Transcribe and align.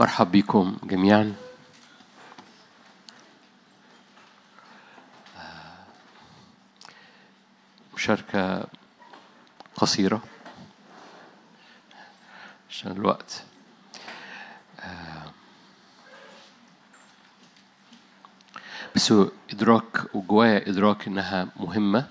مرحب 0.00 0.32
بكم 0.32 0.76
جميعا. 0.82 1.34
مشاركة 7.94 8.66
قصيرة. 9.76 10.22
عشان 12.70 12.92
الوقت. 12.92 13.42
بس 18.96 19.14
إدراك 19.52 20.14
وجوايا 20.14 20.68
إدراك 20.68 21.06
إنها 21.06 21.48
مهمة. 21.56 22.08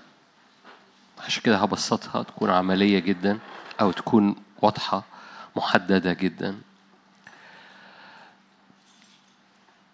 عشان 1.18 1.42
كده 1.42 1.56
هبسطها 1.56 2.22
تكون 2.22 2.50
عملية 2.50 2.98
جدا 2.98 3.38
أو 3.80 3.92
تكون 3.92 4.36
واضحة 4.62 5.04
محددة 5.56 6.12
جدا. 6.12 6.69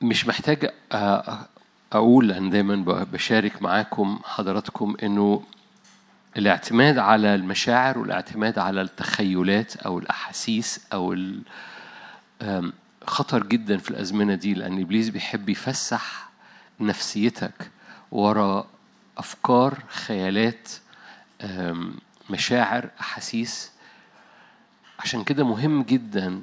مش 0.02 0.27
محتاج 0.27 0.70
أقول 1.92 2.32
أنا 2.32 2.50
دايما 2.50 3.05
بشارك 3.12 3.62
معاكم 3.62 4.19
حضراتكم 4.24 4.96
إنه 5.02 5.42
الاعتماد 6.36 6.98
على 6.98 7.34
المشاعر 7.34 7.98
والاعتماد 7.98 8.59
على 8.59 8.80
التخيلات 8.82 9.77
أو 9.77 9.98
الأحاسيس 9.98 10.86
أو 10.92 11.16
خطر 13.06 13.42
جدا 13.46 13.77
في 13.77 13.91
الأزمنة 13.91 14.34
دي 14.34 14.55
لأن 14.55 14.80
إبليس 14.80 15.09
بيحب 15.09 15.48
يفسح 15.48 16.28
نفسيتك 16.80 17.70
ورا 18.10 18.66
أفكار 19.19 19.78
خيالات 19.88 20.69
مشاعر 22.30 22.88
أحاسيس. 23.00 23.70
عشان 24.98 25.24
كده 25.24 25.44
مهم 25.44 25.83
جدا 25.83 26.41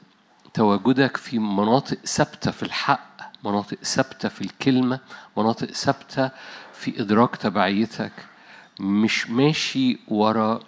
تواجدك 0.54 1.18
في 1.18 1.40
مناطق 1.40 1.98
ثابتة 2.06 2.52
في 2.52 2.64
الحق 2.64 3.13
مناطق 3.44 3.78
ثابتة 3.84 4.30
في 4.30 4.42
الكلمة 4.42 5.00
مناطق 5.38 5.72
ثابتة 5.72 6.30
في 6.74 7.02
إدراك 7.02 7.36
تبعيتك. 7.36 8.12
مش 8.80 9.30
ماشي 9.30 10.00
ورا 10.08 10.60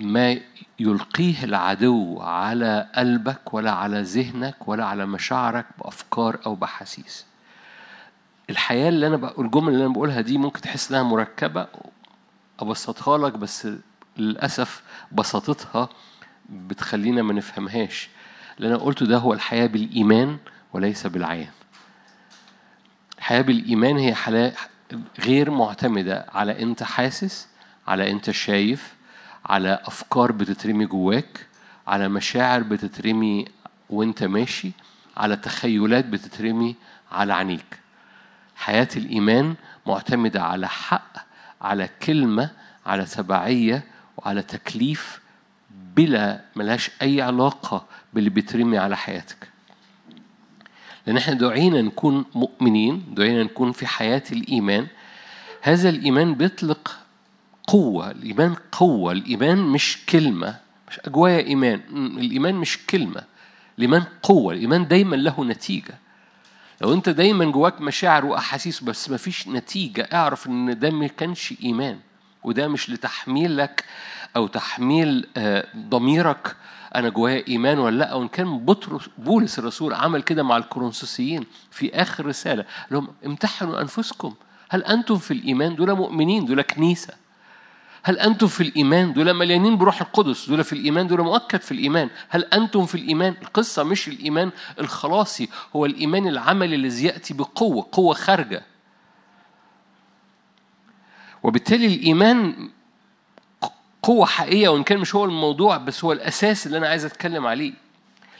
ما 0.00 0.38
يلقيه 0.78 1.44
العدو 1.44 2.20
على 2.20 2.88
قلبك 2.94 3.54
ولا 3.54 3.70
على 3.72 4.02
ذهنك 4.02 4.68
ولا 4.68 4.84
على 4.84 5.06
مشاعرك 5.06 5.66
بأفكار 5.78 6.38
أو 6.46 6.54
بحاسيس. 6.54 7.26
الحياة 8.50 8.88
اللي 8.88 9.06
أنا 9.06 9.16
بقول 9.16 9.46
الجمل 9.46 9.72
اللي 9.72 9.84
أنا 9.84 9.92
بقولها 9.92 10.20
دي 10.20 10.38
ممكن 10.38 10.60
تحس 10.60 10.90
إنها 10.90 11.02
مركبة 11.02 11.66
أبسطها 12.60 13.18
لك 13.18 13.32
بس 13.32 13.68
للأسف 14.16 14.82
بساطتها 15.12 15.88
بتخلينا 16.50 17.22
ما 17.22 17.32
نفهمهاش. 17.32 18.08
اللي 18.56 18.68
أنا 18.68 18.76
قلته 18.76 19.06
ده 19.06 19.18
هو 19.18 19.32
الحياة 19.32 19.66
بالإيمان 19.66 20.38
وليس 20.72 21.06
بالعيان 21.06 21.50
الحياة 23.18 23.40
بالإيمان 23.40 23.96
هي 23.98 24.14
حياة 24.14 24.52
غير 25.20 25.50
معتمدة 25.50 26.26
على 26.34 26.62
أنت 26.62 26.82
حاسس 26.82 27.48
على 27.88 28.10
أنت 28.10 28.30
شايف 28.30 28.94
على 29.46 29.78
أفكار 29.84 30.32
بتترمي 30.32 30.86
جواك 30.86 31.46
على 31.86 32.08
مشاعر 32.08 32.62
بتترمي 32.62 33.44
وأنت 33.90 34.22
ماشي 34.24 34.72
على 35.16 35.36
تخيلات 35.36 36.04
بتترمي 36.04 36.76
على 37.12 37.34
عينيك. 37.34 37.78
حياة 38.56 38.88
الإيمان 38.96 39.54
معتمدة 39.86 40.42
على 40.42 40.68
حق 40.68 41.16
على 41.60 41.88
كلمة 42.02 42.50
على 42.86 43.04
تبعية 43.04 43.84
وعلى 44.16 44.42
تكليف 44.42 45.20
بلا 45.70 46.40
ملهاش 46.56 46.90
أي 47.02 47.22
علاقة 47.22 47.86
باللي 48.12 48.30
بيترمي 48.30 48.78
على 48.78 48.96
حياتك. 48.96 49.51
لأن 51.06 51.16
إحنا 51.16 51.34
دعينا 51.34 51.82
نكون 51.82 52.24
مؤمنين 52.34 53.04
دعينا 53.14 53.42
نكون 53.42 53.72
في 53.72 53.86
حياة 53.86 54.22
الإيمان. 54.32 54.86
هذا 55.62 55.88
الإيمان 55.88 56.34
بيطلق 56.34 56.96
قوة 57.66 58.10
الإيمان 58.10 58.54
قوة 58.72 59.12
الإيمان 59.12 59.58
مش 59.58 59.98
كلمة 60.08 60.56
مش 60.90 61.00
أجوايا 61.04 61.46
إيمان 61.46 61.80
الإيمان 62.18 62.54
مش 62.54 62.78
كلمة 62.86 63.22
الإيمان 63.78 64.04
قوة 64.22 64.54
الإيمان 64.54 64.88
دايما 64.88 65.16
له 65.16 65.44
نتيجة. 65.44 65.98
لو 66.80 66.92
أنت 66.92 67.08
دايما 67.08 67.44
جواك 67.44 67.80
مشاعر 67.80 68.26
وأحاسيس 68.26 68.80
بس 68.84 69.10
ما 69.10 69.16
فيش 69.16 69.48
نتيجة 69.48 70.08
اعرف 70.12 70.46
إن 70.46 70.78
ده 70.78 70.90
ما 70.90 71.06
كانش 71.06 71.54
إيمان 71.62 71.98
وده 72.44 72.68
مش 72.68 72.90
لتحميلك 72.90 73.84
أو 74.36 74.46
تحميل 74.46 75.26
ضميرك. 75.76 76.56
أنا 76.94 77.08
جوايا 77.08 77.44
إيمان 77.48 77.78
ولا 77.78 77.96
لأ؟ 77.96 78.14
وإن 78.14 78.28
كان 78.28 78.58
بطرس 78.58 79.08
بولس 79.18 79.58
الرسول 79.58 79.94
عمل 79.94 80.22
كده 80.22 80.42
مع 80.42 80.56
الكورنثوسيين 80.56 81.46
في 81.70 81.94
آخر 81.94 82.26
رسالة 82.26 82.64
لهم 82.90 83.08
امتحنوا 83.26 83.80
أنفسكم. 83.80 84.34
هل 84.70 84.84
أنتم 84.84 85.16
في 85.16 85.30
الإيمان؟ 85.30 85.76
دول 85.76 85.92
مؤمنين 85.92 86.44
دول 86.44 86.62
كنيسة. 86.62 87.14
هل 88.02 88.18
أنتم 88.18 88.46
في 88.46 88.60
الإيمان؟ 88.62 89.12
دول 89.12 89.34
مليانين 89.34 89.76
بروح 89.76 90.00
القدس. 90.00 90.48
دول 90.48 90.64
في 90.64 90.72
الإيمان 90.72 91.06
دول 91.06 91.20
مؤكد 91.20 91.60
في 91.60 91.72
الإيمان. 91.72 92.10
هل 92.28 92.44
أنتم 92.44 92.86
في 92.86 92.94
الإيمان؟ 92.94 93.34
القصة 93.42 93.82
مش 93.82 94.08
الإيمان 94.08 94.50
الخلاصي 94.80 95.48
هو 95.76 95.86
الإيمان 95.86 96.28
العملي 96.28 96.76
الذي 96.76 97.06
يأتي 97.06 97.34
بقوة 97.34 97.88
قوة 97.92 98.14
خارجة. 98.14 98.62
وبالتالي 101.42 101.86
الإيمان 101.86 102.68
قوة 104.02 104.26
حقيقية 104.26 104.68
وإن 104.68 104.82
كان 104.82 104.98
مش 104.98 105.14
هو 105.14 105.24
الموضوع 105.24 105.76
بس 105.76 106.04
هو 106.04 106.12
الأساس 106.12 106.66
اللي 106.66 106.78
أنا 106.78 106.88
عايز 106.88 107.04
أتكلم 107.04 107.46
عليه. 107.46 107.72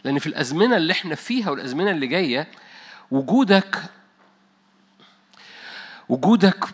لأن 0.04 0.18
في 0.18 0.26
الأزمنة 0.26 0.76
اللي 0.76 0.92
إحنا 0.92 1.14
فيها 1.14 1.50
والأزمنة 1.50 1.90
اللي 1.90 2.06
جاية 2.06 2.48
وجودك 3.10 3.82
وجودك 6.08 6.64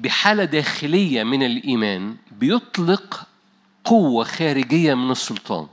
بحالة 0.00 0.44
داخلية 0.44 1.22
من 1.24 1.42
الإيمان 1.42 2.16
بيطلق 2.30 3.26
قوة 3.84 4.24
خارجية 4.24 4.94
من 4.94 5.10
السلطان. 5.10 5.66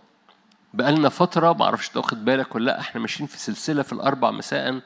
بقالنا 0.74 1.10
فترة 1.10 1.54
ما 1.54 1.66
أعرفش 1.66 1.90
تاخد 1.90 2.26
بالك 2.26 2.56
ولا 2.56 2.66
لأ 2.66 2.80
إحنا 2.80 3.02
ماشيين 3.02 3.28
في 3.28 3.38
سلسلة 3.38 3.84
في 3.84 3.94
الأربع 3.94 4.32
مساء 4.32 4.80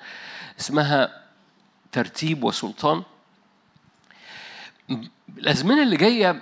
اسمها 0.59 1.21
ترتيب 1.91 2.43
وسلطان. 2.43 3.03
الأزمنة 5.37 5.83
اللي 5.83 5.97
جاية 5.97 6.41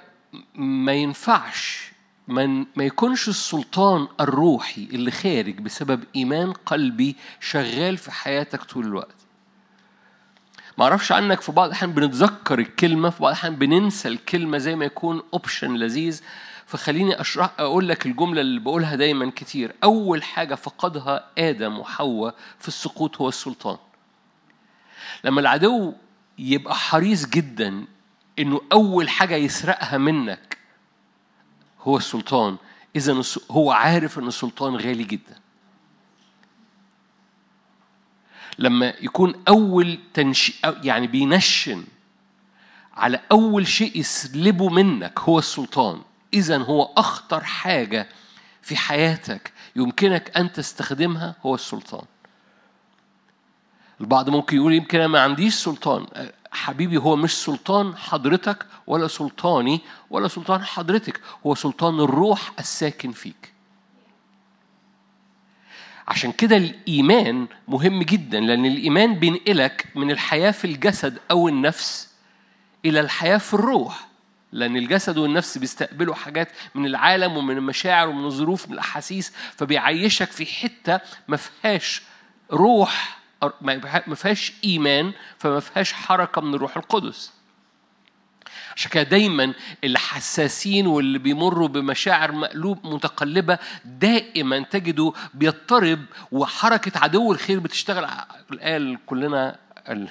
ما 0.56 0.94
ينفعش 0.94 1.92
من 2.28 2.66
ما 2.76 2.84
يكونش 2.84 3.28
السلطان 3.30 4.08
الروحي 4.20 4.84
اللي 4.94 5.12
خارج 5.12 5.60
بسبب 5.60 6.04
إيمان 6.16 6.52
قلبي 6.52 7.16
شغال 7.40 7.98
في 7.98 8.12
حياتك 8.12 8.64
طول 8.64 8.86
الوقت. 8.86 9.16
ما 10.78 10.84
أعرفش 10.84 11.12
عنك 11.12 11.42
في 11.42 11.52
بعض 11.52 11.68
الأحيان 11.68 11.92
بنتذكر 11.92 12.60
الكلمة 12.60 13.10
في 13.10 13.20
بعض 13.22 13.32
الأحيان 13.32 13.56
بننسى 13.56 14.08
الكلمة 14.08 14.58
زي 14.58 14.76
ما 14.76 14.86
يكون 14.86 15.22
اوبشن 15.34 15.74
لذيذ. 15.76 16.22
فخليني 16.66 17.22
أشرح 17.22 17.50
أقول 17.60 17.90
لك 17.90 18.06
الجملة 18.06 18.42
اللي 18.42 18.60
بقولها 18.60 18.96
دايما 18.96 19.32
كتير. 19.36 19.76
أول 19.84 20.24
حاجة 20.24 20.56
فقدها 20.56 21.26
آدم 21.38 21.80
وحواء 21.80 22.36
في 22.60 22.68
السقوط 22.68 23.18
هو 23.22 23.30
السلطان. 23.30 23.78
لما 25.24 25.42
العدو 25.42 25.94
يبقى 26.38 26.76
حريص 26.76 27.26
جدا 27.26 27.86
إنه 28.40 28.62
أول 28.72 29.10
حاجة 29.10 29.36
يسرقها 29.36 29.98
منك 29.98 30.58
هو 31.82 31.98
السلطان. 31.98 32.58
إذا 32.96 33.22
هو 33.52 33.72
عارف 33.72 34.20
إن 34.20 34.28
السلطان 34.28 34.76
غالي 34.76 35.04
جدا. 35.04 35.40
لما 38.60 38.94
يكون 39.02 39.44
أول 39.48 40.00
تنشي 40.14 40.54
يعني 40.84 41.08
بينشن 41.08 41.84
على 42.94 43.20
أول 43.32 43.68
شيء 43.68 43.98
يسلبه 44.00 44.70
منك 44.70 45.20
هو 45.20 45.40
السلطان. 45.40 46.02
إذا 46.34 46.58
هو 46.58 46.84
أخطر 46.98 47.44
حاجة 47.44 48.10
في 48.62 48.76
حياتك 48.76 49.54
يمكنك 49.76 50.38
أن 50.38 50.52
تستخدمها 50.52 51.36
هو 51.46 51.56
السلطان. 51.56 52.06
البعض 54.02 54.30
ممكن 54.30 54.58
يقول 54.58 54.74
يمكن 54.74 54.98
أنا 54.98 55.08
ما 55.08 55.20
عنديش 55.20 55.56
سلطان. 55.56 56.08
حبيبي 56.54 56.98
هو 56.98 57.16
مش 57.16 57.32
سلطان 57.44 57.96
حضرتك 57.98 58.66
ولا 58.88 59.08
سلطاني 59.08 59.82
ولا 60.10 60.28
سلطان 60.28 60.64
حضرتك 60.64 61.22
هو 61.46 61.56
سلطان 61.56 62.00
الروح 62.00 62.52
الساكن 62.60 63.12
فيك. 63.12 63.54
عشان 66.08 66.32
كده 66.32 66.58
الإيمان 66.58 67.48
مهم 67.68 68.04
جدا 68.04 68.40
لأن 68.40 68.66
الإيمان 68.66 69.16
بينقلك 69.16 69.86
من 69.96 70.12
الحياة 70.12 70.52
في 70.52 70.66
الجسد 70.66 71.20
أو 71.32 71.48
النفس 71.48 72.10
إلى 72.86 73.00
الحياة 73.00 73.38
في 73.38 73.54
الروح 73.54 74.08
لأن 74.52 74.78
الجسد 74.78 75.18
والنفس 75.18 75.58
بيستقبلوا 75.58 76.16
حاجات 76.16 76.50
من 76.76 76.86
العالم 76.86 77.38
ومن 77.38 77.58
المشاعر 77.58 78.10
ومن 78.10 78.26
الظروف 78.26 78.68
من 78.68 78.74
الأحاسيس 78.74 79.34
فبيعيشك 79.58 80.32
في 80.32 80.46
حتة 80.46 81.00
ما 81.28 81.38
فيهاش 81.38 82.02
روح 82.52 83.18
ما 83.62 84.16
فيهاش 84.16 84.54
إيمان 84.64 85.14
فما 85.38 85.60
فيهاش 85.60 85.94
حركة 85.94 86.42
من 86.42 86.54
الروح 86.54 86.78
القدس. 86.78 87.32
عشان 88.76 88.92
كده 88.92 89.04
دايما 89.04 89.54
الحساسين 89.84 90.88
واللي 90.88 91.20
بيمروا 91.20 91.68
بمشاعر 91.68 92.32
مقلوب 92.32 92.88
متقلبة 92.88 93.58
دائما 93.86 94.60
تجدوا 94.60 95.12
بيضطرب 95.34 96.00
وحركة 96.32 97.00
عدو 97.00 97.32
الخير 97.32 97.60
بتشتغل. 97.60 98.08
اللي 98.52 98.98
كلنا 99.06 99.60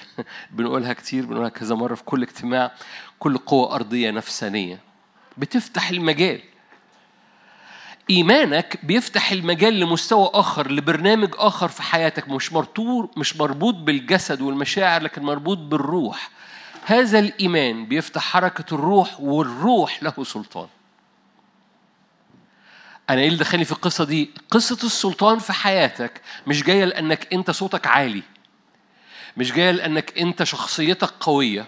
بنقولها 0.51 0.93
كتير 0.93 1.25
بنقولها 1.25 1.49
كذا 1.49 1.75
مرة 1.75 1.95
في 1.95 2.03
كل 2.03 2.23
اجتماع 2.23 2.71
كل 3.19 3.37
قوة 3.37 3.75
أرضية 3.75 4.11
نفسانية. 4.11 4.79
بتفتح 5.37 5.89
المجال. 5.89 6.41
إيمانك 8.09 8.79
بيفتح 8.85 9.31
المجال 9.31 9.79
لمستوى 9.79 10.29
آخر 10.33 10.71
لبرنامج 10.71 11.29
آخر 11.37 11.67
في 11.67 11.81
حياتك 11.83 12.29
مش 12.29 12.53
مربوط 12.53 13.17
مش 13.17 13.37
مربوط 13.37 13.75
بالجسد 13.75 14.41
والمشاعر 14.41 15.01
لكن 15.01 15.21
مربوط 15.21 15.57
بالروح. 15.57 16.29
هذا 16.85 17.19
الإيمان 17.19 17.85
بيفتح 17.85 18.21
حركة 18.21 18.75
الروح 18.75 19.19
والروح 19.19 20.03
له 20.03 20.23
سلطان. 20.23 20.67
أنا 23.09 23.21
إيه 23.21 23.27
اللي 23.27 23.39
دخلني 23.39 23.65
في 23.65 23.71
القصة 23.71 24.03
دي؟ 24.03 24.29
قصة 24.51 24.77
السلطان 24.85 25.39
في 25.39 25.53
حياتك 25.53 26.21
مش 26.47 26.63
جاية 26.63 26.85
لأنك 26.85 27.33
أنت 27.33 27.51
صوتك 27.51 27.87
عالي 27.87 28.23
مش 29.37 29.51
جاية 29.51 29.71
لأنك 29.71 30.17
أنت 30.19 30.43
شخصيتك 30.43 31.09
قوية 31.19 31.65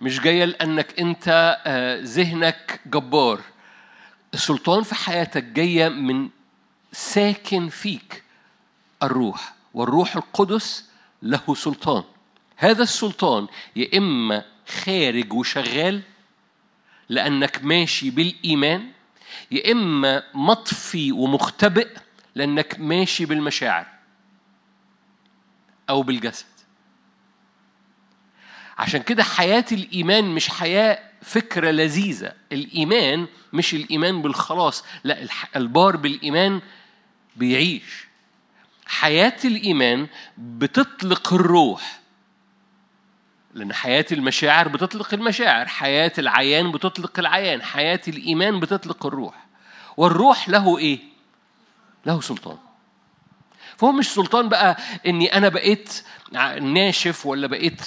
مش 0.00 0.20
جاية 0.20 0.44
لأنك 0.44 1.00
أنت 1.00 1.58
آه، 1.66 2.00
ذهنك 2.02 2.80
جبار. 2.86 3.40
السلطان 4.34 4.82
في 4.82 4.94
حياتك 4.94 5.44
جاية 5.44 5.88
من 5.88 6.28
ساكن 6.92 7.68
فيك 7.68 8.22
الروح 9.02 9.54
والروح 9.74 10.16
القدس 10.16 10.90
له 11.22 11.54
سلطان. 11.54 12.04
هذا 12.56 12.82
السلطان 12.82 13.46
يا 13.76 13.98
إما 13.98 14.44
خارج 14.84 15.32
وشغال 15.32 16.02
لأنك 17.08 17.64
ماشي 17.64 18.10
بالإيمان 18.10 18.90
يا 19.50 19.72
إما 19.72 20.22
مطفي 20.34 21.12
ومختبئ 21.12 21.88
لأنك 22.34 22.80
ماشي 22.80 23.24
بالمشاعر 23.24 23.86
أو 25.90 26.02
بالجسد. 26.02 26.46
عشان 28.78 29.02
كده 29.02 29.22
حياة 29.22 29.64
الإيمان 29.72 30.24
مش 30.24 30.48
حياة 30.48 31.09
فكرة 31.22 31.70
لذيذة. 31.70 32.32
الإيمان 32.52 33.26
مش 33.52 33.74
الإيمان 33.74 34.22
بالخلاص 34.22 34.84
لا 35.04 35.26
البار 35.56 35.96
بالإيمان 35.96 36.60
بيعيش. 37.36 38.06
حياة 38.86 39.36
الإيمان 39.44 40.06
بتطلق 40.38 41.34
الروح 41.34 42.00
لأن 43.54 43.72
حياة 43.72 44.06
المشاعر 44.12 44.68
بتطلق 44.68 45.14
المشاعر 45.14 45.66
حياة 45.66 46.12
العيان 46.18 46.72
بتطلق 46.72 47.18
العيان 47.18 47.62
حياة 47.62 48.00
الإيمان 48.08 48.60
بتطلق 48.60 49.06
الروح. 49.06 49.46
والروح 49.96 50.48
له 50.48 50.78
إيه؟ 50.78 50.98
له 52.06 52.20
سلطان. 52.20 52.58
فهو 53.80 53.92
مش 53.92 54.08
سلطان 54.14 54.48
بقى 54.48 54.76
إني 55.06 55.36
أنا 55.36 55.48
بقيت 55.48 56.02
ناشف 56.60 57.26
ولا 57.26 57.46
بقيت 57.46 57.80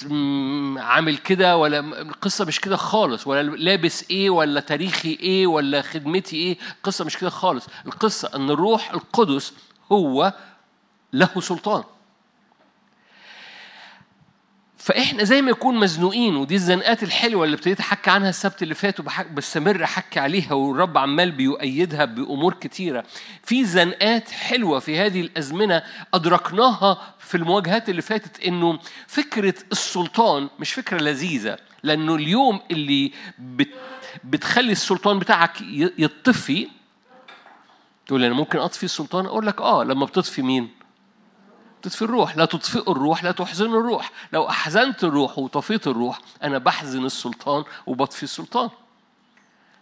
عامل 0.76 1.16
كده 1.16 1.56
ولا 1.56 1.78
القصة 1.80 2.44
مش 2.44 2.60
كده 2.60 2.76
خالص 2.76 3.26
ولا 3.26 3.42
لابس 3.42 4.04
إيه 4.10 4.30
ولا 4.30 4.60
تاريخي 4.60 5.18
إيه 5.20 5.46
ولا 5.46 5.82
خدمتي 5.82 6.36
إيه 6.36 6.58
القصة 6.76 7.04
مش 7.04 7.16
كده 7.18 7.30
خالص. 7.30 7.66
القصة 7.86 8.30
إن 8.34 8.50
الروح 8.50 8.90
القدس 8.92 9.52
هو 9.92 10.32
له 11.12 11.40
سلطان. 11.40 11.84
فإحنا 14.84 15.24
زي 15.24 15.42
ما 15.42 15.50
يكون 15.50 15.74
مزنوقين 15.78 16.36
ودي 16.36 16.54
الزنقات 16.54 17.02
الحلوة 17.02 17.44
اللي 17.44 17.54
ابتديت 17.54 17.80
أحكي 17.80 18.10
عنها 18.10 18.28
السبت 18.28 18.62
اللي 18.62 18.74
فات 18.74 19.00
وبستمر 19.00 19.84
أحكي 19.84 20.20
عليها 20.20 20.52
والرب 20.52 20.98
عمال 20.98 21.32
بيؤيدها 21.32 22.04
بأمور 22.04 22.54
كتيرة. 22.54 23.04
في 23.42 23.64
زنقات 23.64 24.30
حلوة 24.30 24.78
في 24.78 24.98
هذه 24.98 25.20
الأزمنة 25.20 25.82
أدركناها 26.14 27.14
في 27.18 27.36
المواجهات 27.36 27.88
اللي 27.88 28.02
فاتت 28.02 28.40
إنه 28.40 28.78
فكرة 29.06 29.54
السلطان 29.72 30.48
مش 30.58 30.72
فكرة 30.72 30.98
لذيذة 30.98 31.56
لأنه 31.82 32.14
اليوم 32.14 32.60
اللي 32.70 33.12
بت 33.38 33.70
بتخلي 34.24 34.72
السلطان 34.72 35.18
بتاعك 35.18 35.60
يطفي 35.98 36.68
تقول 38.06 38.24
أنا 38.24 38.34
ممكن 38.34 38.58
أطفي 38.58 38.84
السلطان؟ 38.84 39.26
أقول 39.26 39.46
لك 39.46 39.60
آه 39.60 39.84
لما 39.84 40.06
بتطفي 40.06 40.42
مين؟ 40.42 40.83
تطفي 41.84 42.02
الروح 42.02 42.36
لا 42.36 42.44
تطفئوا 42.44 42.92
الروح 42.92 43.24
لا 43.24 43.32
تحزنوا 43.32 43.80
الروح. 43.80 44.10
لو 44.32 44.48
أحزنت 44.48 45.04
الروح 45.04 45.38
وطفيت 45.38 45.86
الروح 45.86 46.20
أنا 46.42 46.58
بحزن 46.58 47.04
السلطان 47.04 47.64
وبطفي 47.86 48.22
السلطان. 48.22 48.70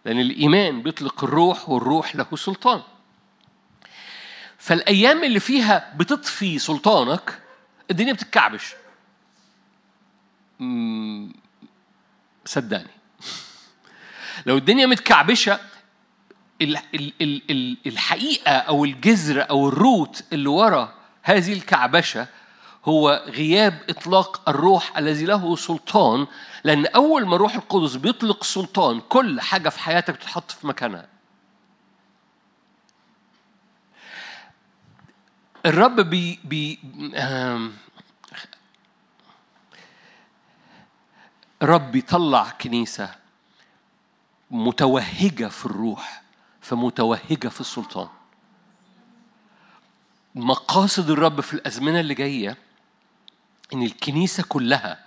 لأن 0.04 0.20
الإيمان 0.20 0.82
بيطلق 0.82 1.25
الروح 1.25 1.69
والروح 1.69 2.16
له 2.16 2.26
سلطان. 2.34 2.82
فالأيام 4.58 5.25
اللي 5.25 5.40
فيها 5.40 5.93
بتطفي 5.96 6.58
سلطانك 6.58 7.43
الدنيا 7.90 8.12
بتتكعبش. 8.12 8.75
صدقني. 12.44 12.90
لو 14.46 14.56
الدنيا 14.56 14.87
متكعبشة 14.87 15.60
ال- 16.62 16.76
ال- 16.94 17.12
ال- 17.20 17.43
ال- 17.50 17.76
الحقيقة 17.87 18.52
أو 18.52 18.84
الجذر 18.84 19.50
أو 19.50 19.69
الروت 19.69 20.25
اللي 20.32 20.49
ورا 20.49 21.01
هذه 21.23 21.53
الكعبشة 21.53 22.27
هو 22.85 23.25
غياب 23.27 23.83
إطلاق 23.89 24.49
الروح 24.49 24.99
الذي 24.99 25.25
له 25.25 25.57
سلطان 25.57 26.27
لأن 26.65 26.87
أول 26.87 27.27
ما 27.27 27.37
الروح 27.37 27.55
القدس 27.55 27.97
بيطلق 27.97 28.45
سلطان 28.45 29.01
كل 29.01 29.41
حاجة 29.41 29.69
في 29.69 29.81
حياتك 29.81 30.15
بتتحط 30.15 30.51
في 30.51 30.67
مكانها. 30.67 31.09
الرب 35.67 36.01
بي 36.01 36.41
بي 36.45 36.79
الرب 41.63 41.93
بيطلع 41.93 42.51
كنيسة 42.51 43.15
متوهجة 44.51 45.49
في 45.49 45.67
الروح 45.67 46.23
فمتوهجة 46.61 47.49
في 47.49 47.61
السلطان. 47.61 48.09
مقاصد 50.34 51.11
الرب 51.11 51.40
في 51.40 51.55
الأزمنة 51.55 52.00
اللي 52.00 52.14
جاية 52.14 52.56
إن 53.73 53.82
الكنيسة 53.82 54.44
كلها 54.49 54.99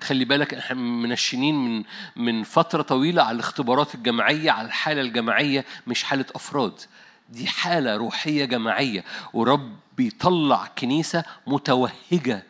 خلي 0.00 0.24
بالك 0.24 0.54
إحنا 0.54 0.76
منشنين 0.76 1.54
من 1.54 1.84
من 2.16 2.42
فترة 2.42 2.82
طويلة 2.82 3.22
على 3.22 3.34
الاختبارات 3.34 3.94
الجماعية 3.94 4.50
على 4.50 4.66
الحالة 4.68 5.00
الجماعية 5.00 5.64
مش 5.86 6.02
حالة 6.04 6.24
أفراد. 6.34 6.80
دي 7.28 7.46
حالة 7.46 7.96
روحية 7.96 8.44
جماعية. 8.44 9.04
ورب 9.32 9.76
بيطلع 9.96 10.66
كنيسة 10.78 11.24
متوهجة. 11.46 12.42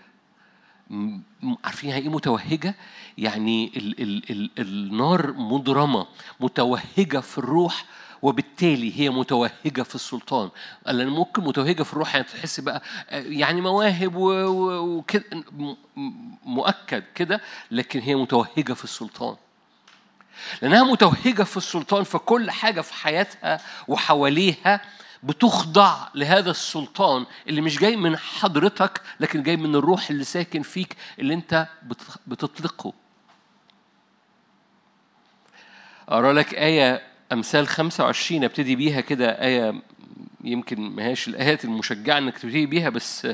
م- 0.90 1.18
عارفين 1.64 1.90
يعني 1.90 2.02
إيه 2.02 2.08
متوهجة؟ 2.08 2.74
يعني 3.18 3.72
ال 3.76 4.02
ال 4.02 4.30
ال 4.30 4.50
النار 4.58 5.32
مضرمة 5.32 6.06
متوهجة 6.40 7.20
في 7.20 7.38
الروح 7.38 7.84
وبالتالي 8.22 9.00
هي 9.00 9.10
متوهجة 9.10 9.82
في 9.82 9.94
السلطان. 9.94 10.50
لأن 10.86 11.08
ممكن 11.08 11.44
متوهجة 11.44 11.82
في 11.82 11.92
الروح 11.92 12.14
يعني 12.14 12.26
تحس 12.26 12.60
بقى 12.60 12.82
يعني 13.10 13.60
مواهب 13.60 14.12
وكده 14.16 15.24
مؤكد 16.44 17.04
كده 17.14 17.40
لكن 17.70 18.00
هي 18.00 18.14
متوهجة 18.14 18.72
في 18.72 18.84
السلطان. 18.84 19.36
لأنها 20.62 20.84
متوهجة 20.84 21.42
في 21.42 21.56
السلطان 21.56 22.04
فكل 22.04 22.50
حاجة 22.50 22.80
في 22.80 22.94
حياتها 22.94 23.60
وحواليها 23.88 24.80
بتخضع 25.22 26.08
لهذا 26.14 26.50
السلطان 26.50 27.26
اللي 27.48 27.60
مش 27.60 27.78
جاي 27.78 27.96
من 27.96 28.16
حضرتك 28.16 29.00
لكن 29.20 29.42
جاي 29.42 29.56
من 29.56 29.74
الروح 29.74 30.10
اللي 30.10 30.24
ساكن 30.24 30.62
فيك 30.62 30.96
اللي 31.18 31.34
انت 31.34 31.66
بت- 31.82 32.18
بتطلقه. 32.26 32.92
أقرأ 36.08 36.32
لك 36.32 36.54
آية 36.54 37.02
أمثال 37.32 37.68
25 37.68 38.44
أبتدي 38.44 38.76
بيها 38.76 39.00
كده 39.00 39.26
آية 39.30 39.82
يمكن 40.44 40.80
ما 40.80 41.02
هياش 41.04 41.28
الآيات 41.28 41.64
المشجعة 41.64 42.18
إنك 42.18 42.38
تبتدي 42.38 42.66
بيها 42.66 42.88
بس 42.88 43.28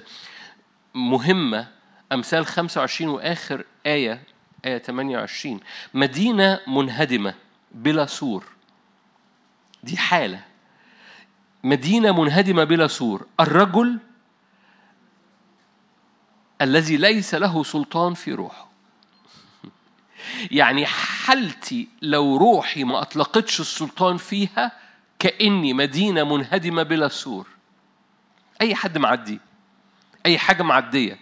مهمة. 0.95 1.69
أمثال 2.13 2.47
25 2.47 3.11
وآخر 3.11 3.65
آية 3.87 4.23
آية 4.65 4.79
28 4.79 5.61
مدينة 5.95 6.61
منهدمة 6.67 7.35
بلا 7.73 8.07
سور. 8.07 8.45
دي 9.83 9.97
حالة. 9.97 10.41
مدينة 11.65 12.23
منهدمة 12.23 12.65
بلا 12.65 12.87
سور. 12.87 13.27
الرجل 13.41 13.99
الذي 16.63 16.97
ليس 16.97 17.35
له 17.35 17.65
سلطان 17.65 18.15
في 18.15 18.33
روحه. 18.33 18.66
يعني 20.51 20.87
حالتي 20.87 21.89
لو 22.03 22.37
روحي 22.37 22.85
ما 22.85 23.03
أطلقتش 23.03 23.61
السلطان 23.61 24.17
فيها 24.17 24.73
كأني 25.19 25.73
مدينة 25.73 26.25
منهدمة 26.25 26.83
بلا 26.83 27.09
سور 27.09 27.47
أي 28.61 28.75
حد 28.75 28.99
معدي 28.99 29.41
أي 30.27 30.39
حاجة 30.39 30.63
معدية 30.63 31.19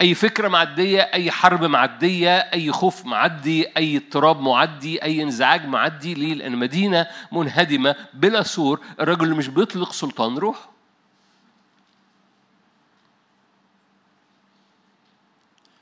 أي 0.00 0.14
فكرة 0.14 0.48
معدية 0.48 1.00
أي 1.00 1.30
حرب 1.30 1.64
معدية 1.64 2.38
أي 2.38 2.72
خوف 2.72 3.06
معدي 3.06 3.66
أي 3.76 3.96
اضطراب 3.96 4.40
معدي 4.40 5.02
أي 5.02 5.22
انزعاج 5.22 5.66
معدي 5.66 6.14
ليه؟ 6.14 6.34
لأن 6.34 6.56
مدينة 6.56 7.06
منهدمة 7.32 7.96
بلا 8.14 8.42
سور 8.42 8.80
الرجل 9.00 9.24
اللي 9.24 9.34
مش 9.34 9.48
بيطلق 9.48 9.92
سلطان 9.92 10.38
روح 10.38 10.68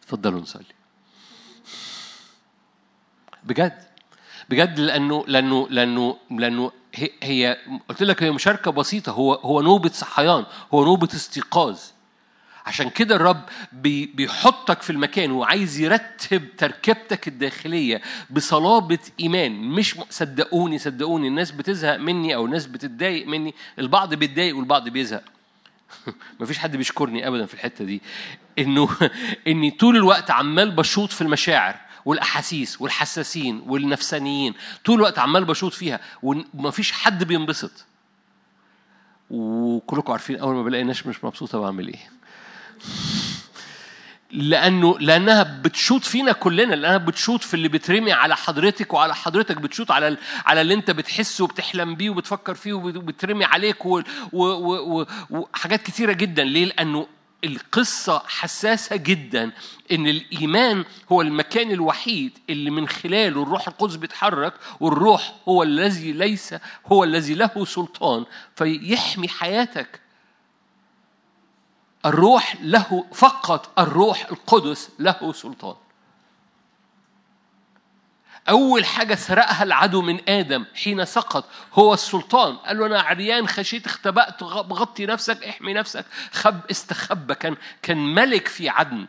اتفضلوا 0.03 0.41
نصلي 0.41 0.65
بجد. 3.45 3.85
بجد 4.49 4.81
لأنه 4.81 5.25
لأنه 5.27 5.67
لأنه 5.71 6.17
لأنه 6.31 6.73
هي, 7.23 7.59
قلت 7.89 8.03
لك 8.03 8.23
هي 8.23 8.31
مشاركة 8.31 8.71
بسيطة. 8.71 9.13
هو 9.13 9.35
هو 9.35 9.61
نوبة 9.63 9.89
صحيان 9.89 10.45
هو 10.75 10.85
نوبة 10.85 11.09
استيقاظ. 11.15 11.81
عشان 12.67 12.91
كده 12.91 13.17
الرب 13.17 13.43
بي 13.73 14.07
بيحطك 14.07 14.83
في 14.83 14.91
المكان 14.91 15.31
وعايز 15.31 15.81
يرتب 15.81 16.57
تركيبتك 16.57 17.29
الداخلية 17.29 18.03
بصلابة 18.31 18.99
إيمان. 19.21 19.53
مش 19.53 19.97
صدقوني 20.11 20.79
صدقوني 20.79 21.29
الناس 21.29 21.51
بتزهق 21.51 21.97
مني 21.97 22.35
أو 22.35 22.47
الناس 22.47 22.67
بتتضايق 22.67 23.27
مني. 23.27 23.55
البعض 23.79 24.15
بيتضايق 24.15 24.57
والبعض 24.57 24.89
بيزهق. 24.89 25.25
مفيش 26.41 26.59
حد 26.59 26.77
بيشكرني 26.77 27.29
أبدا 27.29 27.47
في 27.47 27.55
الحتة 27.55 27.85
دي. 27.85 28.03
إنه 28.59 28.89
إني 29.47 29.71
طول 29.71 29.97
الوقت 29.97 30.31
عمال 30.31 30.71
بشوط 30.71 31.13
في 31.13 31.23
المشاعر. 31.23 31.84
والأحاسيس 32.05 32.81
والحساسين 32.81 33.63
والنفسانيين. 33.67 34.55
طول 34.85 34.95
الوقت 34.97 35.19
عمال 35.19 35.45
بشوط 35.45 35.73
فيها 35.73 36.01
ومفيش 36.23 36.93
حد 36.93 37.25
بينبسط. 37.25 37.85
وكلكم 39.31 40.13
عارفين 40.13 40.37
أول 40.39 40.55
ما 40.55 40.63
بلاقي 40.63 40.85
ناس 40.85 41.07
مش 41.07 41.25
مبسوطة 41.25 41.61
بعمل 41.61 41.89
إيه. 41.89 42.11
لأنه 44.31 44.99
لأنها 44.99 45.43
بتشوط 45.43 46.05
فينا 46.05 46.33
كلنا 46.33 46.75
لأنها 46.75 46.97
بتشوط 46.97 47.43
في 47.43 47.55
اللي 47.55 47.69
بترمي 47.69 48.13
على 48.13 48.37
حضرتك 48.37 48.93
وعلى 48.93 49.15
حضرتك 49.15 49.57
بتشوط 49.57 49.91
على 49.91 50.17
على 50.47 50.61
اللي 50.61 50.75
أنت 50.75 50.91
بتحسه 50.91 51.45
وبتحلم 51.45 51.95
بيه 51.95 52.11
وبتفكر 52.11 52.55
فيه 52.55 52.73
وبترمي 52.73 53.45
عليك 53.45 53.77
وحاجات 55.31 55.83
كتيرة 55.83 56.13
جدا. 56.13 56.45
ليه؟ 56.45 56.65
لأنه 56.65 57.07
القصة 57.45 58.23
حساسة 58.27 58.97
جدا 58.97 59.53
إن 59.93 60.07
الإيمان 60.07 60.85
هو 61.13 61.23
المكان 61.23 61.71
الوحيد 61.71 62.39
اللي 62.51 62.71
من 62.71 62.89
خلاله 62.89 63.43
الروح 63.43 63.69
القدس 63.69 63.97
بيتحرك 63.97 64.55
والروح 64.81 65.35
هو 65.49 65.63
الذي 65.63 66.13
ليس 66.13 66.55
هو 66.87 67.05
الذي 67.05 67.35
له 67.35 67.65
سلطان. 67.65 68.25
فيحمي 68.57 69.29
حياتك. 69.29 70.01
الروح 72.07 72.57
له 72.63 73.05
فقط 73.15 73.79
الروح 73.79 74.27
القدس 74.31 74.91
له 74.99 75.33
سلطان. 75.33 75.77
أول 78.49 78.85
حاجة 78.85 79.15
سرقها 79.15 79.63
العدو 79.63 80.03
من 80.03 80.29
آدم 80.29 80.65
حين 80.75 81.05
سقط 81.05 81.45
هو 81.73 81.95
السلطان. 81.95 82.57
قال 82.57 82.79
له 82.79 82.87
أنا 82.87 83.01
عريان 83.01 83.49
خشيت 83.49 83.87
اختبأت 83.87 84.43
غطي 84.43 85.07
نفسك 85.07 85.45
احمي 85.45 85.75
نفسك. 85.75 86.05
خب 86.33 86.61
استخبى 86.71 87.35
كان 87.35 87.57
كان 87.83 88.15
ملك 88.15 88.49
في 88.49 88.69
عدن. 88.69 89.07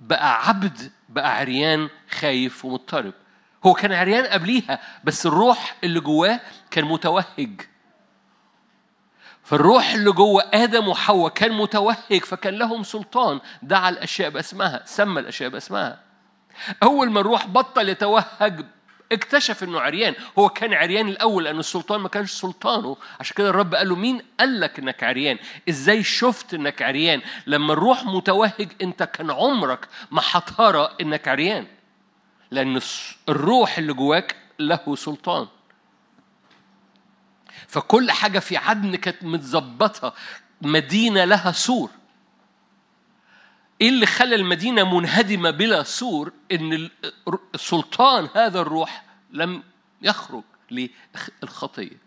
بقى 0.00 0.48
عبد 0.48 0.92
بقى 1.08 1.36
عريان 1.36 1.88
خايف 2.10 2.64
ومضطرب. 2.64 3.12
هو 3.66 3.72
كان 3.74 3.92
عريان 3.92 4.26
قبليها 4.26 4.78
بس 5.04 5.26
الروح 5.26 5.76
اللي 5.84 6.00
جواه 6.00 6.40
كان 6.70 6.84
متوهج. 6.84 7.60
فالروح 9.44 9.92
اللي 9.92 10.12
جوه 10.12 10.44
آدم 10.54 10.88
وحواء 10.88 11.32
كان 11.32 11.52
متوهج 11.52 12.24
فكان 12.24 12.54
لهم 12.54 12.82
سلطان. 12.82 13.40
دعا 13.62 13.88
الأشياء 13.88 14.30
باسمها 14.30 14.82
سمى 14.84 15.20
الأشياء 15.20 15.50
باسمها. 15.50 16.11
أول 16.82 17.10
ما 17.10 17.20
الروح 17.20 17.46
بطل 17.46 17.88
يتوهج 17.88 18.64
اكتشف 19.12 19.62
إنه 19.62 19.80
عريان. 19.80 20.14
هو 20.38 20.48
كان 20.48 20.74
عريان 20.74 21.08
الأول 21.08 21.44
لأن 21.44 21.58
السلطان 21.58 22.00
ما 22.00 22.08
كانش 22.08 22.30
سلطانه. 22.30 22.96
عشان 23.20 23.34
كده 23.36 23.50
الرب 23.50 23.74
قال 23.74 23.88
له 23.88 23.96
مين 23.96 24.22
قال 24.40 24.60
لك 24.60 24.78
إنك 24.78 25.04
عريان؟ 25.04 25.38
إزاي 25.68 26.02
شفت 26.02 26.54
إنك 26.54 26.82
عريان؟ 26.82 27.20
لما 27.46 27.72
الروح 27.72 28.04
متوهج 28.04 28.68
أنت 28.82 29.02
كان 29.02 29.30
عمرك 29.30 29.88
ما 30.10 30.22
هترى 30.30 30.96
إنك 31.00 31.28
عريان. 31.28 31.66
لأن 32.50 32.80
الروح 33.28 33.78
اللي 33.78 33.92
جواك 33.92 34.36
له 34.58 34.96
سلطان. 34.96 35.46
فكل 37.68 38.10
حاجة 38.10 38.38
في 38.38 38.56
عدن 38.56 38.96
كانت 38.96 39.24
متظبطة 39.24 40.14
مدينة 40.62 41.24
لها 41.24 41.52
سور. 41.52 41.90
إيه 43.82 43.88
اللي 43.88 44.06
خلى 44.06 44.34
المدينة 44.34 44.98
منهدمة 44.98 45.50
بلا 45.50 45.82
سور؟ 45.82 46.32
إن 46.52 46.90
سلطان 47.56 48.28
هذا 48.34 48.60
الروح 48.60 49.04
لم 49.32 49.62
يخرج 50.02 50.42
للخطيه 50.70 52.02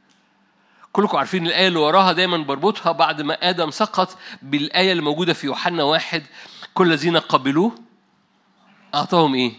كلكم 0.91 1.17
عارفين 1.17 1.47
الآية 1.47 1.67
اللي 1.67 1.79
وراها 1.79 2.11
دايما 2.11 2.37
بربطها 2.37 2.91
بعد 2.91 3.21
ما 3.21 3.49
آدم 3.49 3.71
سقط 3.71 4.17
بالآية 4.41 4.91
اللي 4.91 5.03
موجودة 5.03 5.33
في 5.33 5.47
يوحنا 5.47 5.83
واحد 5.83 6.23
كل 6.73 6.87
الذين 6.87 7.17
قبلوه 7.17 7.75
أعطاهم 8.95 9.35
إيه؟ 9.35 9.53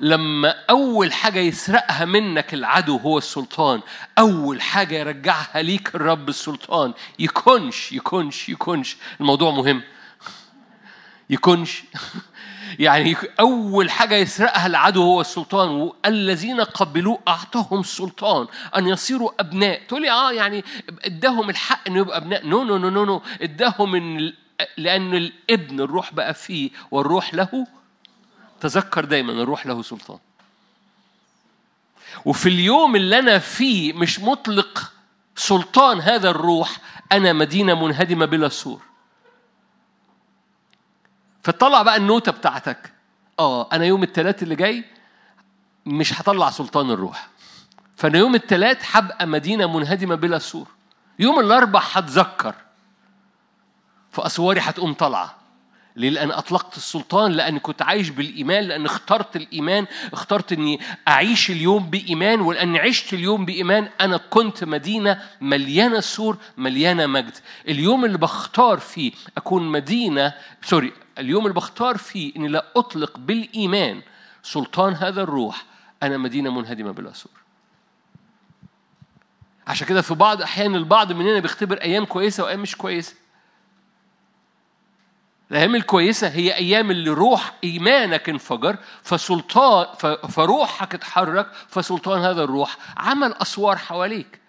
لما 0.00 0.54
أول 0.70 1.12
حاجة 1.12 1.38
يسرقها 1.38 2.04
منك 2.04 2.54
العدو 2.54 2.96
هو 2.96 3.18
السلطان 3.18 3.80
أول 4.18 4.62
حاجة 4.62 4.94
يرجعها 4.94 5.62
ليك 5.62 5.94
الرب 5.94 6.28
السلطان. 6.28 6.92
يكونش 7.18 7.92
يكونش 7.92 8.48
يكونش. 8.48 8.96
الموضوع 9.20 9.50
مهم. 9.50 9.82
يكونش. 11.32 11.82
يعني 12.78 13.16
أول 13.40 13.90
حاجة 13.90 14.14
يسرقها 14.14 14.66
العدو 14.66 15.02
هو 15.02 15.20
السلطان 15.20 15.68
والذين 15.68 16.60
قبلوه 16.60 17.18
أعطاهم 17.28 17.82
سلطان 17.82 18.46
أن 18.76 18.86
يصيروا 18.86 19.30
أبناء. 19.40 19.82
تقولي 19.88 20.10
آه 20.10 20.32
يعني 20.32 20.64
إداهم 21.04 21.50
الحق 21.50 21.88
إنه 21.88 21.98
يبقى 21.98 22.16
أبناء. 22.16 22.46
no 22.46 22.64
no 22.64 22.76
no 22.76 22.90
no, 22.90 23.04
no. 23.04 23.22
إداهم 23.42 23.94
إن 23.94 24.32
لأن 24.76 25.14
الإبن 25.14 25.80
الروح 25.80 26.14
بقى 26.14 26.34
فيه 26.34 26.70
والروح 26.90 27.34
له 27.34 27.66
تذكر 28.60 29.04
دايما 29.04 29.32
الروح 29.32 29.66
له 29.66 29.82
سلطان. 29.82 30.18
وفي 32.24 32.48
اليوم 32.48 32.96
اللي 32.96 33.18
أنا 33.18 33.38
فيه 33.38 33.92
مش 33.92 34.20
مطلق 34.20 34.92
سلطان 35.36 36.00
هذا 36.00 36.30
الروح 36.30 36.76
أنا 37.12 37.32
مدينة 37.32 37.86
منهدمة 37.86 38.26
بلا 38.26 38.48
سور. 38.48 38.91
فطلع 41.42 41.82
بقى 41.82 41.96
النوتة 41.96 42.32
بتاعتك. 42.32 42.92
آه 43.38 43.68
أنا 43.72 43.84
يوم 43.84 44.02
الثلاث 44.02 44.42
اللي 44.42 44.56
جاي 44.56 44.84
مش 45.86 46.20
هطلع 46.20 46.50
سلطان 46.50 46.90
الروح. 46.90 47.28
فأنا 47.96 48.18
يوم 48.18 48.34
الثلاث 48.34 48.78
هبقى 48.92 49.26
مدينة 49.26 49.78
منهدمة 49.78 50.14
بلا 50.14 50.38
سور. 50.38 50.68
يوم 51.18 51.40
الأربع 51.40 51.80
هتذكر. 51.92 52.54
فأسواري 54.10 54.60
هتقوم 54.60 54.94
طالعة. 54.94 55.34
ليه؟ 55.96 56.10
لأن 56.10 56.30
أطلقت 56.30 56.76
السلطان 56.76 57.32
لأن 57.32 57.58
كنت 57.58 57.82
عايش 57.82 58.08
بالإيمان 58.08 58.64
لأن 58.64 58.84
اخترت 58.86 59.36
الإيمان 59.36 59.86
اخترت 60.12 60.52
أني 60.52 60.80
أعيش 61.08 61.50
اليوم 61.50 61.90
بإيمان 61.90 62.40
ولأني 62.40 62.78
عشت 62.78 63.12
اليوم 63.14 63.44
بإيمان 63.44 63.88
أنا 64.00 64.16
كنت 64.16 64.64
مدينة 64.64 65.22
مليانة 65.40 66.00
سور 66.00 66.36
مليانة 66.56 67.06
مجد. 67.06 67.36
اليوم 67.68 68.04
اللي 68.04 68.18
بختار 68.18 68.78
فيه 68.78 69.12
أكون 69.36 69.62
مدينة 69.68 70.32
سوري 70.62 70.92
اليوم 71.18 71.42
اللي 71.42 71.54
بختار 71.54 71.96
فيه 71.96 72.36
أني 72.36 72.48
لا 72.48 72.64
أطلق 72.76 73.18
بالإيمان 73.18 74.02
سلطان 74.42 74.94
هذا 74.94 75.22
الروح 75.22 75.64
أنا 76.02 76.16
مدينة 76.16 76.50
منهدمة 76.50 76.90
بلا 76.92 77.12
سور 77.12 77.32
عشان 79.66 79.86
كده 79.86 80.02
في 80.02 80.14
بعض 80.14 80.42
أحيان 80.42 80.74
البعض 80.74 81.12
مننا 81.12 81.40
بيختبر 81.40 81.76
أيام 81.80 82.04
كويسة 82.04 82.44
وأيام 82.44 82.60
مش 82.60 82.76
كويسة. 82.76 83.14
الأيام 85.50 85.74
الكويسة 85.74 86.28
هي 86.28 86.54
أيام 86.54 86.90
اللي 86.90 87.10
روح 87.10 87.54
إيمانك 87.64 88.28
انفجر 88.28 88.76
فسلطان 89.02 89.86
فروحك 90.28 90.94
اتحرك 90.94 91.52
فسلطان 91.68 92.20
هذا 92.20 92.44
الروح. 92.44 92.76
عمل 92.96 93.32
أسوار 93.32 93.76
حواليك. 93.76 94.40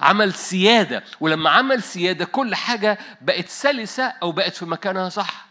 عمل 0.00 0.34
سيادة. 0.34 1.04
ولما 1.20 1.50
عمل 1.50 1.82
سيادة 1.82 2.24
كل 2.24 2.54
حاجة 2.54 2.98
بقت 3.20 3.48
سلسة 3.48 4.04
أو 4.04 4.32
بقت 4.32 4.54
في 4.54 4.64
مكانها 4.64 5.08
صح. 5.08 5.45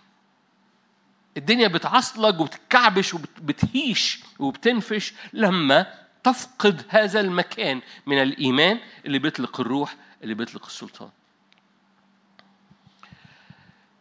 الدنيا 1.37 1.67
بتعصلج 1.67 2.39
وبتكعبش 2.39 3.13
وبتهيش 3.13 4.19
وبتنفش 4.39 5.13
لما 5.33 6.05
تفقد 6.23 6.85
هذا 6.89 7.19
المكان 7.19 7.81
من 8.05 8.21
الإيمان 8.21 8.79
اللي 9.05 9.19
بيطلق 9.19 9.59
الروح 9.59 9.95
اللي 10.23 10.33
بيطلق 10.33 10.65
السلطان. 10.65 11.09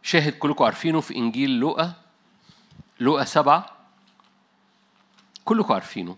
شاهد 0.03 0.33
كلكم 0.33 0.63
عارفينه 0.63 1.01
في 1.01 1.15
إنجيل 1.15 1.59
لوقا 1.59 1.93
لوقا 2.99 3.23
سبعة؟ 3.23 3.75
كلكم 5.45 5.73
عارفينه. 5.73 6.17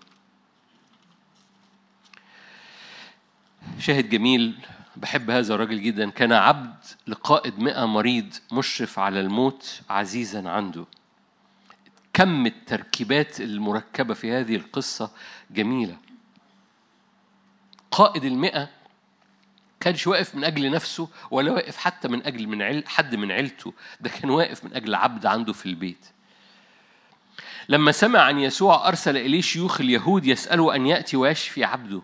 شاهد 3.80 4.10
جميل 4.10 4.56
بحب 4.96 5.30
هذا 5.30 5.54
الراجل 5.54 5.84
جدا 5.84 6.10
كان 6.10 6.34
عبد 6.34 6.86
لقائد 7.08 7.60
مئة 7.60 7.86
مريض 7.86 8.34
مشرف 8.52 9.00
على 9.00 9.20
الموت 9.20 9.82
عزيزا 9.90 10.50
عنده. 10.50 10.86
كم 12.18 12.46
التركيبات 12.46 13.42
المركبة 13.42 14.14
في 14.14 14.32
هذه 14.32 14.56
القصة 14.56 15.12
جميلة. 15.52 15.98
قائد 17.92 18.24
المئة 18.24 18.70
كانش 19.80 20.08
واقف 20.08 20.36
من 20.36 20.44
أجل 20.44 20.72
نفسه 20.72 21.10
ولا 21.32 21.52
واقف 21.52 21.78
حتى 21.78 22.08
من 22.08 22.26
أجل 22.26 22.48
من 22.48 22.62
عل 22.62 22.84
حد 22.88 23.16
من 23.16 23.32
عيلته. 23.32 23.74
ده 24.02 24.10
كان 24.10 24.30
واقف 24.30 24.64
من 24.64 24.74
أجل 24.74 24.96
عبد 24.96 25.26
عنده 25.26 25.54
في 25.54 25.66
البيت. 25.66 26.06
لما 27.70 27.92
سمع 27.92 28.20
عن 28.20 28.40
يسوع 28.40 28.88
أرسل 28.88 29.18
إليه 29.18 29.42
شيوخ 29.42 29.82
اليهود 29.82 30.26
يسألوا 30.26 30.76
أن 30.76 30.88
يأتي 30.88 31.18
ويشفي 31.18 31.64
عبده. 31.64 32.02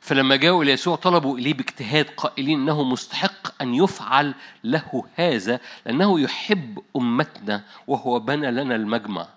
فلما 0.00 0.36
جاءوا 0.36 0.62
إلى 0.64 0.72
يسوع 0.72 0.96
طلبوا 0.96 1.38
إليه 1.38 1.54
باجتهاد 1.54 2.04
قائلين 2.16 2.60
إنه 2.60 2.82
مستحق 2.82 3.62
أن 3.62 3.74
يفعل 3.74 4.34
له 4.64 5.04
هذا 5.14 5.60
لأنه 5.86 6.20
يحب 6.20 6.82
أمتنا 6.96 7.64
وهو 7.86 8.18
بنى 8.18 8.50
لنا 8.50 8.76
المجمع 8.76 9.28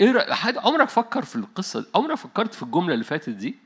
إيه 0.00 0.32
حد 0.34 0.58
عمرك 0.58 0.88
فكر 0.88 1.24
في 1.24 1.36
القصة 1.36 1.80
دي؟ 1.80 1.86
عمرك 1.94 2.14
فكرت 2.16 2.54
في 2.54 2.62
الجملة 2.62 2.94
اللي 2.94 3.04
فاتت 3.04 3.28
دي؟ 3.28 3.56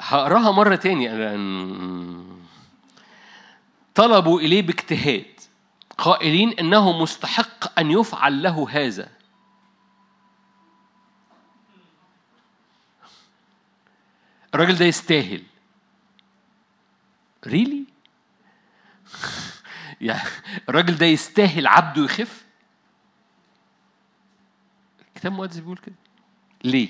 هقراها 0.00 0.50
مرة 0.50 0.76
تاني 0.76 1.08
لأن 1.08 2.26
طلبوا 3.94 4.40
إليه 4.40 4.62
باجتهاد 4.62 5.40
قائلين 5.98 6.52
إنه 6.52 7.02
مستحق 7.02 7.78
أن 7.78 7.90
يفعل 7.90 8.42
له 8.42 8.66
هذا 8.70 9.15
الراجل 14.56 14.78
ده 14.78 14.84
يستاهل. 14.84 15.42
ريلي 17.46 17.84
يعني 20.00 20.28
الراجل 20.68 20.98
ده 20.98 21.06
يستاهل 21.06 21.66
عبده 21.66 22.04
يخف؟ 22.04 22.46
الكتاب 25.08 25.32
المقدس 25.32 25.58
بيقول 25.58 25.78
كده. 25.78 25.94
ليه؟ 26.64 26.88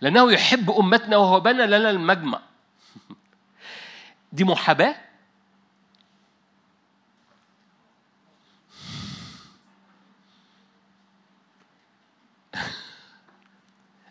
لأنه 0.00 0.32
يحب 0.32 0.70
أمتنا 0.70 1.16
وهو 1.16 1.40
بنى 1.40 1.66
لنا 1.66 1.90
المجمع. 1.90 2.40
دي 4.32 4.44
محاباة؟ 4.44 4.96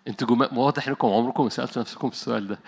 أنتوا 0.10 0.28
جماعة 0.28 0.60
واضح 0.60 0.88
انكم 0.88 1.08
عمركم 1.08 1.44
ما 1.44 1.50
سألتوا 1.50 1.82
نفسكم 1.82 2.08
السؤال 2.08 2.48
ده. 2.48 2.60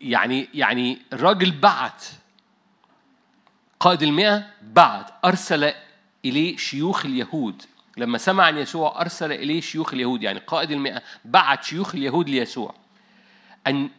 يعني 0.00 0.48
يعني 0.54 0.98
الراجل 1.12 1.50
بعت 1.50 2.04
قائد 3.80 4.02
المئة 4.02 4.46
بعت 4.62 5.10
أرسل 5.24 5.72
إليه 6.24 6.56
شيوخ 6.56 7.06
اليهود. 7.06 7.62
لما 7.96 8.18
سمع 8.18 8.44
عن 8.44 8.58
يسوع 8.58 9.00
أرسل 9.00 9.32
إليه 9.32 9.60
شيوخ 9.60 9.94
اليهود. 9.94 10.22
يعني 10.22 10.38
قائد 10.38 10.70
المئة 10.70 11.02
بعت 11.24 11.64
شيوخ 11.64 11.94
اليهود 11.94 12.28
ليسوع. 12.28 12.74
أن 13.66 13.90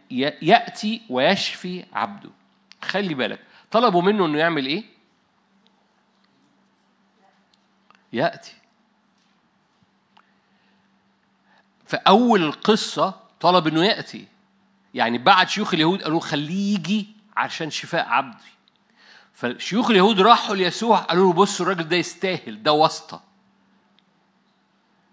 يأتي 0.41 1.01
ويشفي 1.09 1.85
عبده. 1.93 2.29
خلي 2.81 3.13
بالك 3.13 3.39
طلبوا 3.71 4.01
منه 4.01 4.25
أنه 4.25 4.37
يعمل 4.37 4.65
إيه؟ 4.65 4.83
يأتي. 8.13 8.60
في 11.91 11.97
أول 11.97 12.43
القصة 12.43 13.19
طلب 13.39 13.67
إنه 13.67 13.85
يأتي. 13.85 14.27
يعني 14.93 15.17
بعد 15.17 15.49
شيوخ 15.49 15.73
اليهود 15.73 16.03
قالوا 16.03 16.19
خليه 16.19 16.73
يجي 16.73 17.07
عشان 17.37 17.69
شفاء 17.71 18.07
عبدي. 18.07 18.51
فشيوخ 19.33 19.89
اليهود 19.89 20.21
راحوا 20.21 20.55
ليسوع 20.55 20.97
قالوا 20.99 21.25
له 21.25 21.33
بص 21.33 21.61
الراجل 21.61 21.87
ده 21.87 21.95
يستاهل 21.95 22.63
ده 22.63 22.71
واسطة. 22.71 23.23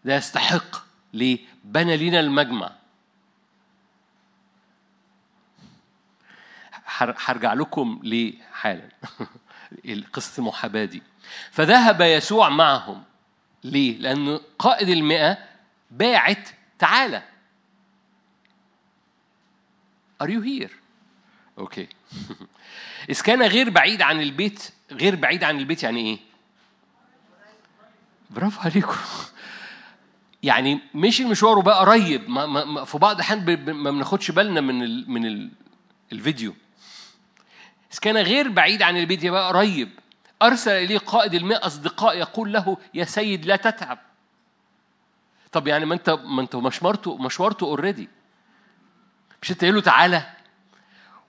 ده 0.05 0.17
يستحق. 0.17 0.77
ليه؟ 1.13 1.39
بنى 1.65 1.97
لنا 1.97 2.21
المجمع. 2.21 2.73
هرجع 7.25 7.53
لكم 7.53 8.01
ليه 8.03 8.35
حالا 8.53 8.89
قصة 10.13 10.41
المحاباة 10.41 10.85
دي. 10.85 11.03
فذهب 11.51 12.01
يسوع 12.01 12.49
معهم. 12.49 13.03
ليه؟ 13.65 13.99
لأن 13.99 14.41
قائد 14.59 14.89
المئة 14.89 15.39
باعت 15.91 16.58
تعالى 16.79 17.23
Are 20.23 20.27
you 20.29 20.41
here? 20.43 20.71
أوكي 21.59 21.89
إذا 23.11 23.23
كان 23.23 23.43
غير 23.43 23.71
بعيد 23.71 24.03
عن 24.03 24.21
البيت؟ 24.21 24.71
غير 24.91 25.17
بعيد 25.17 25.45
عن 25.45 25.59
البيت 25.59 25.83
يعني 25.83 26.01
إيه؟ 26.01 26.19
برافو 28.31 28.61
عليكم. 28.61 28.97
يعني 30.43 30.81
مش 30.95 31.21
المشوار 31.21 31.59
وبقى 31.59 31.79
قريب. 31.79 32.31
ما 32.31 32.47
ما 32.65 32.85
في 32.85 32.99
بعض 32.99 33.15
الأحيان 33.15 33.73
ما 33.73 33.91
بناخدش 33.91 34.31
بالنا 34.31 34.61
من 34.61 34.83
ال 34.83 35.11
من 35.11 35.27
ال 35.27 35.51
الفيديو. 36.13 36.55
إذا 37.93 38.01
كان 38.01 38.17
غير 38.17 38.49
بعيد 38.49 38.83
عن 38.83 38.97
البيت؟ 38.97 39.25
يبقى 39.25 39.49
قريب. 39.49 39.91
أرسل 40.43 40.71
إليه 40.71 40.99
قائد 40.99 41.35
الماء 41.35 41.67
أصدقاء 41.67 42.17
يقول 42.19 42.53
له 42.53 42.77
يا 42.95 43.05
سيد 43.05 43.45
لا 43.47 43.57
تتعب. 43.57 43.99
طب 45.53 45.67
يعني 45.67 45.85
ما 45.85 45.95
انت 45.95 46.11
ما 46.11 46.43
انت 46.43 46.57
مشوارته 46.57 47.17
مشوارته 47.17 47.65
اوريدي 47.65 48.09
مش 49.43 49.51
انت 49.51 49.65
له 49.65 49.81
تعالى؟ 49.81 50.31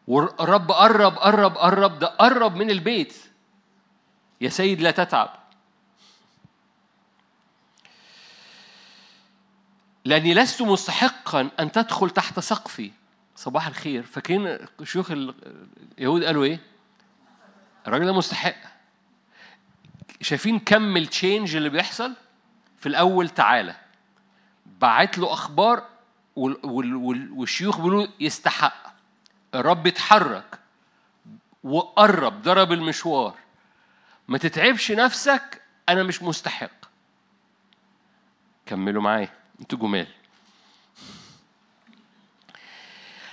والرب 0.08 0.72
قرب 0.72 1.18
قرب 1.18 1.58
قرب 1.58 2.00
ده 2.00 2.08
قرب 2.08 2.56
من 2.56 2.70
البيت. 2.70 3.14
يا 4.42 4.50
سيد 4.50 4.82
لا 4.82 4.92
تتعب. 4.92 5.40
لأني 10.06 10.34
لست 10.34 10.62
مستحقا 10.62 11.50
أن 11.60 11.72
تدخل 11.72 12.10
تحت 12.10 12.40
سقفي. 12.40 12.92
صباح 13.36 13.68
الخير. 13.68 14.04
فاكرين 14.04 14.58
شيوخ 14.84 15.12
اليهود 15.98 16.24
قالوا 16.24 16.44
إيه؟ 16.44 16.60
الراجل 17.88 18.06
ده 18.06 18.14
مستحق. 18.14 18.56
شايفين 20.22 20.60
كم 20.60 20.98
التشينج 20.98 21.56
اللي 21.56 21.70
بيحصل؟ 21.70 22.14
في 22.78 22.90
الأول 22.90 23.30
تعالى. 23.30 23.76
بعت 24.82 25.18
له 25.18 25.34
أخبار 25.34 25.84
والشيوخ 26.36 27.78
بيقولوا 27.78 28.08
يستحق. 28.20 28.94
الرب 29.56 29.88
اتحرك 29.88 30.60
وقرب 31.64 32.42
ضرب 32.42 32.72
المشوار. 32.72 33.36
ما 34.28 34.38
تتعبش 34.38 34.92
نفسك 34.92 35.62
أنا 35.90 36.04
مش 36.04 36.24
مستحق. 36.24 36.72
كملوا 38.66 39.02
معايا 39.02 39.30
أنتوا 39.62 39.80
جمال. 39.80 40.08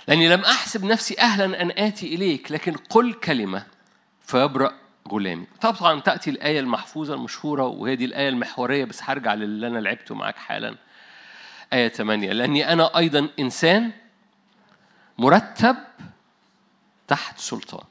لأني 0.07 0.29
لم 0.29 0.41
أحسب 0.41 0.83
نفسي 0.85 1.19
أهلا 1.19 1.61
أن 1.61 1.71
آتي 1.71 2.15
إليك 2.15 2.51
لكن 2.51 2.73
قل 2.73 3.13
كلمة 3.13 3.65
فيبرأ 4.21 4.73
غلامي. 5.11 5.47
طبعا 5.61 5.99
تأتي 5.99 6.29
الآية 6.29 6.59
المحفوظة 6.59 7.13
المشهورة 7.13 7.63
وهي 7.63 7.95
دي 7.95 8.05
الآية 8.05 8.29
المحورية 8.29 8.85
بس 8.85 9.03
هرجع 9.03 9.33
للي 9.33 9.67
أنا 9.67 9.79
لعبته 9.79 10.15
معاك 10.15 10.37
حالا. 10.37 10.75
آية 11.73 11.87
8 11.87 12.31
لأني 12.31 12.73
أنا 12.73 12.97
أيضا 12.97 13.29
إنسان 13.39 13.91
مرتب 15.17 15.75
تحت 17.07 17.39
سلطان. 17.39 17.83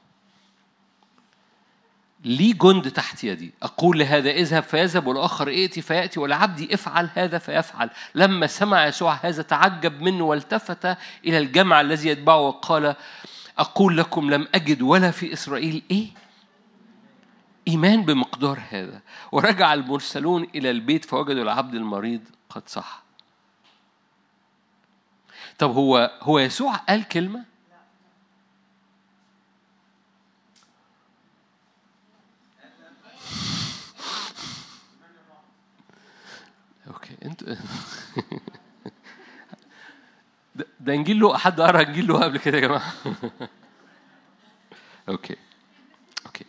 لي 2.25 2.53
جند 2.53 2.91
تحت 2.91 3.23
يدي؟ 3.23 3.53
أقول 3.63 3.99
لهذا 3.99 4.29
اذهب 4.29 4.63
فيذهب 4.63 5.07
والآخر 5.07 5.47
ائتي 5.47 5.81
فيأتي 5.81 6.19
ولعبدي 6.19 6.73
افعل 6.73 7.09
هذا 7.13 7.37
فيفعل. 7.37 7.89
لما 8.15 8.47
سمع 8.47 8.85
يسوع 8.87 9.13
هذا 9.13 9.41
تعجب 9.41 10.01
منه 10.01 10.23
والتفت 10.23 10.85
إلى 11.25 11.37
الجمع 11.37 11.81
الذي 11.81 12.09
يتبعه 12.09 12.39
وقال 12.39 12.95
أقول 13.57 13.97
لكم 13.97 14.29
لم 14.29 14.47
أجد 14.55 14.81
ولا 14.81 15.11
في 15.11 15.33
إسرائيل 15.33 15.83
إيه؟ 15.91 16.07
إيمان 17.67 18.05
بمقدار 18.05 18.61
هذا. 18.69 19.01
ورجع 19.31 19.73
المرسلون 19.73 20.47
إلى 20.55 20.71
البيت 20.71 21.05
فوجدوا 21.05 21.43
العبد 21.43 21.75
المريض 21.75 22.21
قد 22.49 22.69
صح 22.69 23.06
طب 25.57 25.71
هو 25.71 26.11
هو 26.21 26.39
يسوع 26.39 26.75
قال 26.75 27.07
كلمة؟ 27.07 27.43
okay 36.87 37.17
انت 37.25 37.43
ده 40.79 40.93
انجيل 40.93 41.19
له 41.19 41.37
حد 41.37 41.61
قرأ 41.61 41.81
انجيل 41.81 42.07
له 42.07 42.23
قبل 42.23 42.39
كده 42.39 42.57
يا 42.57 42.61
جماعة؟ 42.61 42.93
okay 45.09 45.35
okay. 46.25 46.45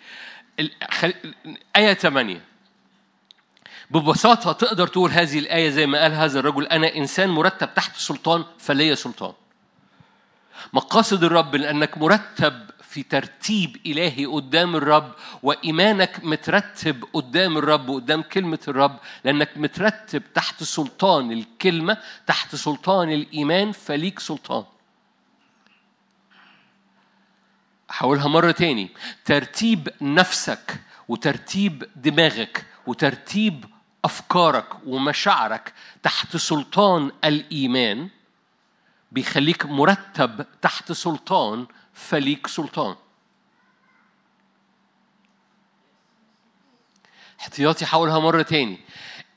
آية 1.76 1.94
8 1.94 2.40
ببساطة 3.90 4.52
تقدر 4.52 4.86
تقول 4.86 5.10
هذه 5.10 5.38
الآية 5.38 5.70
زي 5.70 5.86
ما 5.86 6.02
قال 6.02 6.12
هذا 6.12 6.38
الرجل 6.40 6.66
أنا 6.66 6.96
إنسان 6.96 7.28
مرتب 7.28 7.74
تحت 7.74 7.96
سلطان 7.96 8.44
فليا 8.58 8.94
سلطان. 8.94 9.32
مقاصد 10.72 11.24
الرب 11.24 11.56
لأنك 11.56 11.98
مرتب 11.98 12.70
في 12.82 13.02
ترتيب 13.02 13.76
إلهي 13.86 14.26
قدام 14.26 14.76
الرب 14.76 15.12
وإيمانك 15.42 16.24
مترتب 16.24 17.04
قدام 17.12 17.58
الرب 17.58 17.88
وقدام 17.88 18.22
كلمة 18.22 18.58
الرب 18.68 18.98
لأنك 19.24 19.50
مترتب 19.56 20.22
تحت 20.34 20.62
سلطان 20.62 21.32
الكلمة 21.32 21.98
تحت 22.26 22.54
سلطان 22.54 23.12
الإيمان 23.12 23.72
فليك 23.72 24.18
سلطان. 24.18 24.64
هقولها 27.90 28.28
مرة 28.28 28.50
تاني 28.50 28.88
ترتيب 29.24 29.88
نفسك 30.00 30.80
وترتيب 31.08 31.88
دماغك 31.96 32.66
وترتيب 32.86 33.64
أفكارك 34.08 34.66
ومشاعرك 34.86 35.72
تحت 36.02 36.36
سلطان 36.36 37.12
الإيمان 37.24 38.08
بيخليك 39.12 39.66
مرتب 39.66 40.46
تحت 40.62 40.92
سلطان 40.92 41.66
فليك 41.92 42.46
سلطان. 42.46 42.96
احتياطي 47.40 47.84
هقولها 47.84 48.18
مرة 48.18 48.42
تاني. 48.42 48.78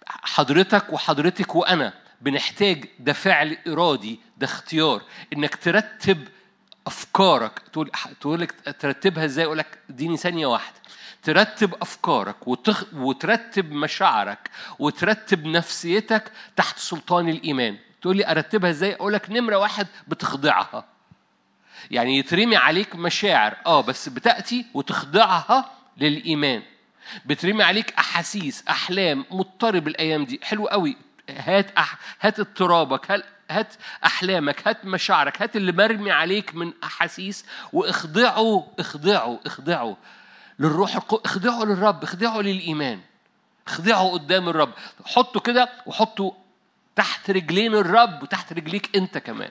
حضرتك 0.07 0.93
وحضرتك 0.93 1.55
وأنا 1.55 1.93
بنحتاج 2.21 2.85
ده 2.99 3.13
فعل 3.13 3.57
إرادي 3.67 4.19
ده 4.37 4.45
اختيار. 4.45 5.01
إنك 5.33 5.55
ترتب 5.55 6.27
أفكارك 6.87 7.59
تقول 7.59 7.91
تقول 8.21 8.41
لك 8.41 8.75
ترتبها 8.79 9.25
إزاي؟ 9.25 9.45
أقول 9.45 9.57
لك 9.57 9.79
اديني 9.89 10.17
ثانية 10.17 10.47
واحدة. 10.47 10.80
ترتب 11.23 11.73
أفكارك 11.81 12.47
وتخ... 12.47 12.85
وترتب 12.93 13.71
مشاعرك 13.71 14.49
وترتب 14.79 15.45
نفسيتك 15.45 16.31
تحت 16.55 16.79
سلطان 16.79 17.29
الإيمان. 17.29 17.77
تقول 18.01 18.17
لي 18.17 18.31
أرتبها 18.31 18.69
إزاي؟ 18.69 18.95
أقول 18.95 19.13
لك 19.13 19.29
نمرة 19.29 19.55
واحد 19.55 19.87
بتخضعها. 20.07 20.85
يعني 21.91 22.17
يترمي 22.17 22.55
عليك 22.55 22.95
مشاعر 22.95 23.57
آه 23.65 23.81
بس 23.81 24.09
بتأتي 24.09 24.65
وتخضعها 24.73 25.71
للإيمان. 25.97 26.63
بترمي 27.25 27.63
عليك 27.63 27.93
أحاسيس 27.99 28.63
أحلام 28.69 29.25
مضطرب 29.31 29.87
الأيام 29.87 30.25
دي. 30.25 30.39
حلو 30.43 30.67
قوي. 30.67 30.97
هات 31.29 31.71
أح... 31.77 31.97
هات 32.21 32.39
اضطرابك 32.39 33.11
هات 33.11 33.25
هات 33.49 33.73
أحلامك 34.05 34.67
هات 34.67 34.85
مشاعرك 34.85 35.41
هات 35.41 35.55
اللي 35.55 35.71
مرمي 35.71 36.11
عليك 36.11 36.55
من 36.55 36.73
أحاسيس 36.83 37.45
واخضعه 37.73 38.67
اخضعه 38.79 39.39
اخضعه. 39.45 39.97
للروح 40.61 40.95
القدس 40.95 41.21
اخضعه 41.25 41.63
للرب 41.63 42.03
اخضعه 42.03 42.41
للإيمان 42.41 42.99
اخضعه 43.67 44.09
قدام 44.09 44.49
الرب. 44.49 44.73
حطه 45.05 45.39
كده 45.39 45.69
وحطه 45.85 46.35
تحت 46.95 47.31
رجلين 47.31 47.73
الرب 47.73 48.23
وتحت 48.23 48.53
رجليك 48.53 48.95
أنت 48.95 49.17
كمان. 49.17 49.49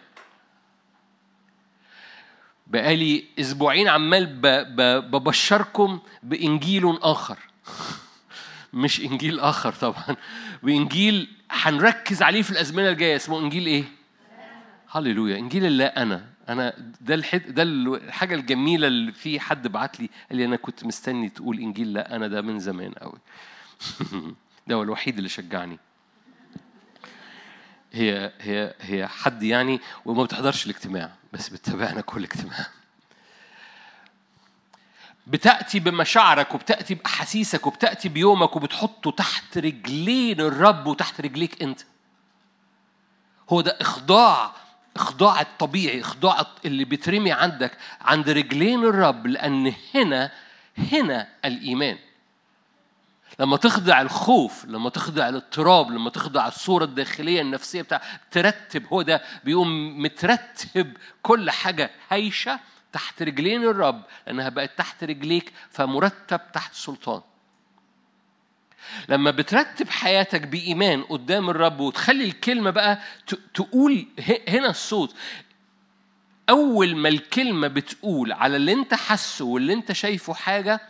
بقالي 2.67 3.25
أسبوعين 3.41 3.89
عمال 3.89 4.27
ببشركم 5.11 6.01
بإنجيل 6.23 6.99
آخر. 7.03 7.39
مش 8.73 9.01
إنجيل 9.01 9.41
آخر 9.41 9.73
طبعا. 9.73 10.17
بانجيل 10.63 11.29
هنركز 11.51 12.23
عليه 12.23 12.43
في 12.43 12.51
الأزمنة 12.51 12.89
الجاية 12.89 13.17
اسمه 13.17 13.39
إنجيل 13.39 13.67
إيه؟ 13.67 13.85
هللويا. 14.91 15.39
إنجيل 15.39 15.67
الله 15.67 15.87
أنا. 15.87 16.27
أنا 16.51 16.75
ده 17.01 17.15
الحد 17.15 17.55
ده 17.55 17.63
الحاجة 17.63 18.35
الجميلة 18.35 18.87
اللي 18.87 19.13
في 19.13 19.41
حد 19.41 19.69
بعت 19.69 20.01
لي 20.01 20.11
قال 20.29 20.39
لي 20.39 20.45
أنا 20.45 20.57
كنت 20.57 20.85
مستني 20.85 21.29
تقول 21.29 21.59
إنجيل 21.59 21.93
لا 21.93 22.17
أنا 22.17 22.29
ده 22.29 22.43
من 22.43 22.59
زمان 22.59 22.93
قوي 22.93 23.19
ده 24.67 24.75
هو 24.75 24.83
الوحيد 24.83 25.17
اللي 25.17 25.29
شجعني. 25.29 25.79
هي 27.93 28.33
هي 28.41 28.75
هي 28.81 29.07
حد 29.09 29.43
يعني 29.43 29.81
وما 30.05 30.23
بتحضرش 30.25 30.67
الاجتماع 30.67 31.13
بس 31.33 31.49
بتتابعنا 31.49 32.01
كل 32.01 32.25
اجتماع. 32.25 32.67
بتأتي 35.27 35.81
بمشاعرك 35.81 36.55
وبتأتي 36.55 36.95
بأحاسيسك 36.95 37.67
وبتأتي 37.67 38.09
بيومك 38.09 38.57
وبتحطه 38.57 39.11
تحت 39.11 39.59
رجلين 39.59 40.41
الرب 40.41 40.87
وتحت 40.87 41.21
رجليك 41.21 41.63
أنت. 41.63 41.81
هو 43.51 43.61
ده 43.61 43.79
إخضاع 43.81 44.53
إخضاع 44.97 45.41
الطبيعي 45.41 46.01
إخضاع 46.01 46.47
اللي 46.65 46.85
بيترمي 46.85 47.33
عندك 47.33 47.79
عند 48.01 48.31
رجلين 48.31 48.85
الرب 48.85 49.27
لأن 49.27 49.75
هنا 49.95 50.31
هنا 50.93 51.29
الإيمان. 51.45 51.99
لما 53.41 53.57
تخضع 53.57 54.01
الخوف 54.01 54.65
لما 54.65 54.91
تخضع 54.91 55.29
الاضطراب 55.29 55.91
لما 55.91 56.11
تخضع 56.11 56.49
الصورة 56.49 56.85
الداخلية 56.85 57.41
النفسية 57.41 57.83
بتاع 57.83 58.03
ترتب 58.31 58.87
هو 58.87 59.03
ده 59.03 59.23
بيقوم 59.45 60.03
مترتب 60.03 60.97
كل 61.23 61.51
حاجة 61.51 61.91
هايشة 62.11 62.61
تحت 62.93 63.23
رجلين 63.23 63.65
الرب 63.65 64.03
لأنها 64.27 64.49
بقت 64.49 64.79
تحت 64.79 65.05
رجليك 65.05 65.53
فمرتب 65.71 66.41
تحت 66.53 66.75
سلطان. 66.75 67.21
لما 69.09 69.31
بترتب 69.31 69.89
حياتك 69.91 70.41
بإيمان 70.43 71.03
قدام 71.03 71.51
الرب 71.51 71.81
وتخلي 71.81 72.25
الكلمة 72.25 72.71
بقى 72.71 72.99
تقول 73.55 74.07
هنا 74.49 74.71
الصوت 74.71 75.15
أول 76.51 76.97
ما 76.97 77.09
الكلمة 77.09 77.69
بتقول 77.69 78.33
على 78.33 78.57
اللي 78.57 78.73
أنت 78.73 78.95
حاسه 78.95 79.45
واللي 79.45 79.73
أنت 79.73 79.93
شايفه 79.93 80.35
حاجة 80.35 80.81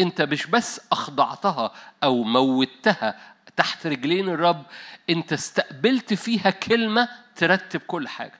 أنت 0.00 0.22
مش 0.22 0.46
بس 0.46 0.80
أخضعتها 0.92 1.72
أو 2.04 2.22
موتها 2.22 3.18
تحت 3.56 3.86
رجلين 3.86 4.28
الرب 4.28 4.62
أنت 5.10 5.32
استقبلت 5.32 6.14
فيها 6.14 6.50
كلمة 6.50 7.08
ترتب 7.36 7.80
كل 7.80 8.08
حاجة. 8.08 8.39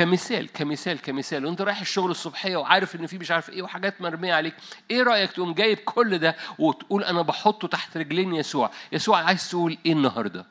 كمثال 0.00 0.52
كمثال 0.52 1.00
كمثال. 1.00 1.46
وانت 1.46 1.62
رايح 1.62 1.80
الشغل 1.80 2.10
الصبحية 2.10 2.56
وعارف 2.56 2.96
إن 2.96 3.06
في 3.06 3.18
مش 3.18 3.30
عارف 3.30 3.50
إيه 3.50 3.62
وحاجات 3.62 4.00
مرمية 4.00 4.34
عليك 4.34 4.54
إيه 4.90 5.02
رأيك 5.02 5.32
تقوم 5.32 5.54
جايب 5.54 5.78
كل 5.78 6.18
ده 6.18 6.36
وتقول 6.58 7.04
أنا 7.04 7.22
بحطه 7.22 7.68
تحت 7.68 7.96
رجلين 7.96 8.34
يسوع؟ 8.34 8.70
يسوع 8.92 9.22
عايز 9.22 9.50
تقول 9.50 9.78
إيه 9.86 9.92
النهارده؟ 9.92 10.46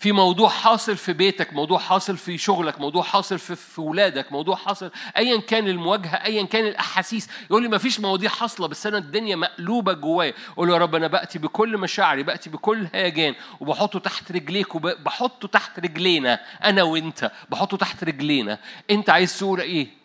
في 0.00 0.12
موضوع 0.12 0.48
حاصل 0.48 0.96
في 0.96 1.12
بيتك 1.12 1.52
موضوع 1.52 1.78
حاصل 1.78 2.16
في 2.16 2.38
شغلك 2.38 2.80
موضوع 2.80 3.02
حاصل 3.02 3.38
في, 3.38 3.56
في 3.56 3.80
ولادك 3.80 4.32
موضوع 4.32 4.56
حاصل 4.56 4.90
ايا 5.16 5.40
كان 5.40 5.68
المواجهة 5.68 6.14
ايا 6.24 6.42
كان 6.44 6.66
الأحاسيس. 6.66 7.28
يقول 7.50 7.62
لي 7.62 7.68
ما 7.68 7.78
فيش 7.78 8.00
مواضيع 8.00 8.30
حاصلة 8.30 8.68
بس 8.68 8.86
أنا 8.86 8.98
الدنيا 8.98 9.36
مقلوبة 9.36 9.92
جوايا. 9.92 10.34
أقول 10.52 10.68
له 10.68 10.74
يا 10.74 10.78
رب 10.78 10.94
أنا 10.94 11.06
بأتي 11.06 11.38
بكل 11.38 11.78
مشاعري 11.78 12.22
بأتي 12.22 12.50
بكل 12.50 12.86
هيجان 12.94 13.34
وبحطه 13.60 13.98
تحت 13.98 14.32
رجليك 14.32 14.74
وبحطه 14.74 15.48
تحت 15.48 15.80
رجلينا 15.80 16.40
أنا 16.64 16.82
وأنت. 16.82 17.30
بحطه 17.50 17.76
تحت 17.76 18.04
رجلينا. 18.04 18.58
أنت 18.90 19.10
عايز 19.10 19.38
تقول 19.38 19.60
إيه؟ 19.60 19.99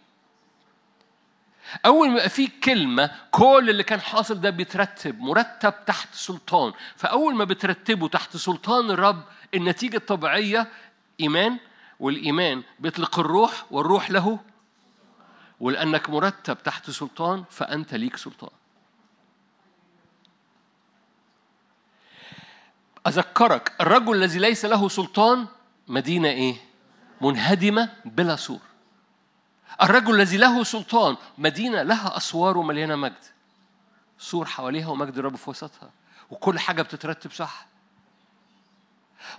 أول 1.85 2.09
ما 2.09 2.27
في 2.27 2.47
كلمة 2.47 3.11
كل 3.31 3.67
اللي 3.69 3.83
كان 3.83 4.01
حاصل 4.01 4.41
ده 4.41 4.49
بيترتب 4.49 5.19
مرتب 5.19 5.73
تحت 5.85 6.15
سلطان. 6.15 6.73
فأول 6.95 7.35
ما 7.35 7.43
بترتبه 7.43 8.07
تحت 8.07 8.37
سلطان 8.37 8.91
الرب 8.91 9.23
النتيجة 9.53 9.97
الطبيعية 9.97 10.67
إيمان 11.19 11.57
والإيمان 11.99 12.63
بيطلق 12.79 13.19
الروح 13.19 13.65
والروح 13.71 14.11
له. 14.11 14.39
ولأنك 15.59 16.09
مرتب 16.09 16.63
تحت 16.63 16.89
سلطان 16.89 17.43
فأنت 17.49 17.93
ليك 17.93 18.17
سلطان. 18.17 18.49
أذكرك 23.07 23.73
الرجل 23.81 24.15
الذي 24.15 24.39
ليس 24.39 24.65
له 24.65 24.89
سلطان 24.89 25.47
مدينة 25.87 26.29
إيه؟ 26.29 26.55
منهدمة 27.21 27.89
بلا 28.05 28.35
سور. 28.35 28.59
الرجل 29.81 30.15
الذي 30.15 30.37
له 30.37 30.63
سلطان 30.63 31.17
مدينة 31.37 31.83
لها 31.83 32.17
أسوار 32.17 32.57
ومليانة 32.57 32.95
مجد. 32.95 33.23
سور 34.19 34.45
حواليها 34.45 34.87
ومجد 34.87 35.17
الرب 35.17 35.35
في 35.35 35.49
وسطها. 35.49 35.89
وكل 36.29 36.59
حاجة 36.59 36.81
بتترتب 36.81 37.31
صح. 37.31 37.67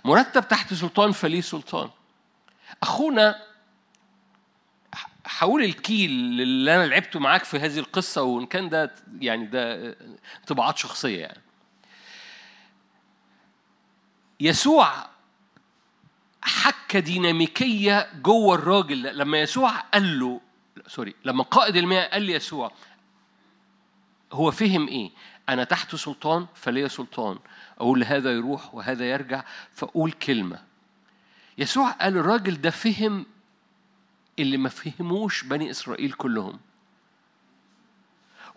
مرتب 0.05 0.47
تحت 0.47 0.73
سلطان 0.73 1.11
فليه 1.11 1.41
سلطان. 1.41 1.89
أخونا 2.83 3.43
حول 5.25 5.63
الكيل 5.63 6.11
اللي 6.41 6.75
أنا 6.75 6.85
لعبته 6.85 7.19
معاك 7.19 7.43
في 7.43 7.59
هذه 7.59 7.79
القصة 7.79 8.21
وإن 8.21 8.45
كان 8.45 8.69
ده 8.69 8.95
يعني 9.19 9.45
ده 9.45 9.95
انطباعات 10.39 10.77
شخصية 10.77 11.21
يعني. 11.21 11.41
يسوع 14.39 14.93
حكة 16.47 16.99
ديناميكية 16.99 18.09
جوه 18.21 18.55
الراجل. 18.55 19.17
لما 19.17 19.41
يسوع 19.41 19.71
قال 19.71 20.19
له 20.19 20.41
سوري 20.87 21.15
لما 21.25 21.43
قائد 21.43 21.75
المياه 21.75 22.09
قال 22.09 22.21
لي 22.21 22.33
يسوع 22.33 22.71
هو 24.33 24.51
فهم 24.51 24.87
إيه؟ 24.87 25.11
أنا 25.49 25.63
تحت 25.63 25.95
سلطان 25.95 26.47
فليا 26.55 26.87
سلطان. 26.87 27.39
أقول 27.77 28.03
هذا 28.03 28.31
يروح 28.31 28.75
وهذا 28.75 29.09
يرجع 29.09 29.43
فأقول 29.71 30.11
كلمة. 30.11 30.63
يسوع 31.57 31.91
قال 31.91 32.17
الراجل 32.17 32.61
ده 32.61 32.69
فهم 32.69 33.25
اللي 34.39 34.57
ما 34.57 34.69
فهموش 34.69 35.43
بني 35.43 35.71
إسرائيل 35.71 36.13
كلهم. 36.13 36.59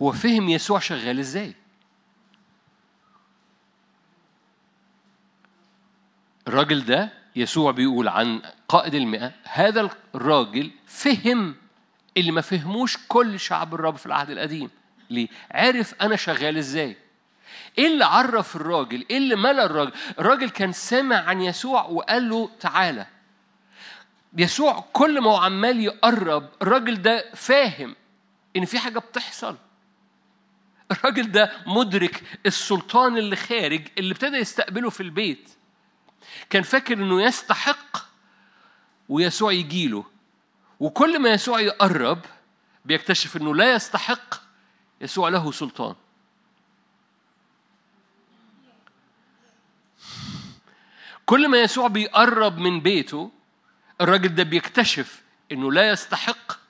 هو 0.03 0.12
فهم 0.12 0.48
يسوع 0.48 0.79
شغال 0.79 1.18
إزاي؟ 1.18 1.55
الراجل 6.48 6.85
ده 6.85 7.19
يسوع 7.40 7.70
بيقول 7.70 8.09
عن 8.09 8.42
قائد 8.68 8.94
المئة 8.94 9.33
هذا 9.44 9.90
الراجل 10.14 10.70
فهم 10.87 11.55
اللي 12.16 12.33
ما 12.33 12.40
فهموش 12.40 12.98
كل 13.09 13.40
شعب 13.40 13.74
الرب 13.74 13.96
في 13.96 14.07
العهد 14.07 14.31
القديم. 14.31 14.70
ليه؟ 15.11 15.29
عرف 15.50 15.94
أنا 16.03 16.16
شغال 16.16 16.57
إزاي. 16.59 16.96
إيه 17.79 17.87
اللي 17.87 18.05
عرف 18.05 18.57
الراجل؟ 18.57 19.05
إيه 19.11 19.16
اللي 19.18 19.37
ملأ 19.37 19.64
الراجل؟ 19.64 19.92
الراجل 20.18 20.50
كان 20.50 20.72
سمع 20.72 21.16
عن 21.16 21.40
يسوع 21.40 21.85
وقال 21.85 22.29
له 22.29 22.50
تعالى. 22.61 23.07
يسوع 24.38 24.85
كل 24.92 25.20
ما 25.20 25.31
هو 25.31 25.37
عمال 25.37 25.81
يقرب 25.81 26.48
الراجل 26.62 27.03
ده 27.03 27.24
فاهم 27.35 27.96
إن 28.57 28.64
في 28.64 28.79
حاجة 28.79 28.98
بتحصل. 28.98 29.57
الراجل 30.90 31.33
ده 31.33 31.53
مدرك 31.66 32.22
السلطان 32.46 33.18
اللي 33.18 33.37
خارج 33.37 33.83
اللي 33.98 34.12
ابتدى 34.12 34.37
يستقبله 34.37 34.90
في 34.90 35.03
البيت. 35.03 35.50
كان 36.50 36.62
فاكر 36.62 36.94
إنه 36.94 37.22
يستحق 37.22 37.96
ويسوع 39.09 39.52
يجيله 39.52 40.04
وكل 40.80 41.18
ما 41.18 41.28
يسوع 41.30 41.61
يقرب 41.61 42.18
بيكتشف 42.85 43.37
إنه 43.37 43.54
لا 43.54 43.74
يستحق 43.74 44.35
يسوع 45.00 45.28
له 45.28 45.52
سلطان. 45.52 45.94
كل 51.26 51.48
ما 51.48 51.62
يسوع 51.62 51.88
بيقرب 51.88 52.59
من 52.59 52.80
بيته 52.80 53.30
الراجل 54.00 54.35
ده 54.35 54.42
بيكتشف 54.42 55.22
إنه 55.52 55.72
لا 55.72 55.90
يستحق 55.90 56.61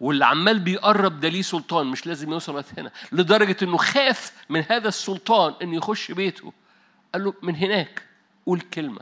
واللي 0.00 0.26
عمال 0.26 0.58
بيقرب 0.58 1.20
ده 1.20 1.28
ليه 1.28 1.42
سلطان 1.42 1.86
مش 1.86 2.06
لازم 2.06 2.32
يوصل 2.32 2.64
هنا. 2.78 2.92
لدرجة 3.12 3.56
إنه 3.62 3.76
خاف 3.76 4.32
من 4.48 4.64
هذا 4.70 4.88
السلطان 4.88 5.54
إنه 5.62 5.76
يخش 5.76 6.12
بيته. 6.12 6.52
قال 7.14 7.24
له 7.24 7.34
من 7.42 7.56
هناك. 7.56 8.11
قول 8.46 8.60
كلمة. 8.60 9.00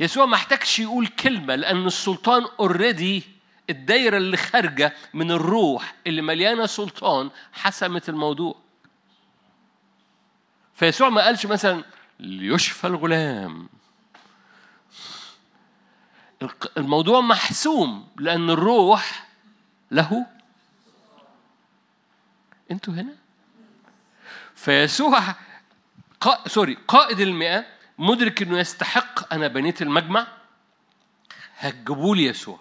يسوع 0.00 0.26
ما 0.26 0.34
احتاجش 0.34 0.78
يقول 0.78 1.06
كلمة 1.06 1.54
لأن 1.54 1.86
السلطان 1.86 2.46
اوريدي 2.60 3.22
الدايرة 3.70 4.16
اللي 4.16 4.36
خارجة 4.36 4.94
من 5.14 5.30
الروح 5.30 5.94
اللي 6.06 6.22
مليانة 6.22 6.66
سلطان 6.66 7.30
حسمت 7.52 8.08
الموضوع. 8.08 8.56
فيسوع 10.74 11.08
ما 11.08 11.24
قالش 11.24 11.46
مثلا 11.46 11.84
ليشفى 12.20 12.86
الغلام. 12.86 13.68
الموضوع 16.76 17.20
محسوم 17.20 18.08
لأن 18.16 18.50
الروح 18.50 19.28
له. 19.90 20.26
أنتوا 22.70 22.94
هنا؟ 22.94 23.14
فيسوع 24.54 25.34
قا... 26.24 26.48
سوري 26.48 26.78
قائد 26.88 27.20
المئة 27.20 27.66
مدرك 27.98 28.42
إنه 28.42 28.58
يستحق 28.58 29.32
أنا 29.34 29.48
بنيت 29.48 29.82
المجمع؟ 29.82 30.26
هتجيبوا 31.58 32.16
لي 32.16 32.24
يسوع 32.24 32.58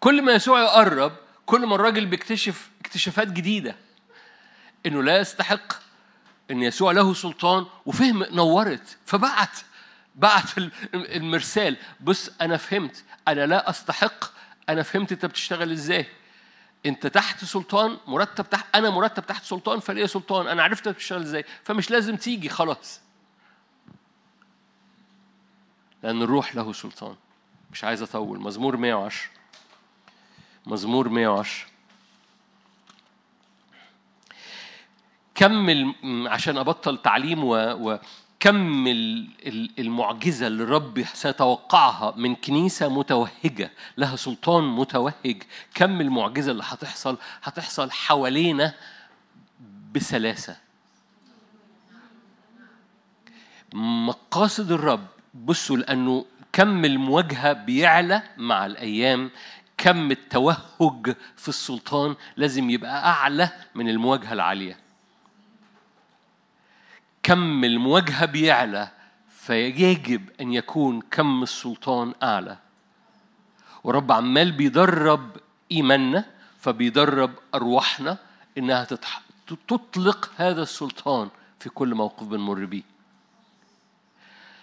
كل 0.00 0.22
ما 0.22 0.32
يسوع 0.32 0.60
يقرب 0.62 1.12
كل 1.46 1.66
ما 1.66 1.74
الراجل 1.74 2.06
بيكتشف 2.06 2.70
اكتشافات 2.80 3.28
جديدة. 3.28 3.76
إنه 4.86 5.02
لا 5.02 5.18
يستحق 5.18 5.72
إن 6.50 6.62
يسوع 6.62 6.92
له 6.92 7.14
سلطان 7.14 7.66
وفهم 7.86 8.22
نورت 8.22 8.98
فبعت 9.06 9.58
بعت 10.14 10.50
المرسال. 10.94 11.76
بص 12.00 12.30
أنا 12.40 12.56
فهمت. 12.56 13.04
أنا 13.28 13.46
لا 13.46 13.70
أستحق. 13.70 14.24
أنا 14.68 14.82
فهمت 14.82 15.12
أنت 15.12 15.26
بتشتغل 15.26 15.72
إزاي. 15.72 16.06
انت 16.86 17.06
تحت 17.06 17.44
سلطان 17.44 17.98
مرتب 18.06 18.50
تحت 18.50 18.76
أنا 18.76 18.90
مرتب 18.90 19.26
تحت 19.26 19.44
سلطان 19.44 19.80
فليه 19.80 20.06
سلطان 20.06 20.46
أنا 20.48 20.62
عرفت 20.62 20.88
بتشتغل 20.88 21.22
إزاي 21.22 21.44
فمش 21.64 21.90
لازم 21.90 22.16
تيجي 22.16 22.48
خلاص. 22.48 23.00
لأن 26.02 26.22
الروح 26.22 26.56
له 26.56 26.72
سلطان. 26.72 27.16
مش 27.72 27.84
عايز 27.84 28.02
أطول. 28.02 28.40
مزمور 28.40 28.76
110 28.76 29.30
مزمور 30.66 31.08
110 31.08 31.66
كمل 35.34 35.94
عشان 36.28 36.58
أبطل 36.58 37.02
تعليم 37.02 37.44
و, 37.44 37.54
و 37.56 37.98
كم 38.44 38.86
المعجزة 39.78 40.46
اللي 40.46 40.62
الرب 40.62 41.04
سيتوقعها 41.14 42.14
من 42.16 42.34
كنيسة 42.34 42.88
متوهجة 42.88 43.70
لها 43.96 44.16
سلطان 44.16 44.64
متوهج 44.64 45.42
كم 45.74 46.00
المعجزة 46.00 46.52
اللي 46.52 46.62
هتحصل 46.66 47.18
هتحصل 47.42 47.90
حوالينا 47.90 48.74
بسلاسة. 49.94 50.56
مقاصد 53.74 54.72
الرب 54.72 55.06
بصوا 55.34 55.76
لأنه 55.76 56.24
كم 56.52 56.84
المواجهة 56.84 57.52
بيعلى 57.52 58.22
مع 58.36 58.66
الأيام 58.66 59.30
كم 59.78 60.10
التوهج 60.10 61.16
في 61.36 61.48
السلطان 61.48 62.16
لازم 62.36 62.70
يبقى 62.70 63.06
أعلى 63.08 63.50
من 63.74 63.88
المواجهة 63.88 64.32
العالية. 64.32 64.83
كم 67.24 67.64
المواجهة 67.64 68.26
بيعلى 68.26 68.88
فيجب 69.28 70.22
أن 70.40 70.52
يكون 70.52 71.00
كم 71.00 71.42
السلطان 71.42 72.14
أعلى 72.22 72.56
ورب 73.84 74.12
عمال 74.12 74.52
بيدرب 74.52 75.36
إيماننا 75.72 76.24
فبيدرب 76.60 77.30
أرواحنا 77.54 78.18
إنها. 78.58 78.86
تطلق 79.68 80.30
هذا 80.36 80.62
السلطان 80.62 81.28
في 81.60 81.68
كل 81.68 81.94
موقف 81.94 82.26
بنمر 82.26 82.64
بيه 82.64 82.82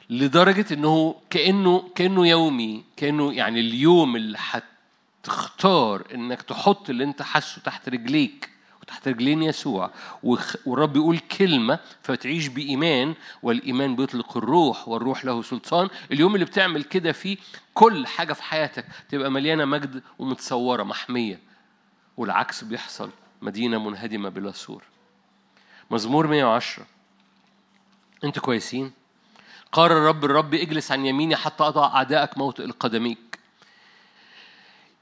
لدرجة 0.10 0.74
إنه 0.74 1.16
كأنه 1.30 1.90
كأنه 1.96 2.28
يومي 2.28 2.84
كأنه 2.98 3.34
يعني 3.34 3.60
اليوم 3.60 4.16
اللي 4.16 4.38
هتختار 5.24 6.04
إنك 6.14 6.42
تحط 6.42 6.90
اللي 6.90 7.04
أنت 7.04 7.22
حاسه 7.22 7.62
تحت 7.62 7.90
رجليك 7.90 8.50
وتحت 8.82 9.08
رجلين 9.08 9.44
يسوع. 9.44 9.92
والرب 10.24 10.96
يقول 10.96 11.20
كلمة 11.20 11.80
فتعيش 12.04 12.48
بإيمان 12.48 13.14
والإيمان 13.44 13.96
بيطلق 13.96 14.38
الروح 14.38 14.88
والروح 14.88 15.26
له 15.26 15.42
سلطان. 15.42 15.90
اليوم 16.12 16.36
اللي 16.36 16.46
بتعمل 16.46 16.84
كده 16.84 17.12
فيه 17.12 17.38
كل 17.74 18.08
حاجة 18.08 18.34
في 18.34 18.44
حياتك 18.44 18.86
تبقى 19.10 19.32
مليانة 19.32 19.66
مجد 19.66 20.04
ومتصورة 20.20 20.84
محمية. 20.84 21.40
والعكس 22.18 22.64
بيحصل 22.64 23.10
مدينة 23.42 23.78
منهدمة 23.90 24.30
بلا 24.30 24.52
سور. 24.52 24.84
مزمور 25.92 26.28
110 26.28 26.86
أنتوا 28.24 28.44
كويسين؟ 28.44 28.92
قال 29.72 29.92
الرب 29.92 30.26
الرب 30.26 30.54
اجلس 30.54 30.92
عن 30.92 31.06
يميني 31.06 31.36
حتى 31.36 31.64
أضع 31.64 31.86
أعدائك 31.86 32.38
موطئ 32.38 32.64
القدميك. 32.64 33.31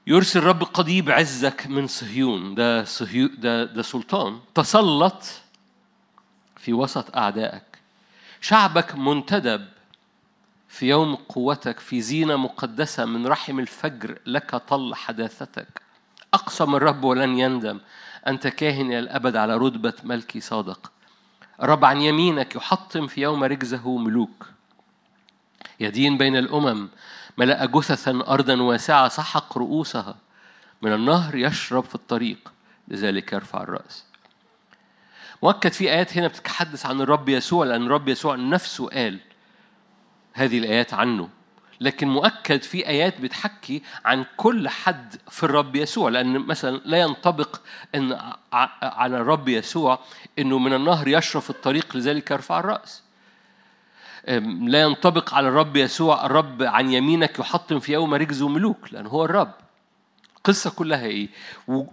يرسل 0.10 0.44
رب 0.44 0.64
قضيب 0.64 1.10
عزك 1.10 1.68
من 1.68 1.88
صهيون. 1.88 2.56
ده 2.56 2.84
صهيو 2.84 3.28
ده 3.28 3.64
ده 3.64 3.82
سلطان. 3.82 4.40
تسلط 4.56 5.24
في 6.58 6.74
وسط 6.74 7.18
أعدائك. 7.18 7.64
شعبك 8.42 8.96
منتدب 8.96 9.66
في 10.68 10.90
يوم 10.90 11.16
قوتك 11.16 11.80
في 11.80 12.02
زينة 12.02 12.36
مقدسة 12.36 13.06
من 13.06 13.28
رحم 13.28 13.60
الفجر 13.60 14.20
لك 14.26 14.56
طل 14.56 14.96
حداثتك. 14.96 15.82
أقسم 16.34 16.76
الرب 16.76 17.04
ولن 17.04 17.40
يندم. 17.40 17.80
أنت 18.28 18.48
كاهن 18.48 18.86
إلى 18.86 19.00
الأبد 19.00 19.36
على 19.36 19.58
رتبة 19.58 19.94
ملكي 20.04 20.40
صادق. 20.40 20.92
الرب 21.62 21.86
عن 21.86 22.02
يمينك 22.02 22.56
يحطم 22.56 23.08
في 23.08 23.22
يوم 23.22 23.44
رجزه 23.44 23.98
ملوك. 23.98 24.46
يدين 25.80 26.18
بين 26.18 26.36
الأمم. 26.36 26.90
ملأ 27.40 27.66
جثثا 27.66 28.24
أرضا 28.28 28.62
واسعة 28.62 29.08
سحق 29.08 29.58
رؤوسها. 29.58 30.16
من 30.82 30.94
النهر 30.94 31.36
يشرب 31.36 31.84
في 31.84 31.96
الطريق 31.96 32.52
لذلك 32.88 33.34
يرفع 33.34 33.62
الرأس. 33.62 34.06
مؤكد 35.44 35.72
في 35.72 35.92
آيات 35.92 36.18
هنا 36.18 36.28
بتتحدث 36.28 36.86
عن 36.86 37.02
الرب 37.02 37.30
يسوع 37.30 37.66
لأن 37.66 37.86
الرب 37.86 38.08
يسوع 38.08 38.36
نفسه 38.36 38.90
قال 38.90 39.20
هذه 40.34 40.58
الآيات 40.58 40.94
عنه. 40.94 41.30
لكن 41.82 42.08
مؤكد 42.08 42.64
في 42.64 42.88
آيات 42.88 43.22
بتحكي 43.22 43.84
عن 44.06 44.26
كل 44.38 44.70
حد 44.70 45.16
في 45.30 45.44
الرب 45.44 45.76
يسوع 45.76 46.10
لأن 46.10 46.40
مثلا 46.40 46.82
لا 46.86 46.98
ينطبق 46.98 47.62
إن 47.96 48.20
على 48.82 49.18
الرب 49.18 49.48
يسوع 49.48 50.00
إنه 50.40 50.60
من 50.60 50.74
النهر 50.74 51.08
يشرب 51.08 51.42
في 51.42 51.50
الطريق 51.50 51.96
لذلك 51.96 52.32
يرفع 52.32 52.60
الرأس. 52.60 53.09
لا 54.28 54.82
ينطبق 54.82 55.34
على 55.34 55.48
الرب 55.48 55.76
يسوع. 55.76 56.26
الرب 56.26 56.64
عن 56.64 56.92
يمينك 56.92 57.40
يحطم 57.40 57.80
في 57.80 57.94
يوم 57.94 58.14
رجز 58.14 58.44
ملوك 58.44 58.94
لأن 58.94 59.08
هو 59.08 59.26
الرب. 59.26 59.54
القصة 60.38 60.70
كلها 60.70 61.06
إيه؟ 61.06 61.30
و... 61.68 61.84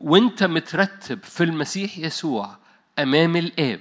وأنت 0.00 0.42
مترتب 0.44 1.22
في 1.22 1.44
المسيح 1.44 1.98
يسوع 1.98 2.56
أمام 2.98 3.36
الآب. 3.36 3.80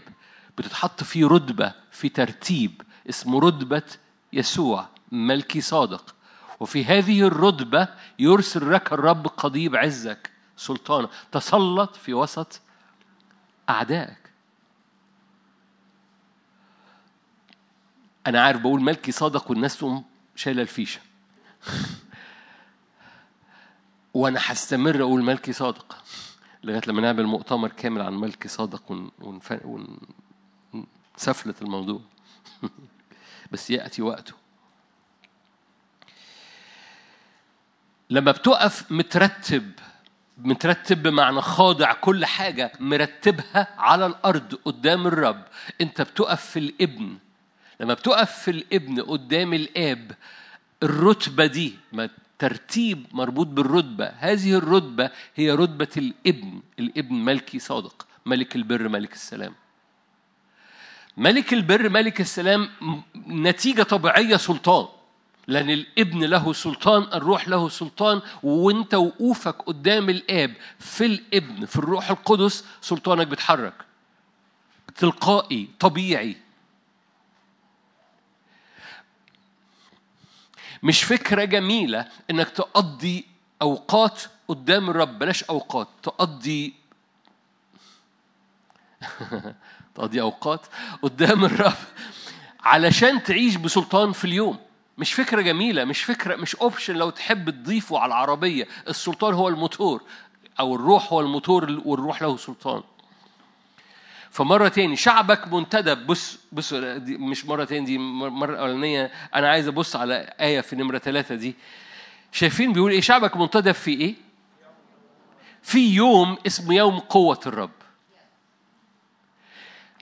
بتتحط 0.57 1.03
في 1.03 1.23
رتبة 1.23 1.73
في 1.91 2.09
ترتيب 2.09 2.81
اسمه 3.09 3.39
رتبة 3.39 3.83
يسوع 4.33 4.87
ملكي 5.11 5.61
صادق. 5.61 6.15
وفي 6.59 6.85
هذه 6.85 7.21
الرتبة 7.21 7.87
يرسل 8.19 8.73
لك 8.73 8.93
الرب 8.93 9.27
قضيب 9.27 9.75
عزك 9.75 10.29
سلطانه. 10.57 11.09
تسلط 11.31 11.95
في 11.95 12.13
وسط 12.13 12.61
أعدائك. 13.69 14.22
أنا 18.27 18.41
عارف 18.41 18.61
بقول 18.61 18.81
ملكي 18.81 19.11
صادق 19.11 19.49
والناس 19.51 19.77
تقوم 19.77 20.03
شايلة 20.35 20.61
الفيشة. 20.61 20.99
وأنا 24.13 24.39
هستمر 24.43 25.01
أقول 25.01 25.23
ملكي 25.23 25.53
صادق 25.53 25.97
لغاية 26.63 26.81
لما 26.87 27.01
نعمل 27.01 27.25
مؤتمر 27.25 27.67
كامل 27.67 28.01
عن 28.01 28.13
ملكي 28.13 28.47
صادق 28.47 28.91
ون... 28.91 29.11
ونف... 29.19 29.59
ون... 29.65 29.97
الموضوع. 31.61 32.01
بس 33.51 33.69
يأتي 33.69 34.01
وقته. 34.01 34.33
لما 38.09 38.31
بتقف 38.31 38.91
مترتب 38.91 39.71
مترتب 40.37 41.03
بمعنى 41.03 41.41
خاضع 41.41 41.93
كل 41.93 42.25
حاجة 42.25 42.71
مرتبها 42.79 43.67
على 43.77 44.05
الأرض 44.05 44.55
قدام 44.65 45.07
الرب. 45.07 45.43
أنت 45.81 46.01
بتقف 46.01 46.45
في 46.45 46.59
الإبن. 46.59 47.17
لما 47.79 47.93
بتقف 47.93 48.31
في 48.39 48.51
الابن 48.51 49.01
قدام 49.01 49.53
الآب 49.53 50.11
الرتبة 50.83 51.45
دي 51.45 51.73
ما 51.91 52.09
ترتيب 52.39 53.05
مربوط 53.11 53.47
بالرتبة 53.47 54.05
هذه 54.05 54.53
الرتبة 54.57 55.09
هي 55.35 55.51
رتبة 55.51 55.87
الابن 55.97 56.61
الابن 56.79 57.15
ملكي 57.15 57.59
صادق 57.59 58.07
ملك 58.25 58.55
البر 58.55 58.87
ملك 58.87 59.13
السلام. 59.13 59.53
ملك 61.17 61.53
البر 61.53 61.89
ملك 61.89 62.21
السلام 62.21 62.69
نتيجة 63.27 63.83
طبيعية 63.83 64.37
سلطان 64.37 64.87
لأن 65.47 65.69
الابن 65.69 66.23
له 66.23 66.53
سلطان 66.53 67.03
الروح 67.03 67.47
له 67.49 67.69
سلطان 67.69 68.21
وأنت 68.43 68.93
وقوفك 68.93 69.55
قدام 69.61 70.09
الآب 70.09 70.53
في 70.79 71.05
الابن 71.05 71.65
في 71.65 71.75
الروح 71.75 72.09
القدس 72.09 72.65
سلطانك 72.81 73.27
بيتحرك. 73.27 73.73
تلقائي 74.95 75.69
طبيعي. 75.79 76.37
مش 80.83 81.03
فكرة 81.03 81.43
جميلة 81.43 82.07
إنك 82.29 82.49
تقضي 82.49 83.25
أوقات 83.61 84.21
قدام 84.47 84.89
الرب. 84.89 85.19
بلاش 85.19 85.43
أوقات 85.43 85.87
تقضي 86.03 86.73
تقضي 89.95 90.21
أوقات 90.21 90.61
قدام 91.01 91.45
الرب 91.45 91.73
علشان 92.63 93.23
تعيش 93.23 93.55
بسلطان 93.55 94.11
في 94.11 94.25
اليوم. 94.25 94.57
مش 94.97 95.13
فكرة 95.13 95.41
جميلة 95.41 95.85
مش 95.85 96.03
فكرة 96.03 96.35
مش 96.35 96.55
اوبشن 96.55 96.95
لو 96.95 97.09
تحب 97.09 97.49
تضيفه 97.49 97.99
على 97.99 98.07
العربية. 98.09 98.67
السلطان 98.87 99.33
هو 99.33 99.47
الموتور 99.49 100.01
أو 100.59 100.75
الروح 100.75 101.13
هو 101.13 101.21
الموتور 101.21 101.81
والروح 101.85 102.21
له 102.21 102.37
سلطان. 102.37 102.83
فمرة 104.33 104.67
تاني 104.67 104.95
شعبك 104.95 105.53
منتدب. 105.53 106.07
بص 106.07 106.39
بص 106.51 106.73
دي 106.73 107.17
مش 107.17 107.45
مرة 107.45 107.63
تاني 107.63 107.85
دي 107.85 107.97
مرة 107.97 108.57
أولانية. 108.57 109.11
أنا 109.35 109.49
عايز 109.49 109.67
أبص 109.67 109.95
على 109.95 110.33
آية 110.39 110.61
في 110.61 110.75
نمرة 110.75 110.97
ثلاثة 110.97 111.35
دي. 111.35 111.55
شايفين 112.31 112.73
بيقول 112.73 112.91
إيه؟ 112.91 113.01
شعبك 113.01 113.37
منتدب 113.37 113.71
في 113.71 113.91
إيه؟ 113.91 114.15
في 115.61 115.95
يوم 115.95 116.37
اسمه 116.47 116.75
يوم 116.75 116.99
قوة 116.99 117.39
الرب. 117.45 117.71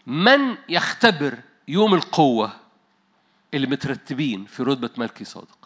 من 0.07 0.57
يختبر 0.69 1.37
يوم 1.67 1.93
القوة؟ 1.93 2.51
اللي 3.53 3.67
مترتبين 3.67 4.45
في 4.45 4.63
رتبة 4.63 4.89
ملكي 4.97 5.23
صادق. 5.25 5.60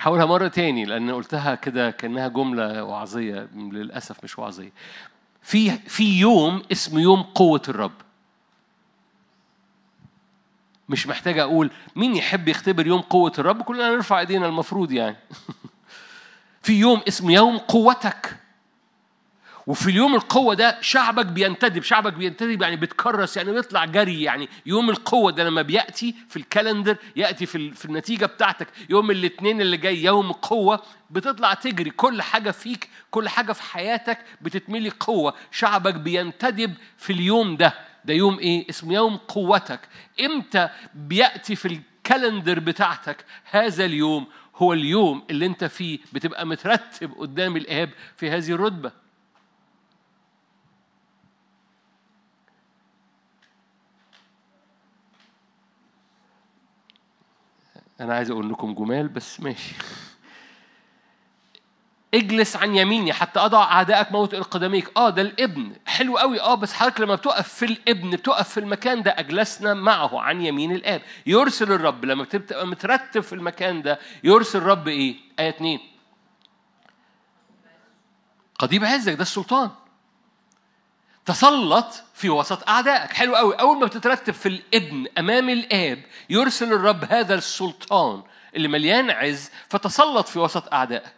حاولها 0.00 0.24
مرة 0.26 0.48
تاني 0.48 0.84
لأن 0.84 1.10
قلتها 1.10 1.54
كده 1.54 1.90
كأنها 1.90 2.28
جملة 2.28 2.84
وعظية 2.84 3.48
للأسف 3.54 4.24
مش 4.24 4.38
وعظية. 4.38 4.72
في 5.42 5.70
في 5.70 6.20
يوم 6.20 6.62
اسمه 6.72 7.00
يوم 7.00 7.22
قوة 7.22 7.62
الرب. 7.68 7.92
مش 10.88 11.06
محتاج 11.06 11.38
أقول 11.38 11.70
مين 11.96 12.16
يحب 12.16 12.48
يختبر 12.48 12.86
يوم 12.86 13.00
قوة 13.00 13.32
الرب 13.38 13.62
كلنا 13.62 13.90
نرفع 13.90 14.20
إيدينا 14.20 14.46
المفروض 14.46 14.92
يعني. 14.92 15.16
في 16.62 16.72
يوم 16.72 17.00
اسمه 17.08 17.32
يوم 17.32 17.58
قوتك. 17.58 18.36
وفي 19.66 19.90
اليوم 19.90 20.14
القوة 20.14 20.54
ده 20.54 20.78
شعبك 20.80 21.26
بينتدب 21.26 21.82
شعبك 21.82 22.12
بينتدب 22.12 22.62
يعني 22.62 22.76
بتكرس 22.76 23.36
يعني 23.36 23.52
بيطلع 23.52 23.84
جري 23.84 24.22
يعني. 24.22 24.48
يوم 24.66 24.90
القوة 24.90 25.32
ده 25.32 25.44
لما 25.44 25.62
بيأتي 25.62 26.14
في 26.28 26.36
الكالندر 26.36 26.96
يأتي 27.16 27.46
في, 27.46 27.70
في 27.70 27.84
النتيجة 27.84 28.26
بتاعتك 28.26 28.68
يوم 28.90 29.10
الاثنين 29.10 29.60
اللي 29.60 29.76
جاي 29.76 30.04
يوم 30.04 30.32
قوة 30.32 30.82
بتطلع 31.10 31.54
تجري. 31.54 31.90
كل 31.90 32.22
حاجة 32.22 32.50
فيك 32.50 32.88
كل 33.10 33.28
حاجة 33.28 33.52
في 33.52 33.62
حياتك 33.62 34.18
بتتملي 34.42 34.90
قوة. 35.00 35.34
شعبك 35.50 35.94
بينتدب 35.94 36.74
في 36.96 37.12
اليوم 37.12 37.56
ده. 37.56 37.74
ده 38.04 38.14
يوم 38.14 38.38
إيه؟ 38.38 38.68
اسمه 38.70 38.94
يوم 38.94 39.16
قوتك. 39.16 39.80
إمتى 40.20 40.68
بيأتي 40.94 41.56
في 41.56 41.68
الكالندر 41.68 42.58
بتاعتك 42.60 43.24
هذا 43.50 43.84
اليوم؟ 43.84 44.26
هو 44.56 44.72
اليوم 44.72 45.22
اللي 45.30 45.46
أنت 45.46 45.64
فيه 45.64 45.98
بتبقى 46.12 46.46
مترتب 46.46 47.12
قدام 47.12 47.56
الاب 47.56 47.90
في 48.16 48.30
هذه 48.30 48.50
الرتبة. 48.52 48.99
أنا 58.00 58.14
عايز 58.14 58.30
أقول 58.30 58.50
لكم 58.50 58.74
جمال 58.74 59.08
بس 59.08 59.40
ماشي. 59.40 59.74
اجلس 62.14 62.56
عن 62.56 62.76
يميني 62.76 63.12
حتى 63.12 63.40
أضع 63.40 63.62
اعدائك 63.62 64.12
موت 64.12 64.34
القدميك. 64.34 64.90
آه 64.96 65.10
ده 65.10 65.22
الابن. 65.22 65.72
حلو 65.86 66.18
قوي 66.18 66.40
آه 66.40 66.54
بس 66.54 66.72
حضرتك 66.72 67.00
لما 67.00 67.14
بتقف 67.14 67.48
في 67.48 67.64
الابن 67.64 68.10
بتقف 68.10 68.48
في 68.48 68.60
المكان 68.60 69.02
ده 69.02 69.14
أجلسنا 69.18 69.74
معه 69.74 70.20
عن 70.20 70.40
يمين 70.42 70.72
الاب 70.72 71.02
يرسل 71.26 71.72
الرب 71.72 72.04
لما 72.04 72.22
بتبقى 72.24 72.66
مترتب 72.66 73.20
في 73.20 73.32
المكان 73.32 73.82
ده 73.82 73.98
يرسل 74.24 74.58
الرب 74.58 74.88
إيه؟ 74.88 75.16
آية 75.40 75.48
اتنين. 75.48 75.80
قضيب 78.58 78.84
عزك 78.84 79.12
ده 79.12 79.22
السلطان. 79.22 79.70
تسلط 81.26 81.86
في 82.14 82.30
وسط 82.30 82.68
أعدائك. 82.68 83.12
حلو 83.12 83.36
قوي. 83.36 83.54
أول 83.54 83.78
ما 83.78 83.86
بتترتب 83.86 84.34
في 84.34 84.48
الابن 84.48 85.06
أمام 85.18 85.48
الآب 85.48 86.02
يرسل 86.30 86.72
الرب 86.72 87.04
هذا 87.04 87.34
السلطان 87.34 88.22
اللي 88.56 88.68
مليان 88.68 89.10
عز 89.10 89.50
فتسلط 89.68 90.28
في 90.28 90.38
وسط 90.38 90.72
أعدائك. 90.74 91.14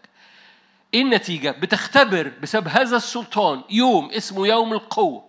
إيه 0.94 1.02
النتيجة؟ 1.02 1.50
بتختبر 1.50 2.32
بسبب 2.42 2.68
هذا 2.68 2.96
السلطان 2.96 3.62
يوم 3.70 4.10
اسمه 4.10 4.46
يوم 4.46 4.72
القوة. 4.72 5.24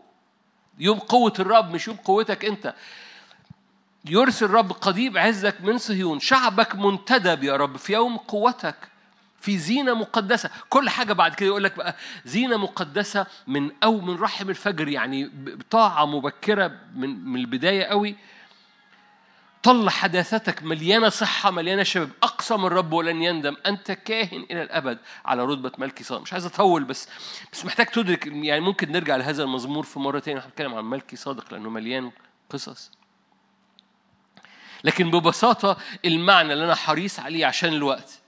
يوم 0.79 0.99
قوة 0.99 1.33
الرب 1.39 1.73
مش 1.73 1.87
يوم 1.87 1.97
قوتك 1.97 2.45
أنت. 2.45 2.73
يرسل 4.05 4.45
الرب 4.45 4.71
قضيب 4.71 5.17
عزك 5.17 5.61
من 5.61 5.77
صهيون. 5.77 6.19
شعبك 6.19 6.75
منتدب 6.75 7.43
يا 7.43 7.55
رب 7.55 7.77
في 7.77 7.93
يوم 7.93 8.17
قوتك. 8.17 8.92
في 9.43 9.57
زينة 9.57 9.93
مقدسة. 9.93 10.49
كل 10.69 10.89
حاجة 10.89 11.13
بعد 11.13 11.35
كده 11.35 11.47
يقول 11.47 11.63
لك 11.63 11.75
بقى 11.77 11.95
زينة 12.25 12.57
مقدسة 12.57 13.25
من 13.47 13.71
أو 13.83 14.01
من 14.01 14.15
رحم 14.15 14.49
الفجر 14.49 14.87
يعني 14.87 15.31
طاعة 15.69 16.05
مبكرة 16.05 16.71
من 16.95 17.25
من 17.25 17.39
البداية 17.39 17.83
قوي. 17.83 18.15
طل 19.63 19.89
حداثتك 19.89 20.63
مليانة 20.63 21.09
صحة 21.09 21.51
مليانة 21.51 21.83
شباب. 21.83 22.09
أقسم 22.23 22.65
الرب 22.65 22.93
ولن 22.93 23.21
يندم. 23.21 23.55
أنت 23.65 23.91
كاهن 23.91 24.45
إلى 24.51 24.61
الأبد 24.61 24.97
على 25.25 25.43
رتبة 25.45 25.71
ملكي 25.77 26.03
صادق 26.03 26.21
مش 26.21 26.33
عايز 26.33 26.45
أطول 26.45 26.83
بس 26.83 27.09
بس 27.53 27.65
محتاج 27.65 27.85
تدرك 27.85 28.27
يعني 28.27 28.61
ممكن 28.61 28.91
نرجع 28.91 29.15
لهذا 29.15 29.43
المزمور 29.43 29.83
في 29.83 29.99
مرة 29.99 30.19
تانية. 30.19 30.39
هنتكلم 30.45 30.75
عن 30.75 30.83
ملكي 30.85 31.15
صادق 31.15 31.53
لأنه 31.53 31.69
مليان 31.69 32.11
قصص. 32.49 32.91
لكن 34.83 35.11
ببساطة 35.11 35.77
المعنى 36.05 36.53
اللي 36.53 36.65
أنا 36.65 36.75
حريص 36.75 37.19
عليه 37.19 37.45
عشان 37.45 37.73
الوقت 37.73 38.22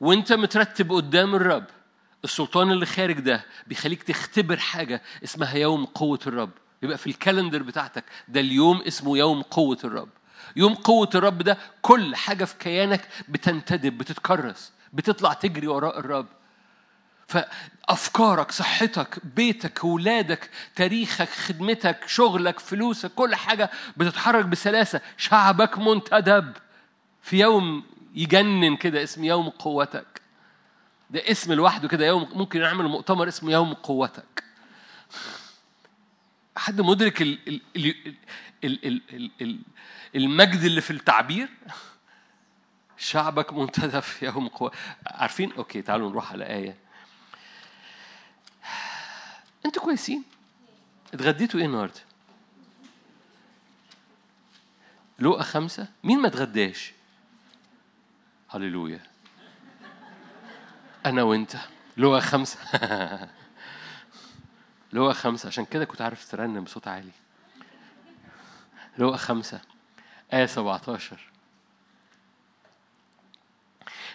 وانت 0.00 0.32
مترتب 0.32 0.92
قدام 0.92 1.34
الرب 1.34 1.64
السلطان 2.24 2.70
اللي 2.70 2.86
خارج 2.86 3.20
ده 3.20 3.44
بيخليك 3.66 4.02
تختبر 4.02 4.56
حاجة 4.56 5.02
اسمها 5.24 5.54
يوم 5.54 5.84
قوة 5.84 6.18
الرب. 6.26 6.50
يبقى 6.82 6.98
في 6.98 7.06
الكالندر 7.06 7.62
بتاعتك 7.62 8.04
ده 8.28 8.40
اليوم 8.40 8.82
اسمه 8.82 9.18
يوم 9.18 9.42
قوة 9.42 9.78
الرب. 9.84 10.08
يوم 10.56 10.74
قوة 10.74 11.10
الرب 11.14 11.42
ده 11.42 11.58
كل 11.82 12.16
حاجة 12.16 12.44
في 12.44 12.54
كيانك 12.58 13.08
بتنتدب 13.28 13.98
بتتكرس 13.98 14.72
بتطلع 14.92 15.32
تجري 15.32 15.66
وراء 15.66 15.98
الرب. 15.98 16.26
فأفكارك 17.28 18.52
صحتك 18.52 19.18
بيتك 19.36 19.84
ولادك 19.84 20.50
تاريخك 20.76 21.28
خدمتك 21.28 21.98
شغلك 22.06 22.60
فلوسك 22.60 23.10
كل 23.14 23.34
حاجة 23.34 23.70
بتتحرك 23.96 24.44
بسلاسة. 24.44 25.00
شعبك 25.16 25.78
منتدب 25.78 26.52
في 27.22 27.38
يوم 27.40 27.84
يجنن 28.14 28.76
كده 28.76 29.02
اسم 29.02 29.24
يوم 29.24 29.48
قوتك. 29.48 30.22
ده 31.10 31.30
اسم 31.30 31.52
لوحده 31.52 31.88
كده 31.88 32.06
يوم 32.06 32.28
ممكن 32.38 32.60
نعمل 32.60 32.84
مؤتمر 32.88 33.28
اسمه 33.28 33.52
يوم 33.52 33.74
قوتك. 33.74 34.44
حد 36.56 36.80
مدرك 36.80 37.22
ال 37.22 37.48
ال 37.48 37.62
ال 37.76 37.94
ال 38.64 38.86
ال 38.86 39.02
ال 39.12 39.30
ال 39.40 39.58
المجد 40.16 40.60
اللي 40.62 40.80
في 40.80 40.90
التعبير؟ 40.90 41.48
شعبك 42.96 43.52
منتدى 43.52 44.00
في 44.00 44.26
يوم 44.26 44.48
قوة. 44.48 44.72
عارفين؟ 45.06 45.52
أوكي 45.52 45.82
تعالوا 45.82 46.10
نروح 46.10 46.32
على 46.32 46.46
آية. 46.46 46.76
أنتوا 49.66 49.82
كويسين؟ 49.82 50.24
اتغديتوا 51.14 51.60
إيه 51.60 51.66
النهارده؟ 51.66 52.00
لقى 55.18 55.44
خمسة؟ 55.44 55.88
مين 56.04 56.18
ما 56.18 56.28
اتغداش؟ 56.28 56.92
هللويا. 58.50 59.00
أنا 61.06 61.22
وأنت. 61.22 61.56
لقى 61.96 62.20
خمسة. 62.20 62.58
لقى 64.92 65.14
خمسة. 65.14 65.46
عشان 65.46 65.64
كده 65.64 65.84
كنت 65.84 66.02
عارف 66.02 66.30
ترنم 66.30 66.64
بصوت 66.64 66.88
عالي. 66.88 67.10
لقى 68.98 69.18
خمسة. 69.18 69.60
آية 70.32 70.46
17 70.46 71.18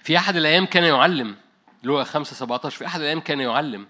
في 0.04 0.18
أحد 0.18 0.36
الأيام 0.36 0.66
كان 0.66 0.84
يعلم. 0.84 1.36
لقى 1.84 2.06
5 2.06 2.36
17 2.36 2.78
في 2.78 2.86
أحد 2.86 3.00
الأيام 3.00 3.20
كان 3.20 3.40
يعلم. 3.40 3.88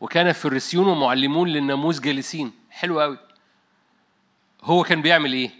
وكان 0.00 0.32
فريسيون 0.32 0.86
ومعلمون 0.86 1.48
للناموس 1.48 2.00
جالسين. 2.00 2.52
حلو 2.70 3.00
قوي 3.00 3.18
هو 4.62 4.82
كان 4.82 5.02
بيعمل 5.02 5.32
إيه؟ 5.32 5.50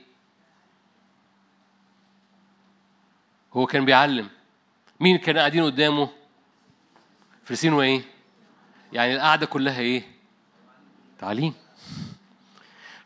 هو 3.52 3.66
كان 3.66 3.84
بيعلم 3.84 4.28
مين 5.00 5.18
كان 5.18 5.38
قاعدين 5.38 5.64
قدامه؟ 5.64 6.08
فريسيين 7.44 7.72
وإيه؟ 7.72 8.02
يعني 8.92 9.14
القعدة 9.14 9.46
كلها 9.46 9.80
إيه؟ 9.80 10.02
تعليم 11.18 11.54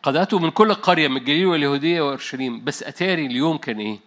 قد 0.03 0.17
أتوا 0.17 0.39
من 0.39 0.51
كل 0.51 0.75
قرية 0.75 1.09
من 1.09 1.17
الجليل 1.17 1.47
واليهودية 1.47 2.01
وأورشليم 2.01 2.65
بس 2.65 2.83
أتاري 2.83 3.27
اليوم 3.27 3.59
كان 3.59 3.79
إيه؟ 3.79 3.99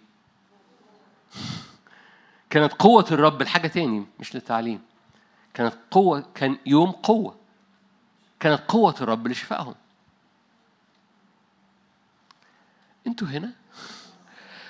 كانت 2.50 2.74
قوة 2.74 3.06
الرب 3.12 3.42
الحاجة 3.42 3.68
تاني 3.68 4.06
مش 4.20 4.36
للتعليم 4.36 4.82
كانت 5.54 5.76
قوة 5.92 6.26
كان 6.36 6.58
يوم 6.66 6.92
قوة 6.92 7.36
كانت 8.40 8.62
قوة 8.68 8.96
الرب 9.02 9.28
لشفائهم 9.28 9.76
أنتوا 13.08 13.28
هنا 13.28 13.54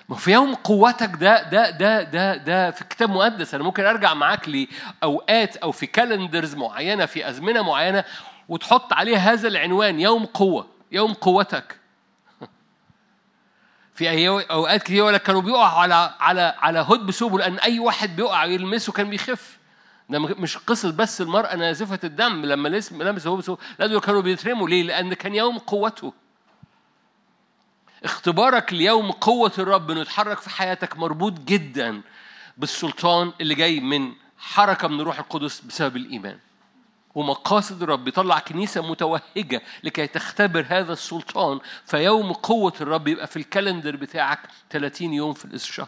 ما 0.10 0.16
في 0.16 0.32
يوم 0.32 0.55
قوتك 0.55 1.12
ده 1.16 1.43
ده 1.43 1.70
ده 1.70 2.03
ده 2.03 2.36
ده 2.36 2.72
في 2.72 2.84
كتاب 2.84 3.10
مقدس. 3.10 3.53
أنا 3.53 3.64
ممكن 3.64 3.86
أرجع 3.86 4.14
معاك 4.14 4.49
لأوقات 4.49 5.58
أو 5.58 5.72
في 5.72 5.86
كالندرز 5.86 6.55
معينة 6.55 7.05
في 7.05 7.30
أزمنة 7.30 7.62
معينة 7.62 8.03
وتحط 8.49 8.93
عليها 8.93 9.34
هذا 9.34 9.47
العنوان 9.47 9.99
يوم 9.99 10.26
قوة 10.26 10.68
يوم 10.91 11.14
قوتك. 11.14 11.80
في 13.95 14.28
أوقات 14.51 14.84
كتير 14.84 15.03
ولا 15.03 15.18
كانوا 15.18 15.41
بيقعوا 15.41 15.82
على 15.82 16.14
على 16.20 16.55
على 16.60 16.80
هد 16.80 16.99
بسوبه 16.99 17.38
لأن 17.38 17.60
أي 17.60 17.80
واحد 17.80 18.16
بيقع 18.16 18.45
يلمسه 18.45 18.91
كان 18.91 19.10
بيخف. 19.10 19.58
ده 20.10 20.20
مش 20.20 20.58
قصة 20.58 20.91
بس 20.91 21.22
المرأة 21.22 21.55
نازفة 21.55 21.99
الدم 22.03 22.45
لما 22.45 22.70
لمس 22.70 23.28
هو 23.28 23.58
لا 23.80 23.88
دول 23.88 23.99
كانوا 23.99 24.22
بيترموا 24.22 24.70
ليه؟ 24.70 24.84
لأن 24.84 25.14
كان 25.14 25.36
يوم 25.36 25.58
قوته. 25.58 26.14
اختبارك 28.04 28.74
ليوم 28.74 29.12
قوة 29.12 29.52
الرب 29.60 29.91
إنه 29.91 30.02
يتحرك 30.02 30.39
في 30.39 30.50
حياتك 30.50 30.98
مربوط 30.98 31.34
جدا 31.39 32.02
بالسلطان 32.58 33.34
اللي 33.41 33.56
جاي 33.56 33.80
من 33.80 34.14
حركة 34.38 34.88
من 34.88 35.00
الروح 35.00 35.20
القدس 35.20 35.62
بسبب 35.62 35.98
الإيمان. 35.98 36.39
ومقاصد 37.16 37.84
الرب 37.84 38.08
يطلع 38.08 38.39
كنيسة 38.39 38.82
متوهجة 38.91 39.62
لكي 39.84 40.08
تختبر 40.08 40.66
هذا 40.70 40.93
السلطان 40.93 41.60
فيوم 41.86 42.34
قوة 42.34 42.74
الرب 42.82 43.08
يبقى 43.08 43.28
في 43.28 43.38
ال 43.38 43.44
calendar 43.44 43.95
بتاعك 43.95 44.39
30 44.70 45.14
يوم 45.14 45.34
في 45.34 45.45
الشهر 45.45 45.88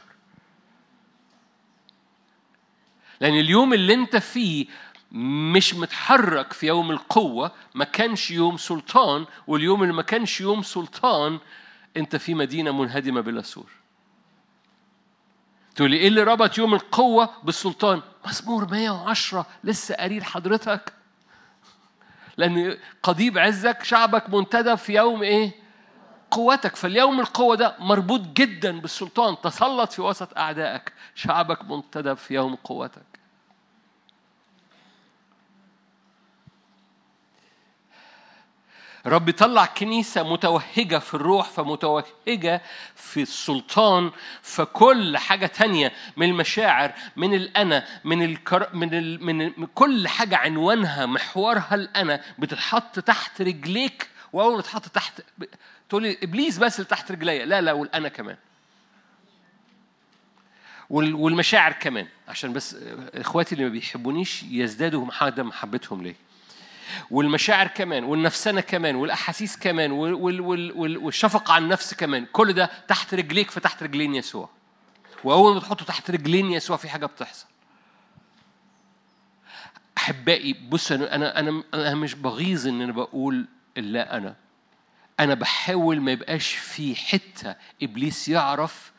لأن 3.21 3.39
اليوم 3.39 3.73
اللي 3.73 3.93
أنت 3.93 4.15
فيه 4.17 4.65
مش 5.11 5.73
متحرك 5.75 6.53
في 6.53 6.67
يوم 6.67 6.91
القوة 6.91 7.51
ما 7.75 7.85
كانش 7.85 8.31
يوم 8.31 8.57
سلطان 8.57 9.25
واليوم 9.47 9.83
اللي 9.83 9.93
ما 9.93 10.01
كانش 10.01 10.41
يوم 10.41 10.63
سلطان 10.63 11.39
أنت 11.97 12.15
في 12.15 12.33
مدينة 12.33 12.71
منهدمة 12.71 13.21
بلا 13.21 13.41
سور. 13.41 13.71
تقول 15.75 15.91
لي 15.91 15.97
إيه 15.97 16.07
اللي 16.07 16.23
ربط 16.23 16.57
يوم 16.57 16.73
القوة 16.73 17.29
بالسلطان؟ 17.43 18.01
مزمور 18.27 18.71
110 18.71 19.45
لسه 19.63 19.95
قاريه 19.95 20.23
حضرتك؟ 20.23 20.93
لأن 22.37 22.77
قضيب 23.03 23.37
عزك 23.37 23.83
شعبك 23.83 24.29
منتدب 24.29 24.75
في 24.75 24.93
يوم 24.93 25.23
إيه؟ 25.23 25.51
قوتك. 26.31 26.75
فاليوم 26.75 27.19
القوة 27.19 27.55
ده 27.55 27.75
مربوط 27.79 28.21
جدا 28.21 28.79
بالسلطان. 28.79 29.41
تسلط 29.43 29.91
في 29.91 30.01
وسط 30.01 30.37
أعدائك. 30.37 30.93
شعبك 31.15 31.63
منتدب 31.63 32.13
في 32.13 32.33
يوم 32.33 32.55
قوتك. 32.55 33.08
رب 39.05 39.29
يطلع 39.29 39.65
كنيسة 39.65 40.23
متوهجة 40.23 40.99
في 40.99 41.13
الروح 41.13 41.49
فمتوهجة 41.49 42.61
في 42.95 43.21
السلطان 43.21 44.11
فكل 44.41 45.17
حاجة 45.17 45.45
تانية 45.45 45.91
من 46.17 46.29
المشاعر 46.29 46.93
من 47.15 47.33
الأنا 47.33 47.85
من 48.03 48.23
الكر 48.23 48.69
من, 48.75 48.93
ال... 48.93 49.25
من 49.25 49.65
كل 49.65 50.07
حاجة 50.07 50.37
عنوانها 50.37 51.05
محورها 51.05 51.75
الأنا 51.75 52.21
بتتحط 52.39 52.99
تحت 52.99 53.41
رجليك 53.41 54.09
وأول 54.33 54.55
ما 54.55 54.61
تتحط 54.61 54.87
تحت 54.87 55.21
تقول 55.89 56.03
لي 56.03 56.17
إبليس 56.23 56.57
بس 56.57 56.75
اللي 56.75 56.89
تحت 56.89 57.11
رجليا 57.11 57.45
لا 57.45 57.61
لا 57.61 57.71
والأنا 57.73 58.09
كمان. 58.09 58.37
والمشاعر 60.89 61.71
كمان 61.71 62.07
عشان 62.27 62.53
بس 62.53 62.75
إخواتي 63.13 63.55
اللي 63.55 63.65
ما 63.65 63.71
بيحبونيش 63.71 64.43
يزدادوا 64.43 65.05
محبتهم 65.37 66.03
ليه 66.03 66.15
والمشاعر 67.11 67.67
كمان 67.67 68.03
والنفسنة 68.03 68.61
كمان 68.61 68.95
والأحاسيس 68.95 69.57
كمان 69.57 69.91
والشفقة 69.91 71.53
على 71.53 71.63
النفس 71.63 71.93
كمان 71.93 72.25
كل 72.25 72.53
ده 72.53 72.69
تحت 72.87 73.13
رجليك 73.13 73.51
فتحت 73.51 73.83
رجلين 73.83 74.15
يسوع. 74.15 74.49
وأول 75.23 75.53
ما 75.53 75.59
تحطه 75.59 75.85
تحت 75.85 76.11
رجلين 76.11 76.51
يسوع 76.51 76.77
في 76.77 76.89
حاجة 76.89 77.05
بتحصل. 77.05 77.45
أحبائي 79.97 80.53
بص 80.53 80.91
أنا 80.91 81.39
أنا 81.39 81.63
أنا, 81.73 81.95
مش 81.95 82.13
بغيظ 82.13 82.67
إن 82.67 82.81
أنا 82.81 82.91
بقول 82.91 83.45
لا 83.77 84.17
أنا. 84.17 84.35
أنا 85.19 85.33
بحاول 85.33 86.01
ما 86.01 86.11
يبقاش 86.11 86.53
في 86.53 86.95
حتة 86.95 87.55
إبليس 87.83 88.27
يعرف 88.29 88.91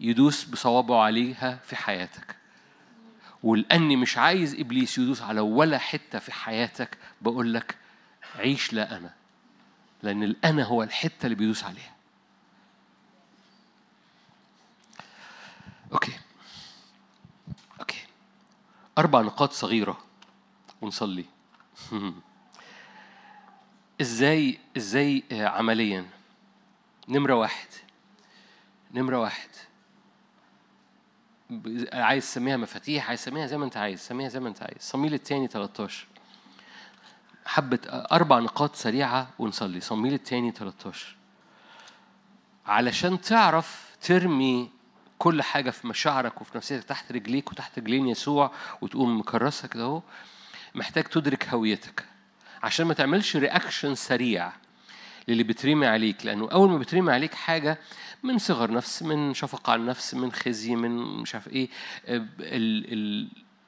يدوس 0.00 0.44
بصوابعه 0.44 1.02
عليها 1.02 1.58
في 1.64 1.76
حياتك. 1.76 2.36
ولأني 3.44 3.96
مش 3.96 4.18
عايز 4.18 4.54
إبليس 4.54 4.98
يدوس 4.98 5.22
على 5.22 5.40
ولا 5.40 5.78
حتة 5.78 6.18
في 6.18 6.32
حياتك 6.32 6.98
بقول 7.20 7.54
لك 7.54 7.76
عيش 8.36 8.72
لا 8.72 8.96
أنا 8.96 9.14
لأن 10.02 10.22
الأنا 10.22 10.64
هو 10.64 10.82
الحتة 10.82 11.24
اللي 11.26 11.34
بيدوس 11.34 11.64
عليها. 11.64 11.94
Okay. 15.92 16.12
Okay. 17.80 18.06
أربع 18.98 19.20
نقاط 19.20 19.52
صغيرة 19.52 19.98
ونصلي. 20.80 21.24
إزاي 24.00 24.58
إزاي 24.76 25.22
عمليا؟ 25.32 26.06
نمرة 27.08 27.34
واحد. 27.34 27.68
نمرة 28.94 29.18
واحد. 29.18 29.48
عايز 31.92 32.24
تسميها 32.24 32.56
مفاتيح 32.56 33.08
عايز 33.08 33.22
تسميها 33.22 33.46
زي 33.46 33.58
ما 33.58 33.64
انت 33.64 33.76
عايز 33.76 34.00
سميها 34.00 34.28
زي 34.28 34.40
ما 34.40 34.48
انت 34.48 34.62
عايز. 34.62 34.80
صميل 34.80 35.14
التاني 35.14 35.46
13 35.46 36.06
حبة 37.46 37.78
أربع 37.88 38.38
نقاط 38.38 38.76
سريعة 38.76 39.28
ونصلي. 39.38 39.80
صميل 39.80 40.14
التاني 40.14 40.50
13 40.50 41.16
علشان 42.66 43.20
تعرف 43.20 43.96
ترمي 44.00 44.70
كل 45.18 45.42
حاجة 45.42 45.70
في 45.70 45.86
مشاعرك 45.86 46.40
وفي 46.40 46.56
نفسيتك 46.56 46.84
تحت 46.84 47.12
رجليك 47.12 47.52
وتحت 47.52 47.78
رجلين 47.78 48.06
يسوع 48.08 48.50
وتقوم 48.80 49.18
مكرسها 49.20 49.68
كده 49.68 49.82
أهو 49.84 50.02
محتاج 50.74 51.04
تدرك 51.04 51.48
هويتك. 51.48 52.04
عشان 52.62 52.86
ما 52.86 52.94
تعملش 52.94 53.36
رياكشن 53.36 53.94
سريع. 53.94 54.52
للي 55.28 55.42
بترمي 55.42 55.86
عليك 55.86 56.26
لأنه 56.26 56.50
أول 56.50 56.70
ما 56.70 56.78
بترمي 56.78 57.12
عليك 57.12 57.34
حاجة 57.34 57.78
من 58.22 58.38
صغر 58.38 58.70
نفس 58.70 59.02
من 59.02 59.34
شفقة 59.34 59.70
على 59.70 59.80
النفس 59.80 60.14
من 60.14 60.32
خزي 60.32 60.76
من 60.76 60.90
مش 60.96 61.34
عارف 61.34 61.48
إيه 61.48 61.68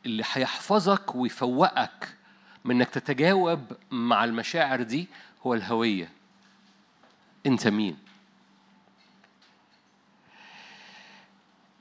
اللي 0.06 0.24
هيحفظك 0.32 1.14
ويفوقك 1.14 2.16
من 2.64 2.76
إنك 2.76 2.88
تتجاوب 2.88 3.72
مع 3.90 4.24
المشاعر 4.24 4.82
دي 4.82 5.08
هو 5.46 5.54
الهوية. 5.54 6.08
أنت 7.46 7.68
مين؟ 7.68 7.96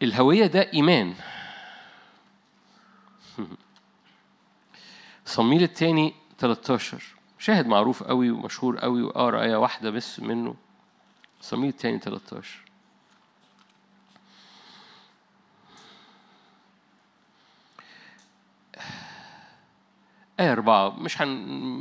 الهوية 0.01 0.47
ده 0.47 0.73
إيمان. 0.73 1.15
صميل 5.25 5.63
التاني 5.63 6.13
13 6.37 7.03
شاهد 7.39 7.67
معروف 7.67 8.03
قوي 8.03 8.31
ومشهور 8.31 8.77
قوي 8.79 9.01
وأقرأ 9.01 9.41
آية 9.43 9.55
واحدة 9.55 9.89
بس 9.89 10.19
منه. 10.19 10.55
صميل 11.41 11.69
التاني 11.69 11.99
13 11.99 12.61
آية 20.39 20.51
أربعة 20.51 20.89
مش 20.89 21.21
هن 21.21 21.27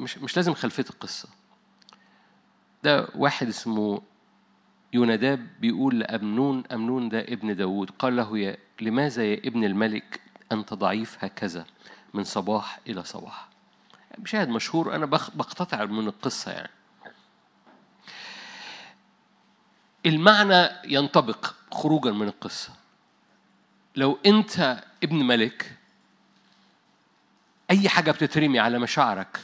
مش 0.03 0.19
مش 0.19 0.37
لازم 0.37 0.55
خلفية 0.55 0.85
القصة. 0.91 1.29
ده 2.85 3.09
واحد 3.15 3.49
اسمه 3.49 4.03
يوناداب 4.93 5.49
بيقول 5.61 5.99
لأمنون 5.99 6.63
أمنون 6.73 7.09
ده 7.09 7.21
ابن 7.21 7.57
داود 7.57 7.91
قال 7.91 8.17
له 8.17 8.39
يا 8.39 8.57
لماذا 8.81 9.25
يا 9.25 9.39
ابن 9.45 9.65
الملك 9.65 10.21
أنت 10.53 10.75
ضعيف 10.75 11.25
هكذا 11.25 11.67
من 12.15 12.25
صباح 12.25 12.79
إلى 12.89 13.05
صباح؟ 13.05 13.49
مشاهد 14.19 14.49
مشهور 14.49 14.95
أنا 14.95 15.07
بقتطع 15.07 15.85
من 15.85 16.07
القصة 16.07 16.53
يعني. 16.53 16.71
المعنى 20.07 20.69
ينطبق 20.85 21.55
خروجا 21.73 22.11
من 22.11 22.29
القصة. 22.29 22.71
لو 23.97 24.19
أنت 24.27 24.85
ابن 25.03 25.17
ملك 25.17 25.77
أي 27.71 27.89
حاجة 27.89 28.11
بتترمي 28.11 28.59
على 28.59 28.79
مشاعرك 28.79 29.41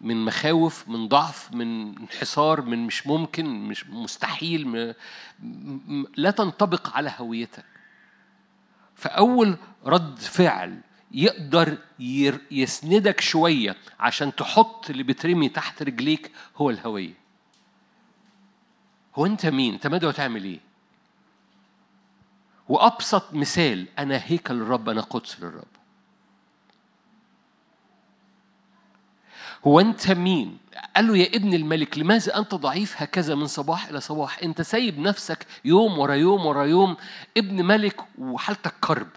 من 0.00 0.24
مخاوف 0.24 0.88
من 0.88 1.08
ضعف 1.08 1.52
من 1.52 1.98
انحسار 1.98 2.62
من 2.62 2.86
مش 2.86 3.06
ممكن 3.06 3.46
مش 3.46 3.86
مستحيل 3.86 4.68
م... 4.68 4.94
لا 6.16 6.30
تنطبق 6.30 6.96
على 6.96 7.14
هويتك. 7.18 7.64
فأول 8.96 9.56
رد 9.84 10.18
فعل 10.18 10.80
يقدر 11.12 11.78
يسندك 12.50 13.20
شوية 13.20 13.76
عشان 14.00 14.34
تحط 14.34 14.90
اللي 14.90 15.02
بترمي 15.02 15.48
تحت 15.48 15.82
رجليك 15.82 16.30
هو 16.56 16.70
الهوية 16.70 17.14
هو 19.14 19.26
أنت 19.26 19.46
مين؟ 19.46 19.74
أنت 19.74 19.86
مدعو 19.86 20.10
تعمل 20.10 20.44
إيه؟ 20.44 20.60
وأبسط 22.68 23.34
مثال 23.34 23.86
أنا 23.98 24.20
هيكل 24.24 24.54
الرب 24.54 24.88
أنا 24.88 25.00
قدس 25.00 25.40
للرب 25.40 25.64
هو 29.66 29.80
أنت 29.80 30.10
مين؟ 30.10 30.58
قال 30.96 31.06
له 31.06 31.16
يا 31.16 31.26
ابن 31.36 31.54
الملك 31.54 31.98
لماذا 31.98 32.38
أنت 32.38 32.54
ضعيف 32.54 33.02
هكذا 33.02 33.34
من 33.34 33.46
صباح 33.46 33.88
إلى 33.88 34.00
صباح 34.00 34.38
أنت 34.42 34.62
سايب 34.62 34.98
نفسك 34.98 35.46
يوم 35.64 35.98
ورا 35.98 36.14
يوم 36.14 36.46
ورا 36.46 36.64
يوم 36.64 36.96
ابن 37.36 37.64
ملك 37.64 38.00
وحالتك 38.18 38.74
كرب 38.80 39.08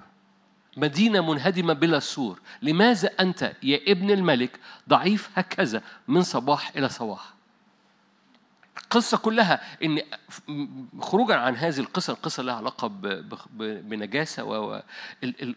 مدينة 0.77 1.21
منهدمة 1.33 1.73
بلا 1.73 1.99
سور. 1.99 2.41
لماذا 2.61 3.09
أنت 3.19 3.53
يا 3.63 3.79
ابن 3.87 4.11
الملك 4.11 4.59
ضعيف 4.89 5.29
هكذا 5.35 5.81
من 6.07 6.23
صباح 6.23 6.71
إلى 6.77 6.89
صباح؟ 6.89 7.33
القصة 8.77 9.17
كلها 9.17 9.61
إن 9.83 10.01
خروجا 11.01 11.35
عن 11.35 11.55
هذه 11.55 11.79
القصة 11.79 12.13
القصة 12.13 12.43
لها 12.43 12.55
علاقة 12.55 12.87
بنجاسة 13.57 14.43
و 14.43 14.83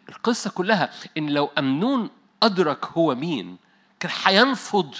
القصة 0.08 0.50
كلها 0.50 0.90
إن 1.18 1.30
لو 1.30 1.50
أمنون 1.58 2.10
أدرك 2.42 2.84
هو 2.86 3.14
مين 3.14 3.56
كان 4.00 4.12
هينفض 4.24 4.94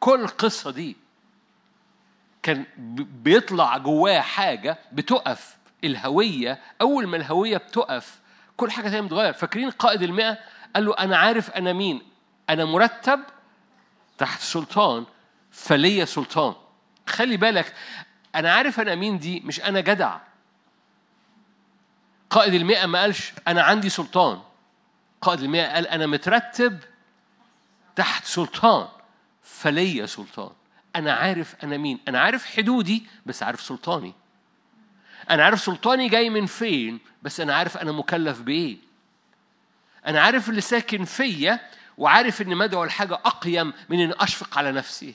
كل 0.00 0.20
القصة 0.20 0.70
دي. 0.70 0.96
كان 2.42 2.64
بيطلع 3.22 3.78
جواه 3.78 4.20
حاجة 4.20 4.78
بتقف 4.92 5.56
الهوية 5.84 6.60
أول 6.80 7.06
ما 7.06 7.16
الهوية 7.16 7.56
بتقف 7.56 8.20
كل 8.60 8.70
حاجة 8.70 8.88
تانية 8.88 9.00
بتتغير 9.00 9.32
فاكرين 9.32 9.70
قائد 9.70 10.02
المئة 10.02 10.38
قال 10.74 10.84
له 10.84 10.94
أنا 10.98 11.16
عارف 11.16 11.50
أنا 11.50 11.72
مين. 11.72 12.02
أنا 12.50 12.64
مرتب 12.64 13.20
تحت 14.18 14.40
سلطان 14.40 15.04
فليا 15.50 16.04
سلطان. 16.04 16.54
خلي 17.06 17.36
بالك 17.36 17.74
أنا 18.34 18.52
عارف 18.52 18.80
أنا 18.80 18.94
مين 18.94 19.18
دي 19.18 19.40
مش 19.40 19.60
أنا 19.60 19.80
جدع. 19.80 20.18
قائد 22.30 22.54
المئة 22.54 22.86
ما 22.86 23.00
قالش 23.00 23.32
أنا 23.48 23.62
عندي 23.62 23.88
سلطان. 23.88 24.40
قائد 25.20 25.40
المئة 25.40 25.74
قال 25.74 25.86
أنا 25.86 26.06
مترتب 26.06 26.78
تحت 27.96 28.24
سلطان 28.24 28.88
فليا 29.42 30.06
سلطان. 30.06 30.50
أنا 30.96 31.12
عارف 31.12 31.54
أنا 31.64 31.76
مين. 31.76 32.00
أنا 32.08 32.20
عارف 32.20 32.46
حدودي 32.46 33.06
بس 33.26 33.42
عارف 33.42 33.60
سلطاني. 33.60 34.14
أنا 35.30 35.44
عارف 35.44 35.60
سلطاني 35.60 36.08
جاي 36.08 36.30
من 36.30 36.46
فين؟ 36.46 37.09
بس 37.22 37.40
أنا 37.40 37.54
عارف 37.54 37.76
أنا 37.76 37.92
مكلف 37.92 38.40
بإيه. 38.40 38.76
أنا 40.06 40.20
عارف 40.20 40.48
اللي 40.48 40.60
ساكن 40.60 41.04
فيا 41.04 41.60
وعارف 41.98 42.42
إن 42.42 42.56
مدعو 42.56 42.84
لحاجة 42.84 43.14
أقيم 43.14 43.72
من 43.88 44.00
إن 44.00 44.12
أشفق 44.20 44.58
على 44.58 44.72
نفسي. 44.72 45.14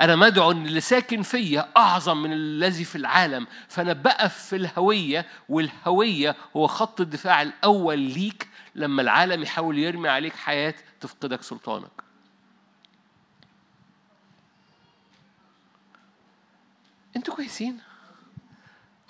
أنا 0.00 0.16
مدعو 0.16 0.50
إن 0.50 0.66
اللي 0.66 0.80
ساكن 0.80 1.22
فيا 1.22 1.68
أعظم 1.76 2.22
من 2.22 2.32
الذي 2.32 2.84
في 2.84 2.96
العالم. 2.96 3.46
فأنا 3.68 3.92
بقف 3.92 4.38
في 4.46 4.56
الهوية 4.56 5.26
والهوية 5.48 6.36
هو 6.56 6.66
خط 6.66 7.00
الدفاع 7.00 7.42
الأول 7.42 7.98
ليك 7.98 8.48
لما 8.74 9.02
العالم 9.02 9.42
يحاول 9.42 9.78
يرمي 9.78 10.08
عليك 10.08 10.36
حياة 10.36 10.74
تفقدك 11.00 11.42
سلطانك. 11.42 12.02
أنتوا 17.16 17.34
كويسين؟ 17.34 17.78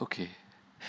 أوكي. 0.00 0.28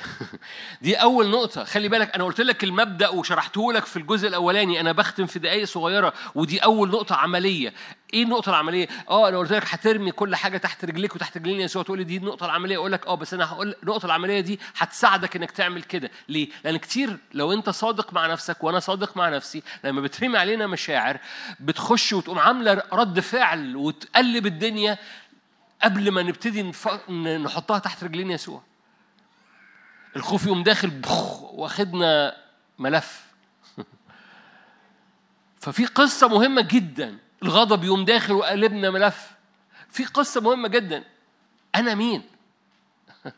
دي 0.82 0.96
أول 0.96 1.30
نقطة. 1.30 1.64
خلي 1.64 1.90
بالك 1.90 2.16
أنا 2.16 2.24
قلت 2.24 2.42
لك 2.42 2.64
المبدأ 2.64 3.10
وشرحته 3.10 3.74
لك 3.74 3.86
في 3.86 3.98
الجزء 3.98 4.28
الأولاني. 4.28 4.80
أنا 4.80 4.92
بختم 4.92 5.26
في 5.26 5.40
دقائق 5.40 5.64
صغيرة 5.64 6.14
ودي 6.36 6.60
أول 6.60 6.90
نقطة 6.90 7.16
عملية. 7.16 7.74
إيه 8.14 8.24
النقطة 8.24 8.50
العملية؟ 8.50 8.88
آه 9.10 9.30
أنا 9.30 9.38
قلت 9.38 9.52
لك 9.52 9.64
هترمي 9.68 10.12
كل 10.12 10.36
حاجة 10.36 10.58
تحت 10.58 10.86
رجليك 10.86 11.16
وتحت 11.16 11.38
رجلين 11.38 11.62
يسوع 11.62 11.84
تقول 11.84 11.98
لي 11.98 12.04
دي 12.04 12.18
النقطة 12.18 12.46
العملية. 12.46 12.78
أقول 12.78 12.92
لك 12.92 13.08
آه 13.08 13.16
بس 13.16 13.34
أنا 13.34 13.46
هقول 13.46 13.76
النقطة 13.84 14.06
العملية 14.06 14.40
دي 14.40 14.60
هتساعدك 14.78 15.36
إنك 15.36 15.52
تعمل 15.52 15.84
كده. 15.84 16.12
ليه؟ 16.30 16.50
لأن 16.64 16.78
كتير 16.78 17.18
لو 17.34 17.54
أنت 17.54 17.70
صادق 17.70 18.14
مع 18.14 18.28
نفسك 18.28 18.64
وأنا 18.64 18.80
صادق 18.80 19.18
مع 19.18 19.30
نفسي 19.30 19.64
لما 19.84 20.02
بترمي 20.02 20.38
علينا 20.38 20.68
مشاعر 20.68 21.18
بتخش 21.60 22.14
وتقوم 22.14 22.40
عاملة 22.40 22.84
رد 22.94 23.20
فعل 23.20 23.76
وتقلب 23.76 24.46
الدنيا 24.46 24.98
قبل 25.84 26.12
ما 26.12 26.24
نبتدي 26.24 26.64
نحطها 27.38 27.80
تحت 27.80 28.04
رجلين 28.04 28.32
يسوع. 28.32 28.69
الخوف 30.16 30.46
يقوم 30.46 30.64
داخل 30.64 31.02
واخدنا 31.52 32.38
ملف. 32.80 33.26
ففي 35.62 35.86
قصة 35.86 36.28
مهمة 36.28 36.62
جدا. 36.62 37.18
الغضب 37.44 37.84
يقوم 37.84 38.06
داخل 38.06 38.34
وقلبنا 38.34 38.90
ملف. 38.90 39.32
في 39.90 40.06
قصة 40.06 40.42
مهمة 40.42 40.68
جدا. 40.68 41.04
أنا 41.76 41.96
مين؟ 41.96 42.24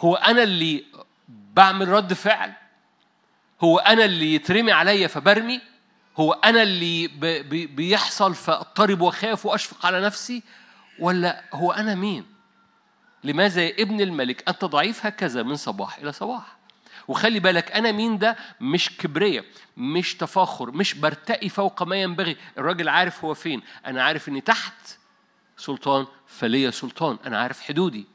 هو 0.00 0.14
أنا 0.14 0.42
اللي 0.42 0.84
بعمل 1.28 1.88
رد 1.88 2.12
فعل؟ 2.12 2.52
هو 3.60 3.78
أنا 3.78 4.04
اللي 4.04 4.34
يترمي 4.34 4.72
عليا 4.72 5.06
فبرمي؟ 5.06 5.60
هو 6.16 6.32
أنا 6.32 6.62
اللي 6.62 7.08
بيحصل 7.66 8.34
فأضطرب 8.34 9.00
وأخاف 9.00 9.46
وأشفق 9.46 9.86
على 9.86 10.00
نفسي؟ 10.00 10.42
ولا 10.98 11.44
هو 11.52 11.72
أنا 11.72 11.94
مين؟ 11.94 12.29
لماذا 13.24 13.62
يا 13.62 13.82
ابن 13.82 14.00
الملك؟ 14.00 14.48
أنت 14.48 14.64
ضعيف 14.64 15.06
هكذا 15.06 15.42
من 15.42 15.56
صباح 15.56 15.98
إلى 15.98 16.12
صباح. 16.12 16.56
وخلي 17.08 17.40
بالك 17.40 17.72
أنا 17.72 17.92
مين 17.92 18.18
ده؟ 18.18 18.36
مش 18.60 18.96
كبرية 18.96 19.44
مش 19.76 20.14
تفاخر 20.14 20.70
مش 20.70 20.94
برتقي 20.94 21.48
فوق 21.48 21.82
ما 21.82 21.96
ينبغي. 21.96 22.36
الراجل 22.58 22.88
عارف 22.88 23.24
هو 23.24 23.34
فين. 23.34 23.62
أنا 23.86 24.02
عارف 24.02 24.28
إني 24.28 24.40
تحت 24.40 24.98
سلطان 25.56 26.06
فليا 26.26 26.70
سلطان. 26.70 27.18
أنا 27.26 27.38
عارف 27.40 27.60
حدودي. 27.60 28.06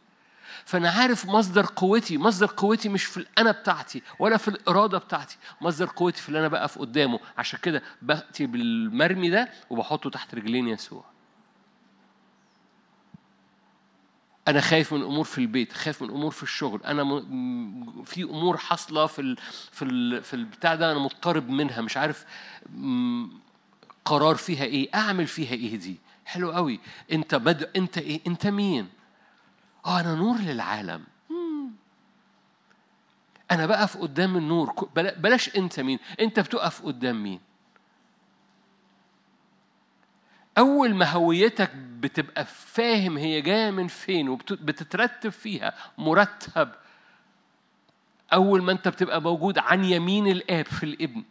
فأنا 0.65 0.89
عارف 0.89 1.25
مصدر 1.25 1.65
قوتي. 1.75 2.17
مصدر 2.17 2.51
قوتي 2.57 2.89
مش 2.89 3.05
في 3.05 3.17
الأنا 3.17 3.51
بتاعتي 3.51 4.01
ولا 4.19 4.37
في 4.37 4.47
الإرادة 4.47 4.97
بتاعتي. 4.97 5.37
مصدر 5.61 5.89
قوتي 5.95 6.21
في 6.21 6.29
اللي 6.29 6.39
أنا 6.39 6.47
بقف 6.47 6.79
قدامه. 6.79 7.19
عشان 7.37 7.59
كده 7.61 7.83
بأتي 8.01 8.45
بالمرمي 8.45 9.29
ده 9.29 9.49
وبحطه 9.69 10.09
تحت 10.09 10.35
رجلين 10.35 10.67
يسوع. 10.67 11.14
أنا 14.47 14.61
خايف 14.61 14.93
من 14.93 15.01
أمور 15.01 15.23
في 15.25 15.37
البيت 15.37 15.73
خايف 15.73 16.01
من 16.01 16.09
أمور 16.09 16.31
في 16.31 16.43
الشغل. 16.43 16.83
أنا 16.83 17.03
م... 17.03 18.03
في 18.03 18.23
أمور 18.23 18.57
حاصلة 18.57 19.05
في 19.05 19.21
ال... 19.21 19.37
في 19.71 19.85
ال... 19.85 20.23
في 20.23 20.33
البتاع 20.33 20.75
ده 20.75 20.91
أنا 20.91 20.99
مضطرب 20.99 21.49
منها 21.49 21.81
مش 21.81 21.97
عارف 21.97 22.25
م... 22.69 23.27
قرار 24.05 24.35
فيها 24.35 24.63
إيه 24.63 24.89
أعمل 24.95 25.27
فيها 25.27 25.53
إيه 25.53 25.75
دي؟ 25.75 25.97
حلو 26.25 26.51
قوي 26.51 26.79
أنت 27.11 27.35
بد... 27.35 27.69
أنت 27.75 27.97
إيه 27.97 28.21
أنت 28.27 28.47
مين؟ 28.47 28.89
آه 29.85 29.99
أنا 29.99 30.15
نور 30.15 30.37
للعالم. 30.37 31.03
أنا 33.51 33.65
بقف 33.65 33.97
قدام 33.97 34.37
النور. 34.37 34.89
بلاش 34.95 35.55
أنت 35.55 35.79
مين. 35.79 35.99
أنت 36.19 36.39
بتقف 36.39 36.81
قدام 36.81 37.23
مين؟ 37.23 37.39
أول 40.57 40.95
ما 40.95 41.05
هويتك 41.05 41.71
بتبقى 42.05 42.45
فاهم 42.45 43.17
هي 43.17 43.41
جاية 43.41 43.71
من 43.71 43.87
فين 43.87 44.29
وبتترتب 44.29 45.29
فيها 45.29 45.73
مرتب 45.97 46.71
أول 48.33 48.63
ما 48.63 48.71
أنت 48.71 48.87
بتبقى 48.87 49.21
موجود 49.21 49.57
عن 49.57 49.85
يمين 49.85 50.27
الآب 50.27 50.65
في 50.65 50.83
الابن. 50.83 51.23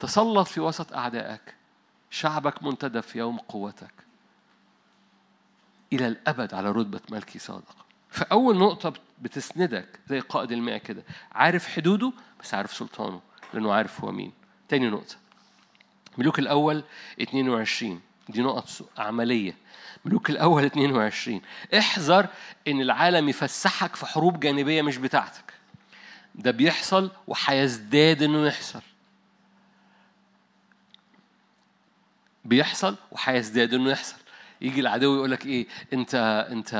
تسلط 0.00 0.48
في 0.48 0.60
وسط 0.60 0.92
أعدائك. 0.92 1.54
شعبك 2.10 2.62
منتدب 2.62 3.00
في 3.00 3.18
يوم 3.18 3.38
قوتك. 3.38 3.92
إلى 5.92 6.06
الأبد 6.06 6.54
على 6.54 6.70
رتبة 6.70 7.00
ملكي 7.10 7.38
صادق. 7.38 7.76
فأول 8.10 8.58
نقطة 8.58 8.92
بتسندك 9.22 10.00
زي 10.08 10.20
قائد 10.20 10.52
الماء 10.52 10.78
كده. 10.78 11.02
عارف 11.32 11.68
حدوده؟ 11.68 12.12
بس 12.40 12.54
عارف 12.54 12.72
سلطانه 12.72 13.20
لأنه 13.54 13.72
عارف 13.72 14.04
هو 14.04 14.12
مين. 14.12 14.32
تاني 14.68 14.88
نقطة. 14.90 15.16
ملوك 16.18 16.38
الأول 16.38 16.84
22 17.22 18.00
دي 18.28 18.42
نقط 18.42 18.68
عملية. 18.98 19.54
ملوك 20.04 20.30
الأول 20.30 20.64
22 20.64 21.40
احذر 21.78 22.26
إن 22.68 22.80
العالم 22.80 23.28
يفسحك 23.28 23.96
في 23.96 24.06
حروب 24.06 24.40
جانبية 24.40 24.82
مش 24.82 24.96
بتاعتك. 24.96 25.54
ده 26.34 26.50
بيحصل 26.50 27.10
وهيزداد 27.26 28.22
إنه 28.22 28.46
يحصل. 28.46 28.80
بيحصل 32.44 32.96
وهيزداد 33.10 33.74
إنه 33.74 33.90
يحصل. 33.90 34.16
يجي 34.60 34.80
العدو 34.80 35.16
يقول 35.16 35.30
لك 35.30 35.46
إيه؟ 35.46 35.66
أنت 35.92 36.14
أنت 36.50 36.72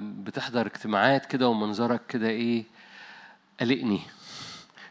بتحضر 0.00 0.66
اجتماعات 0.66 1.26
كده 1.26 1.48
ومنظرك 1.48 2.06
كده 2.06 2.28
إيه؟ 2.28 2.64
قلقني. 3.60 4.00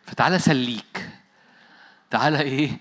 فتعالى 0.06 0.40
سليك 0.40 1.10
تعالى 2.10 2.42
إيه؟ 2.42 2.72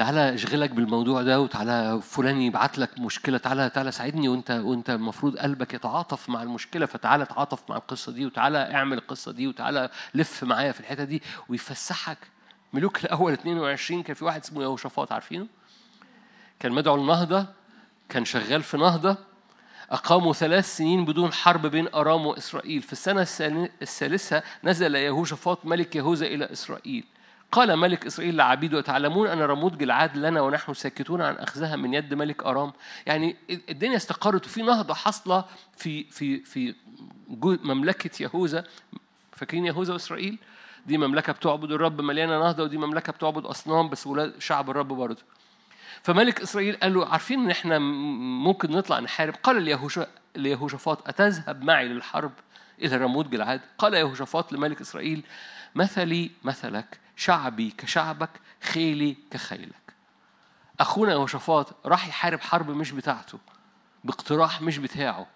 تعالى 0.00 0.34
اشغلك 0.34 0.70
بالموضوع 0.70 1.22
ده 1.22 1.40
وتعالى 1.40 2.00
فلان 2.02 2.40
يبعت 2.40 2.78
لك 2.78 2.98
مشكلة 2.98 3.38
تعالى 3.38 3.70
تعالى 3.70 3.92
ساعدني 3.92 4.28
وانت 4.28 4.50
وانت 4.50 4.90
المفروض 4.90 5.36
قلبك 5.36 5.74
يتعاطف 5.74 6.28
مع 6.28 6.42
المشكلة 6.42 6.86
فتعالى 6.86 7.26
تعاطف 7.26 7.70
مع 7.70 7.76
القصة 7.76 8.12
دي 8.12 8.26
وتعالى 8.26 8.58
اعمل 8.74 8.98
القصة 8.98 9.32
دي 9.32 9.46
وتعالى 9.46 9.90
لف 10.14 10.44
معايا 10.44 10.72
في 10.72 10.80
الحتة 10.80 11.04
دي 11.04 11.22
ويفسحك. 11.48 12.18
ملوك 12.72 13.04
الأول 13.04 13.32
22 13.32 14.02
كان 14.02 14.14
في 14.14 14.24
واحد 14.24 14.40
اسمه 14.40 14.62
يهوشافاط 14.62 15.12
عارفينه؟ 15.12 15.46
كان 16.60 16.72
مدعو 16.72 16.94
النهضة 16.94 17.46
كان 18.08 18.24
شغال 18.24 18.62
في 18.62 18.76
نهضة 18.76 19.16
أقاموا 19.90 20.32
ثلاث 20.32 20.76
سنين 20.76 21.04
بدون 21.04 21.32
حرب 21.32 21.66
بين 21.66 21.88
أرام 21.94 22.26
وإسرائيل. 22.26 22.82
في 22.82 22.92
السنة 22.92 23.26
الثالثة 23.82 24.42
نزل 24.64 24.94
يهوشافاط 24.94 25.66
ملك 25.66 25.96
يهوذا 25.96 26.26
إلى 26.26 26.52
إسرائيل. 26.52 27.04
قال 27.52 27.76
ملك 27.76 28.06
إسرائيل 28.06 28.36
لعبيده 28.36 28.78
أتعلمون 28.78 29.28
أن 29.28 29.38
رموت 29.38 29.76
جلعاد 29.76 30.16
لنا 30.16 30.40
ونحن 30.40 30.74
ساكتون 30.74 31.22
عن 31.22 31.34
أخذها 31.34 31.76
من 31.76 31.94
يد 31.94 32.14
ملك 32.14 32.42
أرام؟ 32.44 32.72
يعني 33.06 33.36
الدنيا 33.50 33.96
استقرت 33.96 34.46
وفي 34.46 34.62
نهضة 34.62 34.94
حاصلة 34.94 35.44
في 35.76 36.04
في 36.04 36.38
في 36.38 36.74
مملكة 37.62 38.22
يهوذا. 38.22 38.64
فاكرين 39.32 39.66
يهوذا 39.66 39.92
وإسرائيل؟ 39.92 40.38
دي 40.86 40.98
مملكة 40.98 41.32
بتعبد 41.32 41.72
الرب 41.72 42.00
مليانة 42.00 42.38
نهضة 42.38 42.62
ودي 42.62 42.76
مملكة 42.76 43.12
بتعبد 43.12 43.46
أصنام 43.46 43.88
بس 43.88 44.06
ولاد 44.06 44.34
شعب 44.38 44.70
الرب 44.70 44.88
برضه. 44.88 45.22
فملك 46.02 46.40
إسرائيل 46.40 46.76
قال 46.76 46.94
له 46.94 47.06
عارفين 47.06 47.40
إن 47.40 47.50
إحنا 47.50 47.78
ممكن 47.78 48.70
نطلع 48.70 49.00
نحارب؟ 49.00 49.34
قال 49.42 49.78
ليهوشافاط 50.36 51.08
أتذهب 51.08 51.64
معي 51.64 51.88
للحرب 51.88 52.32
إلى 52.82 52.96
رموت 52.96 53.28
جلعاد؟ 53.28 53.60
قال 53.78 53.94
يهوشافاط 53.94 54.52
لملك 54.52 54.80
إسرائيل 54.80 55.22
مثلي 55.74 56.30
مثلك 56.44 56.98
شعبي 57.20 57.70
كشعبك 57.70 58.30
خيلي 58.62 59.16
كخيلك. 59.30 59.94
أخونا 60.80 61.12
يهوشافاط 61.12 61.86
راح 61.86 62.08
يحارب 62.08 62.40
حرب 62.40 62.70
مش 62.70 62.90
بتاعته 62.90 63.38
باقتراح 64.04 64.62
مش 64.62 64.78
بتاعه. 64.78 65.26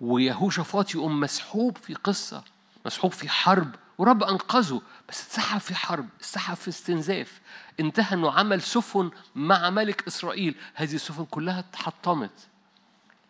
ويهوشافاط 0.00 0.94
يقوم 0.94 1.20
مسحوب 1.20 1.78
في 1.78 1.94
قصة 1.94 2.44
مسحوب 2.86 3.12
في 3.12 3.28
حرب 3.28 3.74
ورب 3.98 4.22
أنقذه. 4.22 4.82
بس 5.08 5.26
اتسحب 5.26 5.60
في 5.60 5.74
حرب 5.74 6.08
اتسحب 6.18 6.54
في 6.54 6.68
استنزاف. 6.68 7.40
انتهى 7.80 8.14
أنه 8.14 8.32
عمل 8.32 8.62
سفن 8.62 9.10
مع 9.34 9.70
ملك 9.70 10.06
إسرائيل. 10.06 10.54
هذه 10.74 10.94
السفن 10.94 11.24
كلها 11.24 11.58
اتحطمت. 11.58 12.48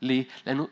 ليه؟ 0.03 0.27
لأنه 0.47 0.69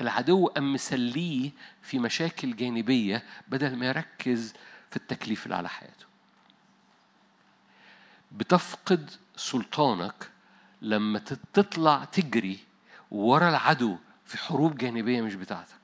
العدو 0.00 0.46
أم 0.46 0.72
مسليه 0.72 1.50
في 1.82 1.98
مشاكل 1.98 2.56
جانبية 2.56 3.24
بدل 3.48 3.76
ما 3.76 3.86
يركز 3.86 4.54
في 4.90 4.96
التكليف 4.96 5.44
اللي 5.44 5.54
على 5.56 5.68
حياته. 5.68 6.06
بتفقد 8.32 9.10
سلطانك 9.36 10.30
لما 10.82 11.18
تطلع 11.52 12.04
تجري 12.04 12.58
ورا 13.10 13.48
العدو 13.48 13.96
في 14.24 14.38
حروب 14.38 14.76
جانبية 14.76 15.20
مش 15.20 15.34
بتاعتك. 15.34 15.78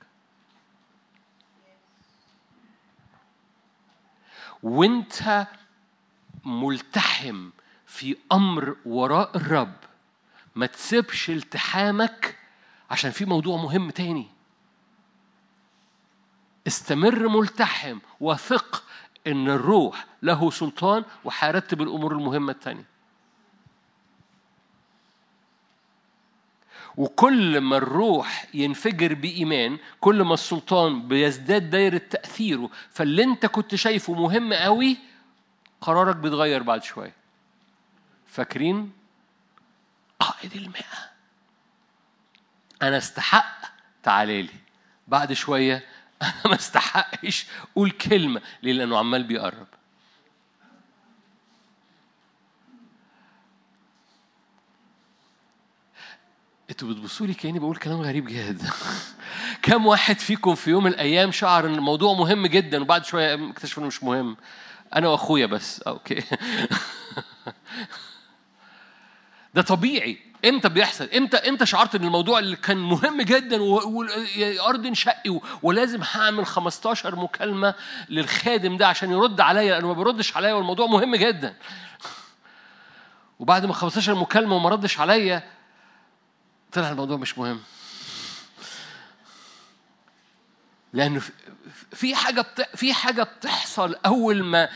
وانت 4.63 5.47
ملتحم 6.45 7.49
في 7.85 8.17
أمر 8.31 8.77
وراء 8.85 9.37
الرب 9.37 9.75
ما 10.55 10.65
تسيبش 10.65 11.29
التحامك 11.29 12.39
عشان 12.89 13.11
في 13.11 13.25
موضوع 13.25 13.57
مهم 13.57 13.89
تاني. 13.89 14.27
استمر 16.67 17.27
ملتحم 17.27 17.99
وثق 18.19 18.83
إن 19.27 19.49
الروح 19.49 20.05
له 20.21 20.51
سلطان 20.51 21.03
وهيرتب 21.23 21.81
الأمور 21.81 22.11
المهمة 22.11 22.51
التانية. 22.51 22.95
وكل 26.97 27.61
ما 27.61 27.77
الروح 27.77 28.45
ينفجر 28.53 29.13
بإيمان 29.13 29.77
كل 29.99 30.21
ما 30.21 30.33
السلطان 30.33 31.07
بيزداد 31.07 31.69
دايرة 31.69 31.97
تأثيره 31.97 32.69
فاللي 32.89 33.23
أنت 33.23 33.45
كنت 33.45 33.75
شايفه 33.75 34.13
مهم 34.13 34.53
قوي 34.53 34.97
قرارك 35.81 36.15
بيتغير 36.15 36.63
بعد 36.63 36.83
شوية. 36.83 37.13
فاكرين؟ 38.27 38.91
قائد 40.19 40.55
المئة. 40.55 41.11
أنا 42.81 42.97
استحق 42.97 43.61
تعالى 44.03 44.41
لي. 44.41 44.53
بعد 45.07 45.33
شوية 45.33 45.85
أنا 46.21 46.33
ما 46.45 46.55
استحقش 46.55 47.45
قول 47.75 47.91
كلمة 47.91 48.41
ليه؟ 48.63 48.73
لأنه 48.73 48.97
عمال 48.97 49.23
بيقرب. 49.23 49.67
أنتوا 56.69 56.89
بتبصوا 56.89 57.27
لي 57.27 57.33
كأني 57.33 57.59
بقول 57.59 57.75
كلام 57.75 58.01
غريب 58.01 58.27
جدا. 58.27 58.69
كم 59.61 59.85
واحد 59.85 60.19
فيكم 60.19 60.55
في 60.55 60.69
يوم 60.69 60.83
من 60.83 60.91
الأيام 60.91 61.31
شعر 61.31 61.67
إن 61.67 61.75
الموضوع 61.75 62.13
مهم 62.13 62.47
جدا 62.47 62.81
وبعد 62.81 63.05
شوية 63.05 63.49
اكتشف 63.49 63.77
إنه 63.77 63.87
مش 63.87 64.03
مهم؟ 64.03 64.37
أنا 64.95 65.07
وأخويا 65.07 65.45
بس. 65.45 65.81
أوكي. 65.81 66.23
ده 69.53 69.61
طبيعي. 69.61 70.19
إمتى 70.45 70.69
بيحصل؟ 70.69 71.09
إمتى 71.17 71.37
إمتى 71.37 71.65
شعرت 71.65 71.95
إن 71.95 72.03
الموضوع 72.03 72.39
اللي 72.39 72.55
كان 72.55 72.77
مهم 72.77 73.21
جدا 73.21 73.61
والارض 73.61 74.85
انشقي 74.85 75.39
ولازم 75.63 76.01
هعمل 76.13 76.45
15 76.45 77.15
مكالمة 77.15 77.73
للخادم 78.09 78.77
ده 78.77 78.87
عشان 78.87 79.11
يرد 79.11 79.41
عليا 79.41 79.71
لأنه 79.73 79.87
ما 79.87 79.93
بيردش 79.93 80.37
عليا 80.37 80.53
والموضوع 80.53 80.87
مهم 80.87 81.15
جدا. 81.15 81.55
وبعد 83.39 83.65
ما 83.65 83.73
15 83.73 84.15
مكالمة 84.15 84.55
وما 84.55 84.69
ردش 84.69 84.99
عليا 84.99 85.43
طلع 86.71 86.89
الموضوع 86.89 87.17
مش 87.17 87.37
مهم. 87.37 87.61
لأنه 90.93 91.21
في 91.93 92.15
حاجة 92.15 92.45
في 92.75 92.93
حاجة 92.93 93.23
بتحصل 93.23 93.95
أول 94.05 94.43
ما 94.43 94.69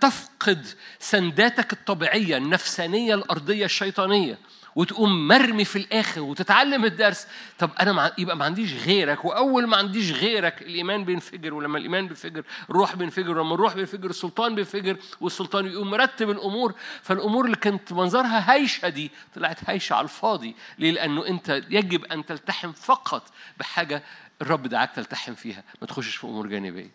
تفقد 0.00 0.66
سنداتك 0.98 1.72
الطبيعية 1.72 2.36
النفسانية 2.36 3.14
الأرضية 3.14 3.64
الشيطانية. 3.64 4.38
وتقوم 4.76 5.28
مرمي 5.28 5.64
في 5.64 5.76
الآخر 5.76 6.20
وتتعلم 6.20 6.84
الدرس. 6.84 7.26
طب 7.58 7.70
أنا 7.80 7.92
مع... 7.92 8.10
يبقى 8.18 8.36
ما 8.36 8.44
عنديش 8.44 8.72
غيرك. 8.72 9.24
وأول 9.24 9.66
ما 9.66 9.76
عنديش 9.76 10.10
غيرك 10.12 10.62
الإيمان 10.62 11.04
بينفجر. 11.04 11.54
ولما 11.54 11.78
الإيمان 11.78 12.06
بينفجر 12.06 12.44
الروح 12.70 12.96
بينفجر. 12.96 13.30
ولما 13.38 13.54
الروح 13.54 13.74
بينفجر 13.74 14.10
السلطان 14.10 14.54
بينفجر. 14.54 14.96
والسلطان 15.20 15.66
يقوم 15.66 15.90
مرتب 15.90 16.30
الأمور. 16.30 16.74
فالأمور 17.02 17.44
اللي 17.44 17.56
كانت 17.56 17.92
منظرها 17.92 18.52
هايشه 18.52 18.88
دي 18.88 19.10
طلعت 19.34 19.70
هايشه 19.70 19.94
على 19.94 20.04
الفاضي. 20.04 20.54
ليه؟ 20.78 20.90
لأنه 20.90 21.26
أنت 21.26 21.62
يجب 21.70 22.04
أن 22.04 22.26
تلتحم 22.26 22.72
فقط 22.72 23.30
بحاجة 23.58 24.02
الرب 24.42 24.66
دعاك 24.66 24.90
تلتحم 24.90 25.34
فيها. 25.34 25.64
ما 25.80 25.86
تخشش 25.86 26.16
في 26.16 26.24
أمور 26.24 26.46
جانبية. 26.46 26.90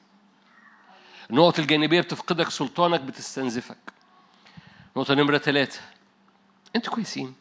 النقط 1.29 1.59
الجانبية 1.59 2.01
بتفقدك 2.01 2.49
سلطانك 2.49 2.99
بتستنزفك. 3.01 3.77
نقطة 4.97 5.13
نمرة 5.13 5.37
ثلاثة 5.37 5.79
أنتوا 6.75 6.93
كويسين. 6.93 7.35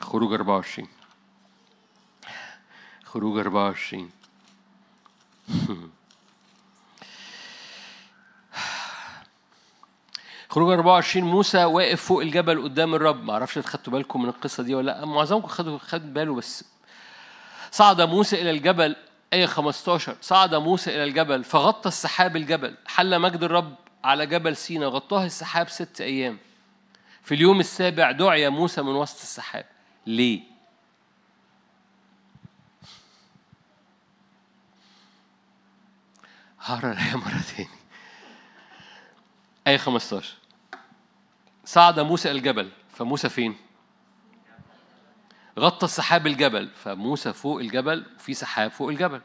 خروج 0.00 0.32
24 0.32 0.88
خروج 3.04 3.38
24 3.38 4.10
خروج 10.48 10.72
24 10.72 11.24
موسى 11.24 11.64
واقف 11.64 12.02
فوق 12.02 12.20
الجبل 12.20 12.62
قدام 12.62 12.94
الرب. 12.94 13.24
ما 13.24 13.32
أعرفش 13.32 13.58
خدتوا 13.58 13.92
بالكم 13.92 14.22
من 14.22 14.28
القصة 14.28 14.62
دي 14.62 14.74
ولا 14.74 14.86
لأ. 14.86 15.04
معظمكم 15.04 15.46
خدوا 15.46 15.78
خد 15.78 16.14
باله 16.14 16.34
بس. 16.34 16.64
صعد 17.70 18.00
موسى 18.00 18.42
إلى 18.42 18.50
الجبل 18.50 18.96
آية 19.32 19.46
15 19.46 20.16
صعد 20.20 20.54
موسى 20.54 20.90
إلى 20.90 21.04
الجبل 21.04 21.44
فغطى 21.44 21.88
السحاب 21.88 22.36
الجبل. 22.36 22.76
حل 22.86 23.18
مجد 23.18 23.42
الرب 23.42 23.74
على 24.04 24.26
جبل 24.26 24.56
سينا 24.56 24.86
غطاه 24.86 25.24
السحاب 25.24 25.68
ست 25.68 26.00
أيام. 26.00 26.38
في 27.22 27.34
اليوم 27.34 27.60
السابع 27.60 28.10
دعي 28.10 28.48
موسى 28.48 28.82
من 28.82 28.94
وسط 28.94 29.20
السحاب. 29.20 29.64
ليه؟ 30.08 30.40
هقرا 36.60 36.92
الآية 36.92 37.16
مرة 37.24 37.42
تاني. 37.56 37.68
آية 39.66 39.76
15 39.76 40.34
صعد 41.64 42.00
موسى 42.00 42.30
الجبل 42.30 42.70
فموسى 42.90 43.28
فين؟ 43.28 43.56
غطى 45.58 45.86
السحاب 45.86 46.26
الجبل 46.26 46.68
فموسى 46.68 47.32
فوق 47.32 47.60
الجبل 47.60 48.06
وفي 48.16 48.34
سحاب 48.34 48.70
فوق 48.70 48.88
الجبل. 48.88 49.20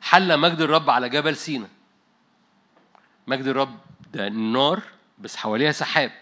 حل 0.00 0.40
مجد 0.40 0.60
الرب 0.60 0.90
على 0.90 1.08
جبل 1.08 1.36
سينا 1.36 1.68
مجد 3.26 3.46
الرب 3.46 3.78
ده 4.12 4.26
النار 4.26 4.82
بس 5.18 5.36
حواليها 5.36 5.72
سحاب 5.72 6.12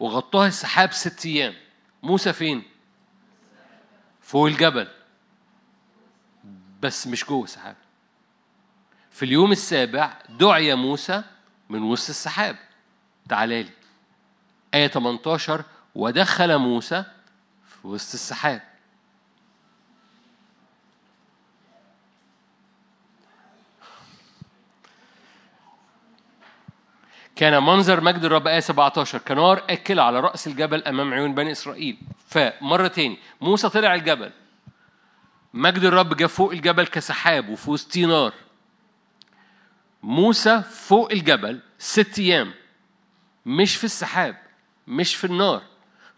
وغطاها 0.00 0.48
السحاب 0.48 0.92
ست 0.92 1.26
أيام. 1.26 1.54
موسى 2.02 2.32
فين؟ 2.32 2.62
فوق 4.30 4.46
الجبل. 4.46 4.88
بس 6.82 7.06
مش 7.06 7.24
جوه 7.24 7.44
السحاب. 7.44 7.76
في 9.10 9.24
اليوم 9.24 9.52
السابع 9.52 10.18
دعي 10.28 10.74
موسى 10.74 11.22
من 11.68 11.82
وسط 11.82 12.08
السحاب. 12.08 12.56
تعالى 13.28 13.62
لي. 13.62 13.70
آية 14.74 14.86
18 14.86 15.64
ودخل 15.94 16.58
موسى 16.58 17.04
في 17.66 17.86
وسط 17.86 18.14
السحاب. 18.14 18.62
كان 27.40 27.62
منظر 27.62 28.00
مجد 28.00 28.24
الرب 28.24 28.46
آية 28.46 28.60
17 28.60 29.18
كنار 29.18 29.64
أكل 29.70 30.00
على 30.00 30.20
رأس 30.20 30.46
الجبل 30.46 30.84
أمام 30.84 31.14
عيون 31.14 31.34
بني 31.34 31.52
إسرائيل. 31.52 31.98
فمرة 32.28 32.88
تاني 32.88 33.18
موسى 33.40 33.68
طلع 33.68 33.94
الجبل. 33.94 34.32
مجد 35.54 35.84
الرب 35.84 36.16
جه 36.16 36.26
فوق 36.26 36.52
الجبل 36.52 36.86
كسحاب 36.86 37.48
وفي 37.48 37.70
وسطيه 37.70 38.06
نار. 38.06 38.32
موسى 40.02 40.62
فوق 40.62 41.12
الجبل 41.12 41.60
ست 41.78 42.18
أيام 42.18 42.54
مش 43.46 43.76
في 43.76 43.84
السحاب 43.84 44.36
مش 44.86 45.14
في 45.14 45.24
النار. 45.24 45.62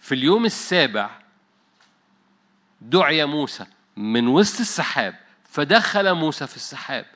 في 0.00 0.14
اليوم 0.14 0.44
السابع 0.44 1.10
دعي 2.80 3.24
موسى 3.24 3.66
من 3.96 4.28
وسط 4.28 4.60
السحاب 4.60 5.14
فدخل 5.44 6.14
موسى 6.14 6.46
في 6.46 6.56
السحاب. 6.56 7.06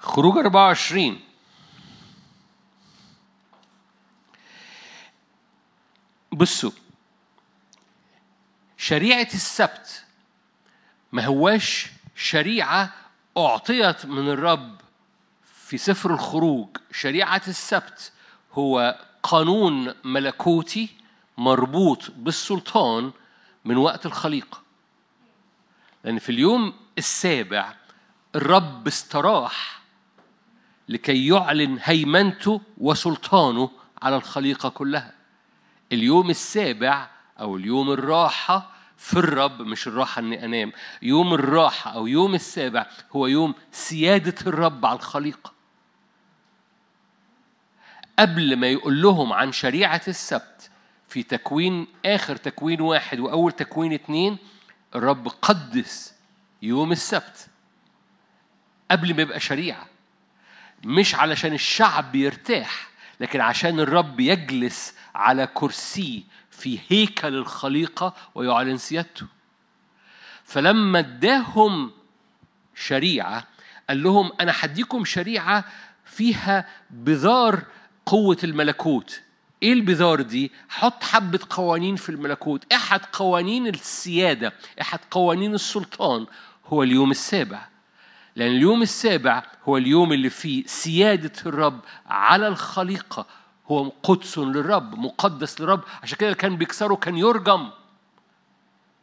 خروج 0.00 0.36
24 0.36 1.20
بصوا 6.32 6.70
شريعة 8.76 9.28
السبت 9.34 10.04
ما 11.12 11.24
هواش 11.24 11.88
شريعة 12.16 12.92
أعطيت 13.36 14.06
من 14.06 14.28
الرب 14.28 14.80
في 15.44 15.78
سفر 15.78 16.14
الخروج. 16.14 16.68
شريعة 16.92 17.42
السبت 17.48 18.12
هو 18.52 18.98
قانون 19.22 19.94
ملكوتي 20.04 20.88
مربوط 21.38 22.10
بالسلطان 22.10 23.12
من 23.64 23.76
وقت 23.76 24.06
الخليقة. 24.06 24.62
لأن 26.04 26.18
في 26.18 26.32
اليوم 26.32 26.74
السابع 26.98 27.74
الرب 28.34 28.86
استراح 28.86 29.79
لكي 30.90 31.26
يعلن 31.26 31.78
هيمنته 31.82 32.60
وسلطانه 32.78 33.70
على 34.02 34.16
الخليقة 34.16 34.68
كلها. 34.68 35.12
اليوم 35.92 36.30
السابع 36.30 37.10
أو 37.40 37.56
اليوم 37.56 37.90
الراحة 37.90 38.70
في 38.96 39.16
الرب 39.16 39.62
مش 39.62 39.86
الراحة 39.86 40.20
إني 40.20 40.44
أنام. 40.44 40.72
يوم 41.02 41.34
الراحة 41.34 41.90
أو 41.90 42.06
يوم 42.06 42.34
السابع 42.34 42.86
هو 43.12 43.26
يوم 43.26 43.54
سيادة 43.72 44.34
الرب 44.46 44.86
على 44.86 44.96
الخليقة. 44.96 45.52
قبل 48.18 48.56
ما 48.56 48.66
يقول 48.66 49.02
لهم 49.02 49.32
عن 49.32 49.52
شريعة 49.52 50.02
السبت 50.08 50.70
في 51.08 51.22
تكوين 51.22 51.86
آخر 52.06 52.36
تكوين 52.36 52.80
واحد 52.80 53.20
وأول 53.20 53.52
تكوين 53.52 53.92
اتنين 53.92 54.38
الرب 54.94 55.28
قدس 55.28 56.14
يوم 56.62 56.92
السبت. 56.92 57.48
قبل 58.90 59.16
ما 59.16 59.22
يبقى 59.22 59.40
شريعة. 59.40 59.89
مش 60.84 61.14
علشان 61.14 61.52
الشعب 61.52 62.14
يرتاح 62.16 62.90
لكن 63.20 63.40
عشان 63.40 63.80
الرب 63.80 64.20
يجلس 64.20 64.94
على 65.14 65.46
كرسي 65.54 66.24
في 66.50 66.78
هيكل 66.88 67.34
الخليقة 67.34 68.14
ويعلن 68.34 68.76
سيادته 68.76 69.26
فلما 70.44 70.98
اداهم 70.98 71.90
شريعة 72.74 73.46
قال 73.88 74.02
لهم 74.02 74.30
أنا 74.40 74.52
هديكم 74.60 75.04
شريعة 75.04 75.64
فيها 76.04 76.68
بذار 76.90 77.62
قوة 78.06 78.38
الملكوت 78.44 79.20
إيه 79.62 79.72
البذار 79.72 80.20
دي؟ 80.20 80.52
حط 80.68 81.04
حبة 81.04 81.40
قوانين 81.50 81.96
في 81.96 82.08
الملكوت، 82.08 82.72
أحد 82.72 83.00
قوانين 83.12 83.66
السيادة، 83.66 84.52
أحد 84.80 84.98
قوانين 85.10 85.54
السلطان 85.54 86.26
هو 86.66 86.82
اليوم 86.82 87.10
السابع. 87.10 87.68
لأن 88.36 88.50
اليوم 88.50 88.82
السابع 88.82 89.42
هو 89.64 89.76
اليوم 89.76 90.12
اللي 90.12 90.30
فيه 90.30 90.66
سيادة 90.66 91.32
الرب 91.46 91.80
على 92.06 92.48
الخليقة. 92.48 93.26
هو 93.70 93.92
قدس 94.02 94.38
للرب 94.38 94.98
مقدس 94.98 95.60
للرب. 95.60 95.80
عشان 96.02 96.18
كده 96.18 96.32
كان 96.32 96.56
بيكسره 96.56 96.94
كان 96.94 97.16
يرجم. 97.16 97.70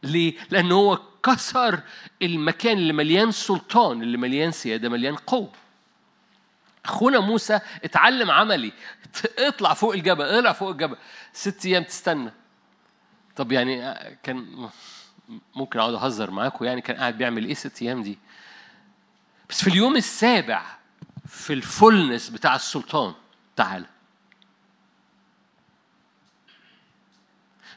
ليه؟ 0.02 0.34
لأن 0.50 0.72
هو 0.72 0.98
كسر 1.22 1.80
المكان 2.22 2.78
اللي 2.78 2.92
مليان 2.92 3.30
سلطان 3.30 4.02
اللي 4.02 4.18
مليان 4.18 4.52
سيادة 4.52 4.88
مليان 4.88 5.14
قوة. 5.14 5.52
أخونا 6.84 7.20
موسى 7.20 7.60
اتعلم 7.84 8.30
عملي. 8.30 8.72
اطلع 9.38 9.74
فوق 9.74 9.94
الجبل 9.94 10.24
اطلع 10.24 10.52
فوق 10.52 10.70
الجبل. 10.70 10.96
ست 11.32 11.66
أيام 11.66 11.82
تستنى. 11.82 12.30
طب 13.36 13.52
يعني 13.52 13.94
كان 14.22 14.68
ممكن 15.54 15.78
أقعد 15.78 15.94
أهزر 15.94 16.30
معاكم 16.30 16.64
يعني 16.64 16.80
كان 16.80 16.96
قاعد 16.96 17.18
بيعمل 17.18 17.44
إيه 17.44 17.54
ست 17.54 17.82
أيام 17.82 18.02
دي؟ 18.02 18.18
بس 19.50 19.62
في 19.64 19.70
اليوم 19.70 19.96
السابع 19.96 20.62
في 21.26 21.52
ال 21.52 21.60
fullness 21.60 22.28
بتاع 22.28 22.54
السلطان 22.54 23.14
تعال. 23.56 23.86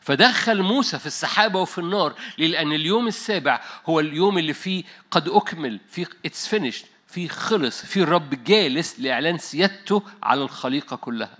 فدخل 0.01 0.61
موسى 0.61 0.99
في 0.99 1.05
السحابة 1.05 1.59
وفي 1.59 1.77
النار 1.77 2.13
لأن 2.37 2.71
اليوم 2.73 3.07
السابع 3.07 3.61
هو 3.85 3.99
اليوم 3.99 4.37
اللي 4.37 4.53
فيه 4.53 4.83
قد 5.11 5.29
أكمل 5.29 5.79
فيه 5.89 6.07
it's 6.25 6.47
finished 6.47 6.85
فيه 7.07 7.27
خلص 7.27 7.85
فيه 7.85 8.03
الرب 8.03 8.43
جالس 8.43 8.99
لإعلان 8.99 9.37
سيادته 9.37 10.03
على 10.23 10.41
الخليقة 10.41 10.95
كلها. 10.95 11.37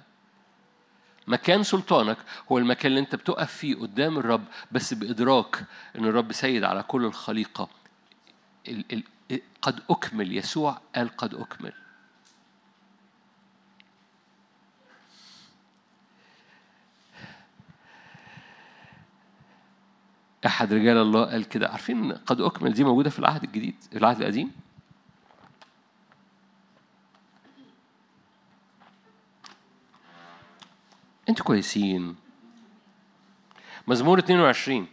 مكان 1.28 1.64
سلطانك 1.64 2.18
هو 2.52 2.58
المكان 2.58 2.92
اللي 2.92 3.00
أنت 3.00 3.16
بتقف 3.16 3.52
فيه 3.54 3.76
قدام 3.76 4.18
الرب 4.18 4.46
بس 4.72 4.94
بإدراك 4.94 5.64
إن 5.96 6.06
الرب 6.06 6.32
سيد 6.34 6.64
على 6.64 6.84
كل 6.84 7.06
الخليقة 7.06 7.70
ال 8.68 8.86
ال 8.94 9.04
قد 9.62 9.80
أكمل 9.90 10.38
يسوع 10.38 10.82
قال 10.96 11.10
قد 11.18 11.34
أكمل. 11.34 11.74
أحد 20.46 20.74
رجال 20.74 20.98
الله 20.98 21.26
قال 21.26 21.50
كده. 21.50 21.70
عارفين 21.70 22.12
قد 22.12 22.42
أكمل 22.42 22.74
دي 22.74 22.84
موجودة 22.84 23.10
في 23.10 23.20
العهد 23.20 23.44
الجديد 23.44 23.76
العهد 23.96 24.22
القديم؟ 24.22 24.52
أنتوا 31.30 31.46
كويسين. 31.46 32.16
مزمور 33.88 34.20
22 34.20 34.88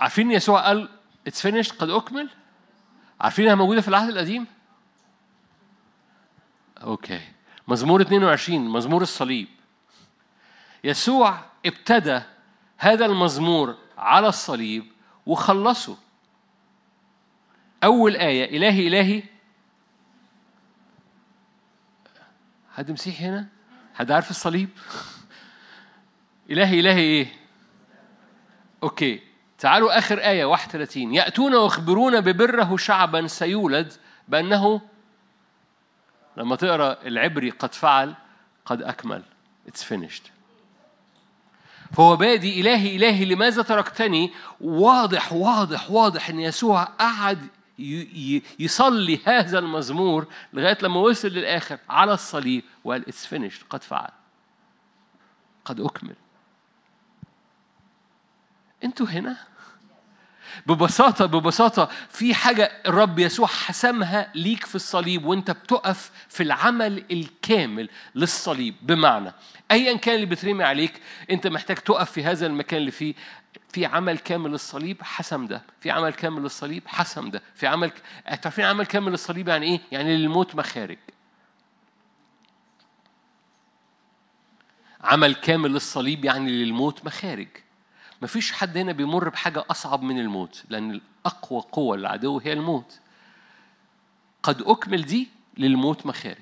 عارفين 0.00 0.30
يسوع 0.30 0.66
قال 0.66 0.88
it's 1.28 1.42
finished 1.42 1.76
قد 1.76 1.90
أكمل. 1.90 2.28
عارفين 3.20 3.44
إنها 3.44 3.54
موجودة 3.54 3.80
في 3.80 3.88
العهد 3.88 4.08
القديم؟ 4.08 4.46
okay. 6.82 7.20
مزمور 7.68 8.00
22 8.00 8.68
مزمور 8.68 9.02
الصليب. 9.02 9.48
يسوع 10.84 11.44
ابتدى 11.66 12.20
هذا 12.78 13.06
المزمور 13.06 13.76
على 13.98 14.28
الصليب 14.28 14.86
وخلصه. 15.26 15.98
أول 17.84 18.16
آية. 18.16 18.56
إلهي 18.56 18.86
إلهي. 18.86 19.22
حد 22.74 22.90
مسيحي 22.90 23.24
هنا؟ 23.24 23.48
حد 23.94 24.10
عارف 24.10 24.30
الصليب؟ 24.30 24.68
إلهي 26.50 26.80
إلهي 26.80 27.00
إيه؟ 27.00 27.36
okay. 28.82 29.27
تعالوا 29.58 29.98
آخر 29.98 30.18
آية 30.18 30.44
31 30.44 31.14
يأتون 31.14 31.54
ويخبرون 31.54 32.20
ببره 32.20 32.76
شعبا 32.76 33.26
سيولد 33.26 33.92
بأنه 34.28 34.80
لما 36.36 36.56
تقرأ 36.56 36.96
العبري 37.06 37.50
قد 37.50 37.74
فعل 37.74 38.14
قد 38.64 38.82
أكمل. 38.82 39.22
It's 39.68 39.82
finished. 39.82 40.30
فهو 41.92 42.16
بادي 42.16 42.60
إلهي 42.60 42.96
إلهي 42.96 43.24
لماذا 43.24 43.62
تركتني؟ 43.62 44.32
واضح 44.60 45.32
واضح 45.32 45.90
واضح 45.90 46.28
إن 46.28 46.40
يسوع 46.40 46.84
قعد 46.84 47.48
يصلي 48.58 49.20
هذا 49.24 49.58
المزمور 49.58 50.26
لغاية 50.52 50.78
لما 50.82 51.00
وصل 51.00 51.28
للآخر 51.28 51.78
على 51.88 52.12
الصليب 52.12 52.64
وقال 52.84 53.08
it's 53.08 53.26
finished 53.26 53.64
قد 53.70 53.82
فعل. 53.82 54.10
قد 55.64 55.80
أكمل. 55.80 56.14
أنتوا 58.84 59.06
هنا؟ 59.06 59.36
ببساطة 60.66 61.26
ببساطة 61.26 61.88
في 62.08 62.34
حاجة 62.34 62.72
الرب 62.86 63.18
يسوع 63.18 63.46
حسمها 63.46 64.32
ليك 64.34 64.66
في 64.66 64.74
الصليب 64.74 65.24
وانت 65.24 65.50
بتقف 65.50 66.10
في 66.28 66.42
العمل 66.42 67.04
الكامل 67.10 67.88
للصليب. 68.14 68.74
بمعنى 68.82 69.32
ايا 69.70 69.96
كان 69.96 70.14
اللي 70.14 70.26
بترمي 70.26 70.64
عليك 70.64 71.00
انت 71.30 71.46
محتاج 71.46 71.76
تقف 71.76 72.10
في 72.10 72.24
هذا 72.24 72.46
المكان 72.46 72.80
اللي 72.80 72.90
فيه 72.90 73.14
في 73.72 73.86
عمل 73.86 74.18
كامل 74.18 74.50
للصليب 74.50 75.02
حسم 75.02 75.46
ده. 75.46 75.62
في 75.80 75.90
عمل 75.90 76.12
كامل 76.12 76.42
للصليب 76.42 76.82
حسم 76.86 77.30
ده. 77.30 77.42
في 77.54 77.66
عمل 77.66 77.92
تعرفين 78.42 78.64
عمل 78.64 78.86
كامل 78.86 79.12
للصليب 79.12 79.48
يعني 79.48 79.66
إيه؟ 79.66 79.80
يعني 79.92 80.16
للموت 80.16 80.54
مخارج. 80.54 80.98
عمل 85.00 85.34
كامل 85.34 85.70
للصليب 85.70 86.24
يعني 86.24 86.50
للموت 86.50 87.04
مخارج. 87.04 87.48
مفيش 88.22 88.52
حد 88.52 88.76
هنا 88.76 88.92
بيمر 88.92 89.28
بحاجة 89.28 89.64
أصعب 89.70 90.02
من 90.02 90.18
الموت 90.18 90.64
لأن 90.68 91.00
أقوى 91.26 91.60
قوة 91.72 91.96
للعدو 91.96 92.38
هي 92.38 92.52
الموت. 92.52 93.00
قد 94.42 94.62
أكمل 94.62 95.02
دي 95.04 95.28
للموت 95.58 96.06
مخارج. 96.06 96.36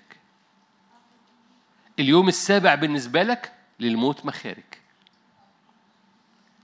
اليوم 1.99 2.29
السابع 2.29 2.75
بالنسبة 2.75 3.23
لك 3.23 3.53
للموت 3.81 4.27
مخارج. 4.27 4.65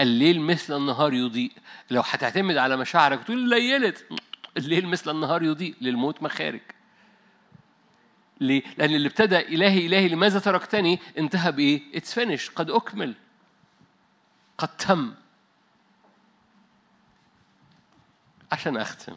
الليل 0.01 0.41
مثل 0.41 0.77
النهار 0.77 1.13
يضيء. 1.15 1.53
لو 1.91 2.03
هتعتمد 2.07 2.57
على 2.57 2.77
مشاعرك 2.77 3.25
تقول 3.25 3.49
ليلت 3.49 4.07
الليل 4.57 4.87
مثل 4.87 5.11
النهار 5.11 5.43
يضيء 5.43 5.75
للموت 5.81 6.23
مخارج. 6.23 6.61
ليه؟ 8.41 8.63
لأن 8.79 8.95
اللي 8.95 9.09
ابتدى 9.09 9.39
إلهي 9.39 9.87
إلهي 9.87 10.09
لماذا 10.09 10.39
تركتني؟ 10.39 10.99
انتهى 11.19 11.53
بإيه؟ 11.53 11.83
it's 11.95 12.15
finished 12.15 12.51
قد 12.51 12.71
أكمل. 12.71 13.15
قد 14.59 14.77
تم. 14.77 15.15
عشان 18.53 18.77
أختم. 18.77 19.17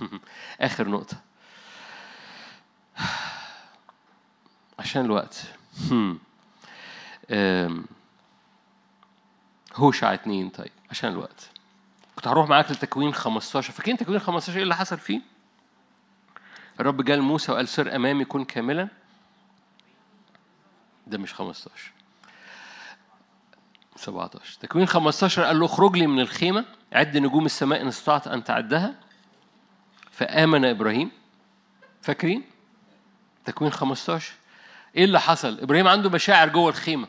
آخر 0.60 0.88
نقطة. 0.88 1.16
عشان 4.78 5.04
الوقت. 5.04 5.42
هوشع 9.74 10.14
اتنين 10.14 10.48
طيب. 10.50 10.72
عشان 10.90 11.10
الوقت. 11.12 11.50
كنت 12.16 12.28
هروح 12.28 12.48
معاك 12.48 12.70
لتكوين 12.70 13.14
15 13.14 13.72
فاكرين 13.72 13.96
تكوين 13.96 14.18
15 14.18 14.56
إيه 14.56 14.62
اللي 14.62 14.76
حصل 14.76 14.98
فيه؟ 14.98 15.20
الرب 16.80 17.04
جاء 17.04 17.16
لموسى 17.16 17.52
وقال 17.52 17.68
سر 17.68 17.96
أمامي 17.96 18.24
كن 18.24 18.44
كاملا. 18.44 18.88
ده 21.06 21.18
مش 21.18 21.34
15 21.34 21.92
17 23.96 24.58
تكوين 24.60 24.86
15 24.86 25.44
قال 25.44 25.58
له 25.58 25.66
اخرج 25.66 25.96
لي 25.96 26.06
من 26.06 26.20
الخيمة 26.20 26.64
عد 26.92 27.16
نجوم 27.16 27.46
السماء 27.46 27.82
إن 27.82 27.88
استطعت 27.88 28.28
أن 28.28 28.44
تعدها. 28.44 28.94
فآمن 30.10 30.64
إبراهيم. 30.64 31.10
فاكرين؟ 32.02 32.42
تكوين 33.44 33.72
15 33.72 34.32
إيه 34.96 35.04
اللي 35.04 35.20
حصل؟ 35.20 35.60
إبراهيم 35.60 35.88
عنده 35.88 36.10
مشاعر 36.10 36.48
جوه 36.48 36.68
الخيمة. 36.68 37.08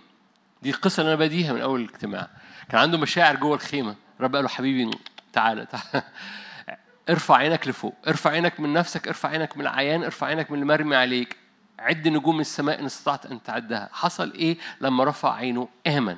دي 0.63 0.69
القصة 0.69 1.01
اللي 1.01 1.13
أنا 1.13 1.19
بديها 1.19 1.53
من 1.53 1.61
أول 1.61 1.81
الاجتماع 1.81 2.29
كان 2.69 2.81
عنده 2.81 2.97
مشاعر 2.97 3.35
جوه 3.35 3.55
الخيمة. 3.55 3.95
رب 4.21 4.35
قال 4.35 4.43
له 4.43 4.49
حبيبي 4.49 4.97
تعالى 5.33 5.65
تعالى 5.65 6.07
ارفع 7.09 7.35
عينك 7.35 7.67
لفوق. 7.67 7.95
ارفع 8.07 8.29
عينك 8.29 8.59
من 8.59 8.73
نفسك 8.73 9.07
ارفع 9.07 9.29
عينك 9.29 9.57
من 9.57 9.61
العيان 9.63 10.03
ارفع 10.03 10.27
عينك 10.27 10.51
من 10.51 10.59
المرمي 10.59 10.95
عليك. 10.95 11.37
عد 11.79 12.07
نجوم 12.07 12.39
السماء 12.39 12.79
إن 12.79 12.85
استطعت 12.85 13.25
أن 13.25 13.43
تعدها. 13.43 13.89
حصل 13.91 14.33
إيه 14.33 14.57
لما 14.81 15.03
رفع 15.03 15.33
عينه؟ 15.33 15.69
آمن. 15.87 16.17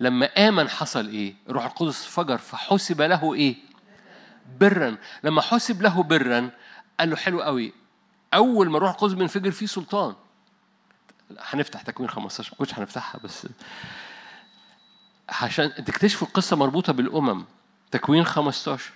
لما 0.00 0.26
آمن 0.48 0.68
حصل 0.68 1.08
إيه؟ 1.08 1.34
روح 1.48 1.64
القدس 1.64 2.04
فجر 2.04 2.38
فحسب 2.38 3.02
له 3.02 3.34
إيه؟ 3.34 3.56
برا. 4.60 4.96
لما 5.24 5.42
حسب 5.42 5.82
له 5.82 6.02
برا 6.02 6.50
قال 7.00 7.10
له 7.10 7.16
حلو 7.16 7.42
قوي 7.42 7.72
أول 8.34 8.70
ما 8.70 8.78
روح 8.78 8.90
القدس 8.90 9.12
بينفجر 9.12 9.50
فيه 9.50 9.66
سلطان. 9.66 10.14
هنفتح 11.40 11.82
تكوين 11.82 12.08
15 12.10 12.50
ما 12.52 12.58
كنتش 12.58 12.78
هنفتحها 12.78 13.20
بس 13.24 13.46
عشان 15.28 15.74
تكتشفوا 15.84 16.28
القصة 16.28 16.56
مربوطة 16.56 16.92
بالأمم. 16.92 17.44
تكوين 17.90 18.24
15 18.24 18.90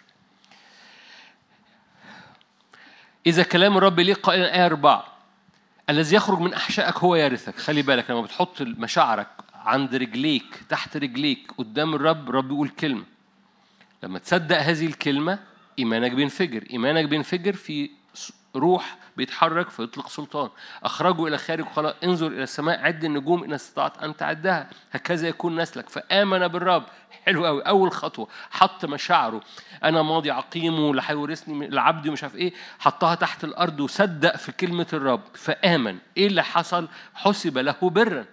إذا 3.26 3.42
كلام 3.42 3.76
الرب 3.76 4.01
ليه 4.01 4.14
قائلا 4.14 4.55
آية 4.55 4.66
أربعة 4.66 5.05
الذي 5.90 6.16
يخرج 6.16 6.38
من 6.38 6.55
أحشائك 6.55 6.96
هو 6.98 7.14
يرثك 7.16 7.59
خلي 7.59 7.82
بالك 7.82 8.11
لما 8.11 8.20
بتحط 8.20 8.62
مشاعرك 8.62 9.28
عند 9.61 9.94
رجليك 9.94 10.61
تحت 10.68 10.96
رجليك 10.96 11.52
قدام 11.58 11.94
الرب 11.94 12.28
الرب 12.30 12.50
يقول 12.50 12.68
كلمة. 12.68 13.04
لما 14.02 14.18
تصدق 14.18 14.58
هذه 14.58 14.86
الكلمة 14.86 15.38
إيمانك 15.78 16.12
بينفجر. 16.12 16.64
إيمانك 16.70 17.04
بينفجر 17.04 17.52
في 17.52 17.90
روح 18.56 18.96
بيتحرك 19.16 19.70
فيطلق 19.70 20.08
سلطان. 20.08 20.50
أخرجوا 20.82 21.28
إلى 21.28 21.38
خارج 21.38 21.64
وقال 21.64 21.94
انظر 22.04 22.26
إلى 22.26 22.42
السماء 22.42 22.80
عد 22.80 23.04
النجوم 23.04 23.44
إن 23.44 23.52
استطعت 23.52 24.02
أن 24.02 24.16
تعدها. 24.16 24.70
هكذا 24.92 25.28
يكون 25.28 25.61
نسلك. 25.61 25.88
فآمن 25.88 26.48
بالرب. 26.48 26.86
حلو 27.26 27.46
قوي 27.46 27.62
أول 27.62 27.92
خطوة. 27.92 28.28
حط 28.50 28.84
مشاعره. 28.84 29.40
أنا 29.84 30.02
ماضي 30.02 30.30
عقيم 30.30 30.80
واللي 30.80 31.02
هيورثني 31.06 31.66
العبد 31.66 32.08
ومش 32.08 32.22
عارف 32.22 32.36
إيه. 32.36 32.52
حطها 32.78 33.14
تحت 33.14 33.44
الأرض 33.44 33.80
وصدق 33.80 34.36
في 34.36 34.52
كلمة 34.52 34.86
الرب. 34.92 35.22
فآمن. 35.34 35.98
إيه 36.16 36.26
اللي 36.26 36.44
حصل؟ 36.44 36.88
حسب 37.14 37.58
له 37.58 37.76
برا. 37.82 38.24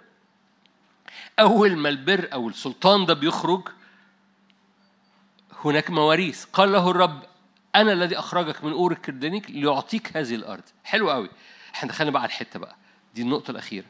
أول 1.39 1.77
ما 1.77 1.89
البر 1.89 2.27
أو 2.33 2.49
السلطان 2.49 3.05
ده 3.05 3.13
بيخرج 3.13 3.67
هناك 5.65 5.89
مواريث. 5.89 6.45
قال 6.53 6.71
له 6.71 6.91
الرب 6.91 7.23
أنا 7.75 7.93
الذي 7.93 8.19
أخرجك 8.19 8.63
من 8.63 8.71
أور 8.71 8.91
الكردانيك 8.91 9.51
ليعطيك 9.51 10.17
هذه 10.17 10.35
الأرض. 10.35 10.63
حلو 10.83 11.11
قوي 11.11 11.29
إحنا 11.75 11.89
دخلنا 11.89 12.11
بقى 12.11 12.21
على 12.21 12.29
الحتة 12.29 12.59
بقى. 12.59 12.75
دي 13.15 13.21
النقطة 13.21 13.51
الأخيرة. 13.51 13.85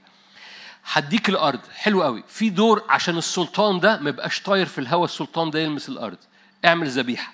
هديك 0.92 1.30
الأرض. 1.30 1.60
حلو 1.76 2.04
قوي 2.04 2.24
في 2.28 2.50
دور 2.50 2.84
عشان 2.90 3.18
السلطان 3.18 3.80
ده 3.80 4.00
ما 4.00 4.10
يبقاش 4.10 4.42
طاير 4.42 4.66
في 4.66 4.78
الهواء 4.78 5.06
السلطان 5.06 5.50
ده 5.50 5.60
يلمس 5.60 5.90
الأرض. 5.90 6.18
اعمل 6.66 6.88
ذبيحة. 6.88 7.34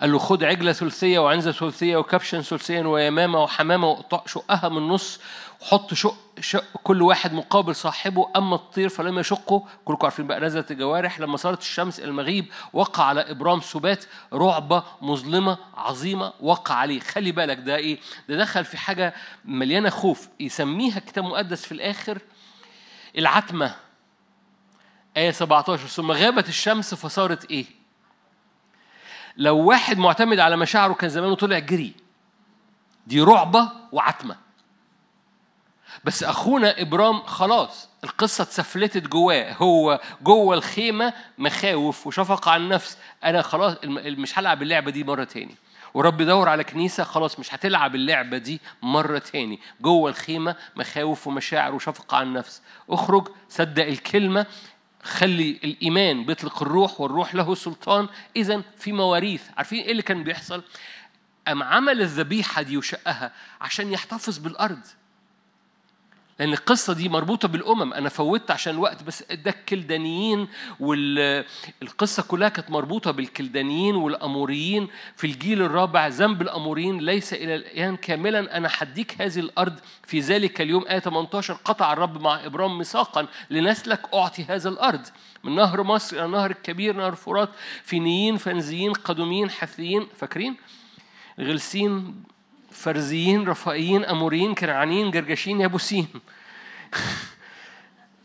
قال 0.00 0.12
له 0.12 0.18
خد 0.18 0.44
عجلة 0.44 0.72
ثلثية 0.72 1.18
وعنزة 1.18 1.52
ثلثية 1.52 1.96
وكبشا 1.96 2.40
ثلثيا 2.40 2.82
ويمامة 2.82 3.42
وحمامة 3.42 3.88
وقطع 3.88 4.22
شقها 4.26 4.68
من 4.68 4.76
النص 4.76 5.20
وحط 5.60 5.94
شق, 5.94 6.16
شق 6.40 6.64
كل 6.82 7.02
واحد 7.02 7.32
مقابل 7.32 7.74
صاحبه. 7.74 8.30
أما 8.36 8.54
الطير 8.54 8.88
فلم 8.88 9.18
يشقه. 9.18 9.64
كلكم 9.84 10.06
عارفين 10.06 10.26
بقى 10.26 10.40
نزلت 10.40 10.70
الجوارح. 10.70 11.20
لما 11.20 11.36
صارت 11.36 11.60
الشمس 11.60 12.00
المغيب 12.00 12.46
وقع 12.72 13.04
على 13.04 13.30
إبرام 13.30 13.60
سبات 13.60 14.04
رعبة 14.32 14.82
مظلمة 15.02 15.58
عظيمة 15.76 16.32
وقع 16.40 16.74
عليه. 16.74 17.00
خلي 17.00 17.32
بالك 17.32 17.58
ده 17.58 17.76
إيه؟ 17.76 17.98
ده 18.28 18.36
دخل 18.36 18.64
في 18.64 18.76
حاجة 18.78 19.14
مليانة 19.44 19.90
خوف. 19.90 20.28
يسميها 20.40 20.98
كتاب 20.98 21.24
مقدس 21.24 21.64
في 21.64 21.72
الآخر 21.72 22.18
العتمة 23.18 23.74
آية 25.16 25.30
17 25.30 25.86
ثم 25.86 26.12
غابت 26.12 26.48
الشمس 26.48 26.94
فصارت 26.94 27.50
إيه؟ 27.50 27.79
لو 29.36 29.56
واحد 29.58 29.98
معتمد 29.98 30.38
على 30.38 30.56
مشاعره 30.56 30.92
كان 30.92 31.10
زمانه 31.10 31.34
طلع 31.34 31.58
جري. 31.58 31.92
دي 33.06 33.20
رعبة 33.20 33.68
وعتمة. 33.92 34.36
بس 36.04 36.22
أخونا 36.24 36.80
إبرام 36.80 37.22
خلاص 37.22 37.88
القصة 38.04 38.42
اتسفلتت 38.42 39.02
جواه. 39.08 39.52
هو 39.52 40.00
جوه 40.22 40.54
الخيمة 40.54 41.12
مخاوف 41.38 42.06
وشفقة 42.06 42.50
على 42.50 42.62
النفس 42.62 42.98
أنا 43.24 43.42
خلاص 43.42 43.76
مش 43.84 44.38
هلعب 44.38 44.62
اللعبة 44.62 44.90
دي 44.90 45.04
مرة 45.04 45.24
تاني. 45.24 45.54
ورب 45.94 46.20
يدور 46.20 46.48
على 46.48 46.64
كنيسة 46.64 47.04
خلاص 47.04 47.38
مش 47.38 47.54
هتلعب 47.54 47.94
اللعبة 47.94 48.38
دي 48.38 48.60
مرة 48.82 49.18
تاني. 49.18 49.60
جوه 49.80 50.10
الخيمة 50.10 50.56
مخاوف 50.76 51.26
ومشاعر 51.26 51.74
وشفقة 51.74 52.16
على 52.16 52.26
النفس 52.26 52.62
اخرج 52.90 53.28
صدق 53.48 53.86
الكلمة. 53.86 54.46
خلي 55.02 55.60
الإيمان 55.64 56.24
بيطلق 56.26 56.62
الروح 56.62 57.00
والروح 57.00 57.34
له 57.34 57.54
سلطان. 57.54 58.08
إذا 58.36 58.62
في 58.78 58.92
مواريث. 58.92 59.42
عارفين 59.56 59.82
إيه 59.84 59.90
اللي 59.92 60.02
كان 60.02 60.24
بيحصل؟ 60.24 60.62
أم 61.48 61.62
عمل 61.62 62.00
الذبيحة 62.00 62.62
دي 62.62 62.76
وشقها 62.76 63.32
عشان 63.60 63.92
يحتفظ 63.92 64.38
بالأرض. 64.38 64.80
لأن 66.40 66.52
القصة 66.52 66.92
دي 66.92 67.08
مربوطة 67.08 67.48
بالأمم. 67.48 67.92
أنا 67.92 68.08
فوتت 68.08 68.50
عشان 68.50 68.74
الوقت 68.74 69.02
بس 69.02 69.24
ده 69.32 69.50
الكلدانيين 69.50 70.48
والقصة 70.80 72.22
كلها 72.22 72.48
كانت 72.48 72.70
مربوطة 72.70 73.10
بالكلدانيين 73.10 73.94
والأموريين 73.94 74.88
في 75.16 75.26
الجيل 75.26 75.62
الرابع. 75.62 76.08
ذنب 76.08 76.42
الأموريين 76.42 76.98
ليس 76.98 77.34
إلى 77.34 77.54
الآن 77.54 77.96
كاملا. 77.96 78.56
أنا 78.56 78.68
حديك 78.68 79.22
هذه 79.22 79.38
الأرض 79.38 79.80
في 80.02 80.20
ذلك 80.20 80.60
اليوم. 80.60 80.84
آية 80.88 80.98
18 80.98 81.54
قطع 81.54 81.92
الرب 81.92 82.20
مع 82.20 82.46
إبرام 82.46 82.78
ميثاقا 82.78 83.26
لنسلك 83.50 84.14
أعطي 84.14 84.44
هذا 84.44 84.68
الأرض. 84.68 85.06
من 85.44 85.54
نهر 85.54 85.82
مصر 85.82 86.16
إلى 86.16 86.28
نهر 86.28 86.50
الكبير 86.50 86.96
نهر 86.96 87.14
فرات 87.14 87.48
فينيين 87.84 88.36
فنزيين 88.36 88.92
قدوميين 88.92 89.50
حثيين. 89.50 90.06
فاكرين؟ 90.16 90.56
غلسين 91.40 92.22
فرزيين 92.70 93.48
رفائيين 93.48 94.04
أموريين 94.04 94.54
كنعانيين 94.54 95.10
جرجشين 95.10 95.60
يابوسين. 95.60 96.08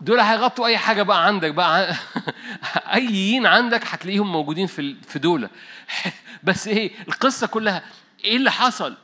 دول 0.02 0.20
هيغطوا 0.20 0.68
أي 0.68 0.78
حاجة 0.78 1.04
بقى 1.04 1.26
عندك 1.26 1.54
بقى. 1.54 1.96
ايين 2.94 3.46
عندك 3.46 3.86
هتلاقيهم 3.86 4.32
موجودين 4.32 4.68
في 4.68 4.96
في 5.08 5.20
دول 5.20 5.50
بس 6.44 6.68
إيه 6.68 6.92
القصة 7.08 7.48
كلها 7.48 7.84
إيه 8.24 8.38
اللي 8.38 8.52
حصل؟ 8.52 8.98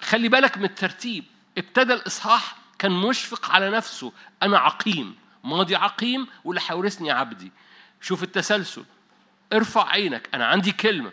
خلي 0.00 0.28
بالك 0.28 0.58
من 0.58 0.64
الترتيب. 0.64 1.24
ابتدى 1.58 1.92
الإصحاح 1.94 2.56
كان 2.78 2.92
مشفق 2.92 3.50
على 3.50 3.70
نفسه. 3.70 4.12
أنا 4.42 4.58
عقيم. 4.58 5.16
ماضي 5.44 5.76
عقيم 5.76 6.26
واللي 6.44 6.62
هيورثني 6.68 7.10
عبدي. 7.10 7.52
شوف 8.00 8.22
التسلسل. 8.22 8.84
ارفع 9.52 9.88
عينك. 9.88 10.28
أنا 10.34 10.46
عندي 10.46 10.72
كلمة. 10.72 11.12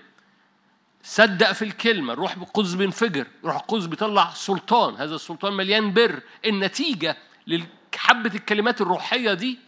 صدق 1.10 1.52
في 1.52 1.62
الكلمة 1.62 2.14
الروح 2.14 2.34
القدس 2.34 2.74
بينفجر 2.74 3.28
الروح 3.44 3.56
القدس 3.56 3.86
بيطلع 3.86 4.34
سلطان 4.34 4.96
هذا 4.96 5.16
السلطان 5.16 5.54
مليان 5.54 5.94
بر 5.94 6.22
النتيجة 6.46 7.18
لحبة 7.48 8.36
الكلمات 8.36 8.82
الروحية 8.82 9.34
دي 9.34 9.60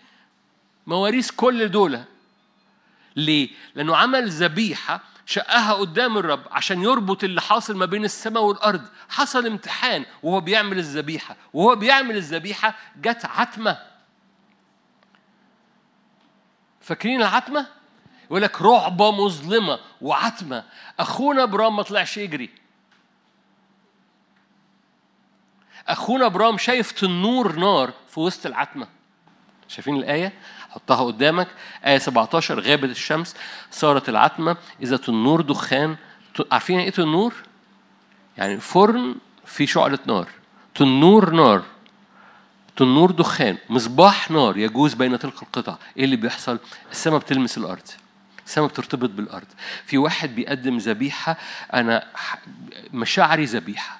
مواريث 0.88 1.32
كل 1.32 1.72
دول 1.72 2.00
ليه؟ 3.16 3.50
لأنه 3.76 3.96
عمل 3.96 4.30
ذبيحة 4.30 5.04
شقها 5.26 5.74
قدام 5.74 6.18
الرب 6.18 6.44
عشان 6.52 6.84
يربط 6.84 7.24
اللي 7.24 7.42
حاصل 7.42 7.78
ما 7.78 7.86
بين 7.86 8.06
السماء 8.06 8.44
والأرض 8.44 8.82
حصل 9.10 9.46
امتحان 9.46 10.06
وهو 10.24 10.42
بيعمل 10.42 10.78
الذبيحة 10.78 11.36
وهو 11.54 11.76
بيعمل 11.76 12.16
الذبيحة 12.16 12.76
جت 13.02 13.26
عتمة 13.26 13.78
فاكرين 16.82 17.22
العتمة؟ 17.22 17.79
يقول 18.30 18.42
لك 18.42 18.62
رعبة 18.62 19.12
مظلمة 19.12 19.80
وعتمة. 20.02 20.64
أخونا 21.00 21.46
برام 21.46 21.76
ما 21.76 21.84
طلعش 21.84 22.18
يجري. 22.18 22.50
أخونا 25.88 26.28
برام 26.28 26.58
شايف 26.58 26.92
تنور 26.92 27.56
نار 27.56 27.94
في 28.10 28.20
وسط 28.20 28.46
العتمة. 28.46 28.88
شايفين 29.68 29.96
الآية؟ 29.96 30.34
حطها 30.70 31.04
قدامك. 31.04 31.48
آية 31.86 31.98
17 31.98 32.60
غابت 32.60 32.90
الشمس 32.90 33.36
صارت 33.72 34.10
العتمة. 34.10 34.58
إذا 34.82 34.98
تنور 34.98 35.42
دخان 35.42 35.96
عارفين 36.52 36.80
إيه 36.80 36.90
تنور؟ 36.90 37.34
يعني 38.38 38.60
فرن 38.60 39.16
في 39.46 39.68
شعلة 39.68 40.00
نار. 40.06 40.28
تنور 40.76 41.30
نار. 41.30 41.64
تنور 42.76 43.12
دخان 43.12 43.58
مصباح 43.70 44.32
نار 44.32 44.58
يجوز 44.58 44.94
بين 44.94 45.20
تلك 45.20 45.44
القطع. 45.44 45.78
إيه 45.98 46.04
اللي 46.04 46.16
بيحصل؟ 46.16 46.60
السماء 46.92 47.20
بتلمس 47.20 47.58
الأرض. 47.58 47.88
السماء 48.50 48.68
بترتبط 48.68 49.10
بالأرض. 49.10 49.48
في 49.86 49.98
واحد 49.98 50.36
بيقدم 50.36 50.78
ذبيحة 50.78 51.38
أنا 51.74 52.08
مشاعري 52.94 53.46
ذبيحة. 53.46 54.00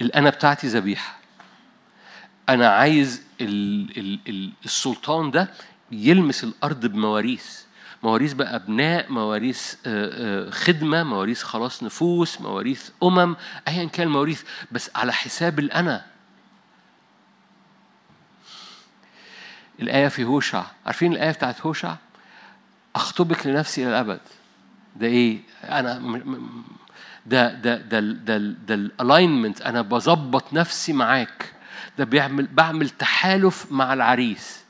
الأنا 0.00 0.30
بتاعتي 0.30 0.66
ذبيحة. 0.66 1.16
أنا 2.48 2.68
عايز 2.68 3.22
ال 3.40 3.98
ال 3.98 4.20
ال 4.28 4.52
السلطان 4.64 5.30
ده 5.30 5.50
يلمس 5.92 6.44
الأرض 6.44 6.86
بمواريث. 6.86 7.60
مواريث 8.02 8.32
بقى 8.32 8.56
أبناء 8.56 9.12
مواريث 9.12 9.74
خدمة 10.50 11.02
مواريث 11.02 11.42
خلاص 11.42 11.82
نفوس 11.82 12.40
مواريث 12.40 12.90
أمم 13.02 13.36
ايا 13.68 13.84
كان 13.84 14.06
المواريث. 14.06 14.42
بس 14.72 14.90
على 14.94 15.12
حساب 15.12 15.58
الأنا. 15.58 16.06
الآية 19.80 20.08
في 20.08 20.24
هوشع. 20.24 20.64
عارفين 20.86 21.12
الآية 21.12 21.30
بتاعت 21.30 21.60
هوشع؟ 21.60 21.96
أخطبك 22.96 23.46
لنفسي 23.46 23.82
إلى 23.82 23.90
الأبد. 23.90 24.20
ده 24.96 25.06
إيه؟ 25.06 25.38
أنا 25.64 26.20
ده 27.26 27.54
ده 27.54 27.76
ده 27.76 28.00
ده 28.00 28.38
ده 28.38 28.74
ال 28.74 28.83
alignment 28.83 29.62
أنا 29.62 29.82
بظبط 29.82 30.52
نفسي 30.52 30.92
معاك. 30.92 31.52
ده 31.98 32.04
بيعمل 32.04 32.46
بعمل 32.46 32.88
تحالف 32.90 33.66
مع 33.72 33.92
العريس. 33.92 34.64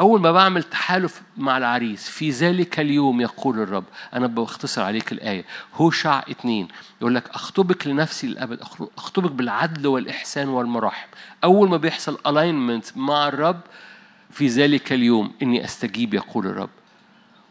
أول 0.00 0.20
ما 0.20 0.32
بعمل 0.32 0.62
تحالف 0.62 1.22
مع 1.36 1.58
العريس 1.58 2.08
في 2.08 2.30
ذلك 2.30 2.80
اليوم 2.80 3.20
يقول 3.20 3.60
الرب 3.60 3.84
أنا 4.14 4.26
بختصر 4.26 4.82
عليك 4.82 5.12
الآية. 5.12 5.44
هوشع 5.74 6.18
اتنين. 6.28 6.68
يقول 7.00 7.14
لك 7.14 7.28
أخطبك 7.28 7.86
لنفسي 7.86 8.26
للأبد 8.26 8.60
أخطبك 8.98 9.30
بالعدل 9.30 9.86
والإحسان 9.86 10.48
والمراحم 10.48 11.08
أول 11.44 11.68
ما 11.68 11.76
بيحصل 11.76 12.18
ألاينمنت 12.26 12.96
مع 12.96 13.28
الرب 13.28 13.60
في 14.30 14.46
ذلك 14.46 14.92
اليوم 14.92 15.32
إني 15.42 15.64
أستجيب 15.64 16.14
يقول 16.14 16.46
الرب. 16.46 16.70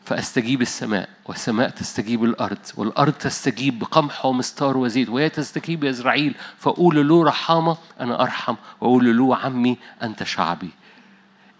فأستجيب 0.06 0.62
السماء 0.62 1.10
والسماء 1.26 1.70
تستجيب 1.70 2.24
الأرض 2.24 2.58
والأرض 2.78 3.14
تستجيب 3.14 3.80
بقمح 3.80 4.26
ومستار 4.26 4.78
وزيت 4.78 5.10
وهي 5.10 5.30
تستجيب 5.30 5.84
يزرعيل 5.84 6.36
فأقول 6.58 7.08
له 7.08 7.24
رحامة 7.24 7.78
أنا 8.00 8.22
أرحم. 8.22 8.56
وأقول 8.82 9.18
له 9.18 9.36
عمي 9.36 9.78
أنت 10.04 10.24
شعبي. 10.24 10.70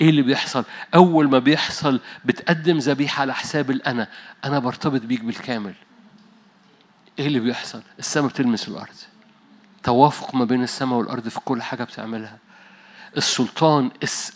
إيه 0.02 0.10
اللي 0.10 0.22
بيحصل؟ 0.22 0.64
أول 0.96 1.30
ما 1.30 1.40
بيحصل 1.40 2.00
بتقدم 2.26 2.78
ذبيحة 2.78 3.22
على 3.22 3.34
حساب 3.34 3.72
الأنا 3.72 4.08
أنا 4.46 4.60
برتبط 4.60 5.02
بيك 5.02 5.24
بالكامل. 5.24 5.74
إيه 7.20 7.28
اللي 7.28 7.40
بيحصل؟ 7.40 7.82
السماء 8.00 8.30
بتلمس 8.30 8.68
الأرض. 8.68 8.96
توافق 9.84 10.36
ما 10.36 10.46
بين 10.46 10.64
السماء 10.64 11.00
والأرض 11.00 11.28
في 11.28 11.40
كل 11.40 11.62
حاجة 11.62 11.84
بتعملها. 11.84 12.38
السلطان 13.18 13.92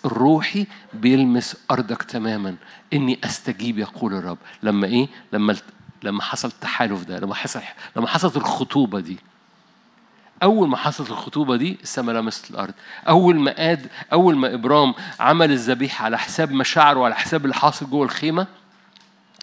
الروحي 0.06 0.68
بيلمس 0.94 1.58
أرضك 1.72 2.04
تماما. 2.04 2.56
إني 2.94 3.20
أستجيب 3.24 3.80
يقول 3.80 4.14
الرب. 4.14 4.38
لما 4.64 4.88
إيه؟ 4.88 5.08
لما 5.34 5.56
لما 6.04 6.22
حصل 6.22 6.48
التحالف 6.48 7.04
ده 7.04 7.20
لما 7.20 7.36
حصل 7.36 7.60
لما 7.96 8.08
حصلت 8.08 8.38
الخطوبة 8.38 9.00
دي. 9.00 9.18
أول 10.44 10.70
ما 10.70 10.78
حصلت 10.78 11.10
الخطوبة 11.10 11.56
دي 11.56 11.78
السماء 11.84 12.16
لمست 12.16 12.52
الأرض. 12.52 12.74
أول 13.08 13.40
ما 13.40 13.52
قاد 13.58 13.88
أول 14.14 14.36
ما 14.36 14.54
إبرام 14.54 14.94
عمل 15.20 15.52
الذبيحة 15.52 16.06
على 16.06 16.18
حساب 16.18 16.52
مشاعره 16.52 17.00
وعلى 17.00 17.16
حساب 17.16 17.44
اللي 17.44 17.56
حاصل 17.56 17.90
جوه 17.90 18.06
الخيمة 18.06 18.48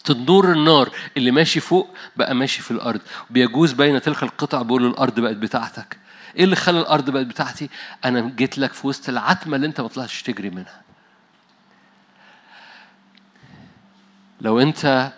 تنور 0.04 0.52
النار 0.52 0.90
اللي 1.16 1.30
ماشي 1.30 1.60
فوق 1.60 1.88
بقى 2.16 2.34
ماشي 2.34 2.62
في 2.62 2.70
الأرض. 2.70 3.00
بيجوز 3.30 3.72
بين 3.72 4.00
تلك 4.02 4.22
القطع 4.22 4.62
بيقول 4.62 4.86
الأرض 4.86 5.20
بقت 5.20 5.36
بتاعتك. 5.36 5.96
إيه 6.36 6.44
اللي 6.44 6.56
خلى 6.56 6.80
الأرض 6.80 7.10
بقت 7.10 7.26
بتاعتي؟ 7.26 7.70
أنا 8.04 8.20
جيت 8.20 8.58
لك 8.58 8.72
في 8.72 8.86
وسط 8.86 9.08
العتمة 9.08 9.56
اللي 9.56 9.66
أنت 9.66 9.80
ما 9.80 9.88
طلعتش 9.88 10.22
تجري 10.22 10.50
منها. 10.50 10.82
لو 14.40 14.60
أنت 14.60 15.12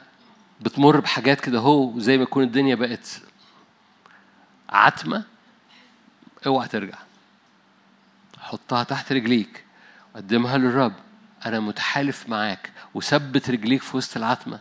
بتمر 0.60 1.00
بحاجات 1.00 1.40
كده 1.40 1.58
هو 1.58 1.98
زي 1.98 2.16
ما 2.16 2.22
يكون 2.22 2.44
الدنيا 2.44 2.74
بقت 2.74 3.20
عتمة 4.68 5.24
اوعى 6.46 6.68
ترجع. 6.68 6.98
حطها 8.38 8.82
تحت 8.84 9.12
رجليك 9.12 9.64
قدمها 10.16 10.58
للرب. 10.58 10.92
أنا 11.46 11.60
متحالف 11.60 12.28
معاك 12.28 12.72
وثبت 12.94 13.50
رجليك 13.50 13.82
في 13.82 13.96
وسط 13.96 14.16
العتمة. 14.16 14.58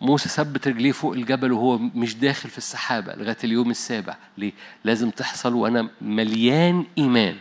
موسى 0.00 0.28
ثبت 0.28 0.68
رجليه 0.68 0.92
فوق 0.92 1.12
الجبل 1.12 1.52
وهو 1.52 1.78
مش 1.78 2.16
داخل 2.16 2.50
في 2.50 2.58
السحابة 2.58 3.14
لغاية 3.14 3.36
اليوم 3.44 3.70
السابع. 3.70 4.16
ليه؟ 4.38 4.52
لازم 4.84 5.10
تحصل 5.10 5.54
وأنا 5.54 5.88
مليان 6.00 6.84
إيمان 6.98 7.36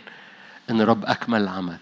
إن 0.70 0.82
رب 0.82 1.05
أكمل 1.05 1.41
العمل. 1.41 1.78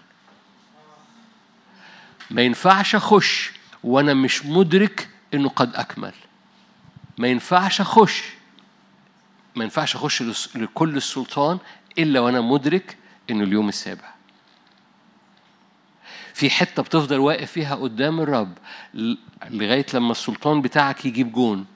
ما 2.30 2.42
ينفعش 2.42 2.94
أخش 2.94 3.52
وأنا 3.84 4.14
مش 4.14 4.46
مدرك 4.46 5.08
إنه 5.34 5.48
قد 5.48 5.74
أكمل. 5.74 6.12
ما 7.18 7.28
ينفعش 7.28 7.80
أخش 7.80 8.22
ما 9.54 9.64
ينفعش 9.64 9.96
أخش 9.96 10.22
لكل 10.54 10.96
السلطان 10.96 11.58
إلا 11.98 12.20
وأنا 12.20 12.40
مدرك 12.40 12.96
إنه 13.30 13.44
اليوم 13.44 13.68
السابع. 13.68 14.15
في 16.36 16.50
حتة 16.50 16.82
بتفضل 16.82 17.18
واقف 17.18 17.52
فيها 17.52 17.74
قدام 17.74 18.20
الرب 18.20 18.52
لغاية 19.50 19.86
لما 19.94 20.12
السلطان 20.12 20.62
بتاعك 20.62 21.04
يجيب 21.04 21.32
جون 21.32 21.66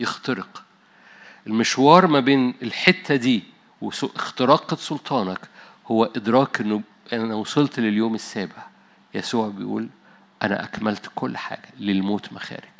يخترق. 0.00 0.62
المشوار 1.46 2.06
ما 2.06 2.20
بين 2.20 2.54
الحتة 2.62 3.16
دي 3.16 3.42
واختراق 3.80 4.74
سلطانك 4.74 5.40
هو 5.86 6.04
إدراك 6.04 6.60
إنه 6.60 6.82
أنا 7.12 7.34
وصلت 7.34 7.80
لليوم 7.80 8.14
السابع. 8.14 8.66
يسوع 9.14 9.48
بيقول 9.48 9.88
أنا 10.42 10.64
أكملت 10.64 11.10
كل 11.14 11.36
حاجة 11.36 11.68
للموت 11.78 12.32
مخارج. 12.32 12.76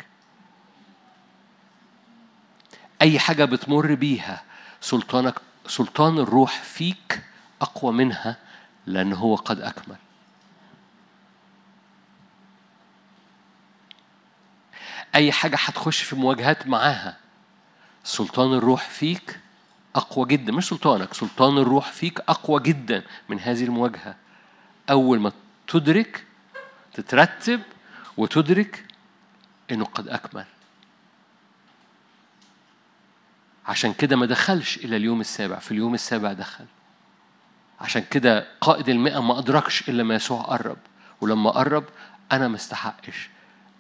أي 3.02 3.18
حاجة 3.18 3.44
بتمر 3.44 3.94
بيها 3.94 4.42
سلطانك 4.80 5.34
سلطان 5.66 6.18
الروح 6.18 6.62
فيك 6.62 7.22
أقوى 7.62 7.92
منها 7.92 8.36
لأن 8.86 9.12
هو 9.12 9.34
قد 9.34 9.60
أكمل. 9.60 9.96
أي 15.16 15.32
حاجة 15.32 15.56
هتخش 15.56 16.02
في 16.02 16.16
مواجهات 16.16 16.66
معاها 16.66 17.16
سلطان 18.04 18.52
الروح 18.52 18.88
فيك 18.88 19.40
أقوى 19.94 20.26
جدا. 20.26 20.52
مش 20.52 20.68
سلطانك 20.68 21.14
سلطان 21.14 21.58
الروح 21.58 21.92
فيك 21.92 22.20
أقوى 22.20 22.60
جدا 22.60 23.02
من 23.28 23.40
هذه 23.40 23.64
المواجهة. 23.64 24.16
أول 24.90 25.20
ما 25.20 25.32
تدرك 25.68 26.24
تترتب 26.94 27.62
وتدرك 28.16 28.84
إنه 29.70 29.84
قد 29.84 30.08
أكمل. 30.08 30.44
عشان 33.66 33.92
كده 33.92 34.16
ما 34.16 34.26
دخلش 34.26 34.76
إلى 34.76 34.96
اليوم 34.96 35.20
السابع. 35.20 35.58
في 35.58 35.70
اليوم 35.70 35.94
السابع 35.94 36.32
دخل. 36.32 36.64
عشان 37.80 38.04
كده 38.10 38.46
قائد 38.60 38.88
المئة 38.88 39.20
ما 39.20 39.38
أدركش 39.38 39.88
إلا 39.88 40.02
ما 40.02 40.14
يسوع 40.14 40.42
قرب. 40.42 40.78
ولما 41.20 41.50
قرب 41.50 41.84
أنا 42.32 42.48
ما 42.48 42.56
استحقش. 42.56 43.28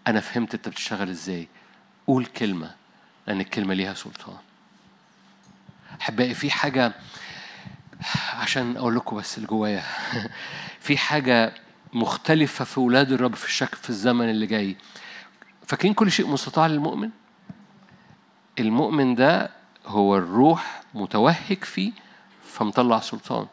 أنا 0.06 0.20
فهمت 0.20 0.54
أنت 0.54 0.68
بتشتغل 0.68 1.08
إزاي. 1.08 1.48
قول 2.06 2.26
كلمة 2.26 2.74
لأن 3.26 3.40
الكلمة 3.40 3.74
ليها 3.74 3.94
سلطان. 3.94 4.36
أحبائي 6.00 6.34
في 6.34 6.50
حاجة 6.50 6.92
عشان 8.34 8.76
أقول 8.76 8.96
لكم 8.96 9.16
بس 9.16 9.36
اللي 9.36 9.48
جوايا. 9.48 9.84
في 10.80 10.98
حاجة 10.98 11.54
مختلفة 11.92 12.64
في 12.64 12.80
ولاد 12.80 13.12
الرب 13.12 13.34
في 13.34 13.44
الشك 13.44 13.74
في 13.74 13.90
الزمن 13.90 14.30
اللي 14.30 14.46
جاي. 14.46 14.76
فاكرين 15.66 15.94
كل 15.94 16.12
شيء 16.12 16.26
مستطاع 16.26 16.66
للمؤمن؟ 16.66 17.10
المؤمن 18.58 19.14
ده 19.14 19.50
هو 19.86 20.16
الروح 20.16 20.82
متوهج 20.94 21.64
فيه 21.64 21.92
فمطلع 22.44 23.00
سلطان. 23.00 23.46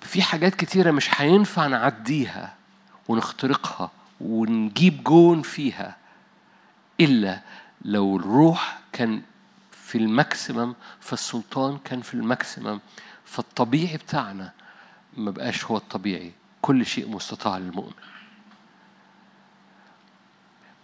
في 0.00 0.22
حاجات 0.22 0.54
كتيرة 0.54 0.90
مش 0.90 1.20
هينفع 1.20 1.66
نعديها 1.66 2.54
ونخترقها. 3.08 3.90
ونجيب 4.22 5.04
جون 5.04 5.42
فيها 5.42 5.96
إلا 7.00 7.40
لو 7.84 8.16
الروح 8.16 8.80
كان 8.92 9.22
في 9.70 9.98
ال 9.98 10.07
maximum 10.07 10.74
فالسلطان 11.00 11.78
كان 11.84 12.00
في 12.00 12.14
ال 12.14 12.21
maximum. 12.21 12.80
فالطبيعي 13.24 13.96
بتاعنا 13.96 14.52
ما 15.16 15.30
بقاش 15.30 15.64
هو 15.64 15.76
الطبيعي 15.76 16.32
كل 16.62 16.86
شيء 16.86 17.08
مستطاع 17.08 17.58
للمؤمن. 17.58 17.92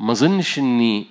ما 0.00 0.14
ظنش 0.14 0.58
إني 0.58 1.06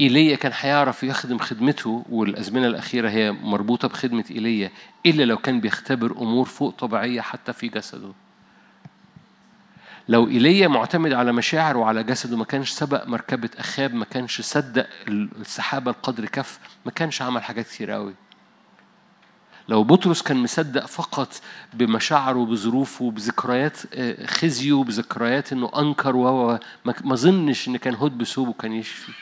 إيليا 0.00 0.36
كان 0.36 0.52
هيعرف 0.54 1.02
يخدم 1.02 1.38
خدمته 1.38 2.04
والأزمنة 2.10 2.66
الأخيرة 2.66 3.10
هي 3.10 3.32
مربوطة 3.32 3.88
بخدمة 3.88 4.24
إيليا 4.30 4.70
إلا 5.06 5.22
لو 5.22 5.36
كان 5.36 5.60
بيختبر 5.60 6.12
أمور 6.12 6.44
فوق 6.46 6.74
طبيعية 6.74 7.20
حتى 7.20 7.52
في 7.52 7.68
جسده. 7.68 8.12
لو 10.08 10.28
إيليا 10.28 10.68
معتمد 10.68 11.12
على 11.12 11.32
مشاعر 11.32 11.76
وعلى 11.76 12.02
جسده 12.02 12.36
ما 12.36 12.44
كانش 12.44 12.70
سبق 12.70 13.06
مركبة 13.06 13.50
أخاب 13.58 13.94
ما 13.94 14.04
كانش 14.04 14.40
صدق 14.40 14.86
السحابة 15.08 15.90
القدر 15.90 16.24
كف 16.24 16.58
ما 16.84 16.92
كانش 16.92 17.22
عمل 17.22 17.42
حاجات 17.42 17.66
كتير 17.66 17.90
قوي. 17.90 18.14
لو 19.68 19.84
بطرس 19.84 20.22
كان 20.22 20.36
مصدق 20.36 20.86
فقط 20.86 21.40
بمشاعره 21.74 22.38
وبظروفه 22.38 23.04
وبذكريات 23.04 23.76
خزيه 24.26 24.72
وبذكريات 24.72 25.52
إنه 25.52 25.70
أنكر 25.78 26.16
و 26.16 26.58
ما 26.84 27.14
ظنش 27.14 27.68
إن 27.68 27.76
كان 27.76 27.94
هود 27.94 28.18
بثوبه 28.18 28.52
كان 28.52 28.72
يشفي. 28.72 29.12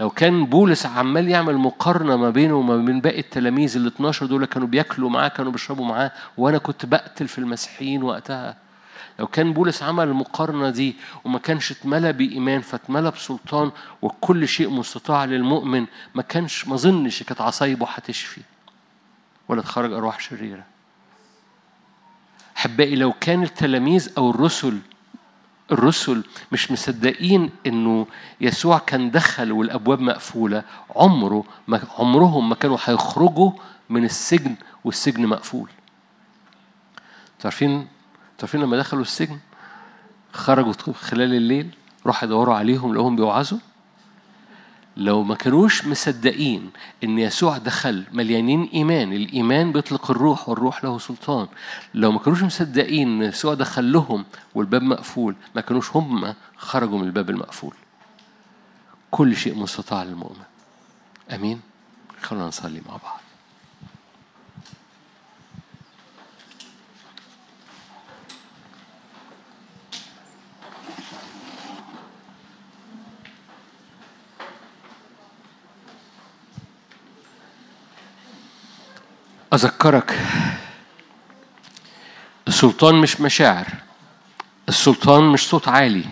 لو 0.00 0.10
كان 0.10 0.46
بولس 0.46 0.86
عمال 0.86 1.28
يعمل 1.28 1.56
مقارنة 1.56 2.16
ما 2.16 2.30
بينه 2.30 2.54
وما 2.54 2.76
بين 2.76 3.00
باقي 3.00 3.20
التلاميذ 3.20 3.76
ال 3.76 3.86
12 3.86 4.26
دول 4.26 4.44
كانوا 4.44 4.68
بياكلوا 4.68 5.10
معاه 5.10 5.28
كانوا 5.28 5.52
بيشربوا 5.52 5.86
معاه 5.86 6.12
وأنا 6.36 6.58
كنت 6.58 6.86
بقتل 6.86 7.28
في 7.28 7.38
المسيحيين 7.38 8.02
وقتها. 8.02 8.56
لو 9.18 9.26
كان 9.26 9.52
بولس 9.52 9.82
عمل 9.82 10.08
المقارنة 10.08 10.70
دي 10.70 10.96
وما 11.24 11.38
كانش 11.38 11.70
اتملى 11.70 12.12
بإيمان 12.12 12.60
فاتملى 12.60 13.10
بسلطان 13.10 13.70
وكل 14.02 14.48
شيء 14.48 14.70
مستطاع 14.70 15.24
للمؤمن 15.24 15.86
ما 16.14 16.22
كانش 16.22 16.68
ما 16.68 16.76
ظنش 16.76 17.22
كانت 17.22 17.40
عصايبه 17.40 17.86
هتشفي 17.86 18.40
ولا 19.48 19.62
تخرج 19.62 19.92
أرواح 19.92 20.20
شريرة. 20.20 20.64
أحبائي 22.56 22.96
لو 22.96 23.12
كان 23.20 23.42
التلاميذ 23.42 24.12
أو 24.18 24.30
الرسل 24.30 24.78
الرسل 25.72 26.24
مش 26.52 26.70
مصدقين 26.70 27.50
إنه 27.66 28.06
يسوع 28.40 28.78
كان 28.78 29.10
دخل 29.10 29.52
والأبواب 29.52 30.00
مقفولة 30.00 30.62
عمره 30.96 31.44
ما 31.68 31.80
عمرهم 31.98 32.48
ما 32.48 32.54
كانوا 32.54 32.78
هيخرجوا 32.84 33.52
من 33.90 34.04
السجن 34.04 34.54
والسجن 34.84 35.26
مقفول. 35.26 35.68
تعرفين 37.40 37.88
تعرفين 38.42 38.60
لما 38.60 38.76
دخلوا 38.76 39.02
السجن 39.02 39.38
خرجوا 40.32 40.72
خلال 40.92 41.34
الليل 41.34 41.70
راحوا 42.06 42.28
يدوروا 42.28 42.54
عليهم 42.54 42.94
لقوهم 42.94 43.16
بيوعظوا. 43.16 43.58
لو 44.96 45.22
ما 45.22 45.34
كانوش 45.34 45.86
مصدقين 45.86 46.70
إن 47.04 47.18
يسوع 47.18 47.58
دخل 47.58 48.04
مليانين 48.12 48.70
إيمان 48.74 49.12
الإيمان 49.12 49.72
بيطلق 49.72 50.10
الروح 50.10 50.48
والروح 50.48 50.84
له 50.84 50.98
سلطان. 50.98 51.48
لو 51.94 52.12
ما 52.12 52.18
كانوش 52.18 52.42
مصدقين 52.42 53.08
إن 53.08 53.28
يسوع 53.28 53.54
دخل 53.54 53.92
لهم 53.92 54.24
والباب 54.54 54.82
مقفول 54.82 55.36
ما 55.54 55.60
كانوش 55.60 55.96
هم 55.96 56.34
خرجوا 56.56 56.98
من 56.98 57.04
الباب 57.04 57.30
المقفول. 57.30 57.74
كل 59.10 59.36
شيء 59.36 59.54
مستطاع 59.54 60.02
للمؤمن. 60.02 60.44
آمين. 61.30 61.60
خلونا 62.22 62.46
نصلي 62.46 62.82
مع 62.88 62.96
بعض. 62.96 63.21
أذكرك 79.52 80.26
السلطان 82.48 82.94
مش 82.94 83.20
مشاعر 83.20 83.66
السلطان 84.68 85.24
مش 85.24 85.48
صوت 85.48 85.68
عالي 85.68 86.04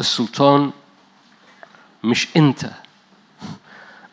السلطان 0.00 0.72
مش 2.04 2.28
أنت 2.36 2.70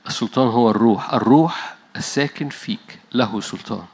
السلطان 0.08 0.48
هو 0.48 0.70
الروح 0.70 1.14
الروح 1.14 1.76
الساكن 1.96 2.50
فيك 2.50 3.00
له 3.12 3.42
سلطان. 3.42 3.86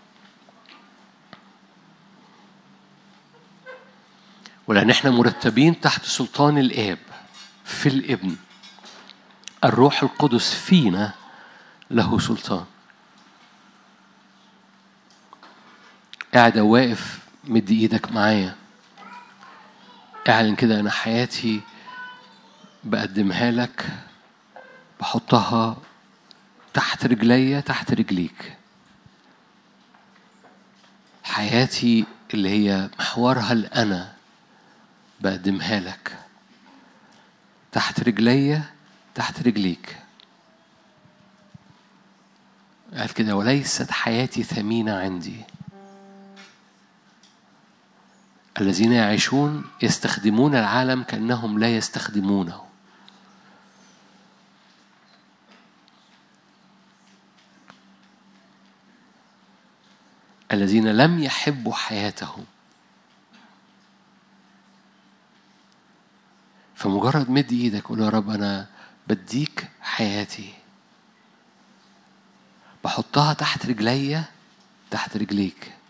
ولأن 4.68 4.90
إحنا 4.90 5.12
مرتبين 5.12 5.82
تحت 5.82 6.06
سلطان 6.06 6.58
الآب 6.58 6.98
في 7.66 7.90
الابن 7.90 8.36
الروح 9.64 10.04
القدس 10.04 10.54
فينا 10.54 11.14
له 11.92 12.20
سلطان. 12.20 12.66
قاعد 16.34 16.58
واقف 16.58 17.20
مدي 17.44 17.80
إيدك 17.82 18.12
معايا. 18.12 18.56
اعلن 20.30 20.56
كده 20.56 20.80
أنا 20.80 20.92
حياتي 20.92 21.62
بقدمها 22.84 23.52
لك 23.52 23.90
بحطها 25.00 25.78
تحت 26.74 27.06
رجليا 27.06 27.60
تحت 27.60 27.94
رجليك. 27.94 28.58
حياتي 31.24 32.06
اللي 32.34 32.50
هي 32.50 32.90
محورها 33.00 33.54
الأنا 33.54 34.14
بقدمها 35.22 35.80
لك. 35.80 36.18
تحت 37.72 38.00
رجليا 38.00 38.64
تحت 39.16 39.48
رجليك. 39.48 39.98
قال 42.94 43.14
كده 43.14 43.36
وليست 43.36 43.92
حياتي 43.92 44.44
ثمينة 44.44 44.98
عندي. 44.98 45.44
الذين 48.62 48.92
يعيشون 48.92 49.64
يستخدمون 49.82 50.56
العالم 50.56 51.04
كأنهم 51.04 51.60
لا 51.60 51.76
يستخدمونه. 51.76 52.62
الذين 60.52 60.88
لم 60.88 61.24
يحبوا 61.24 61.74
حياتهم. 61.74 62.46
فمجرد 66.76 67.30
مد 67.30 67.52
إيدك 67.52 67.84
قول 67.88 68.02
يا 68.02 68.10
رب 68.10 68.30
أنا 68.30 68.68
بديك 69.08 69.70
حياتي. 69.82 70.54
بحطها 72.84 73.34
تحت 73.34 73.66
رجليا 73.66 74.24
تحت 74.92 75.18
رجليك. 75.18 75.83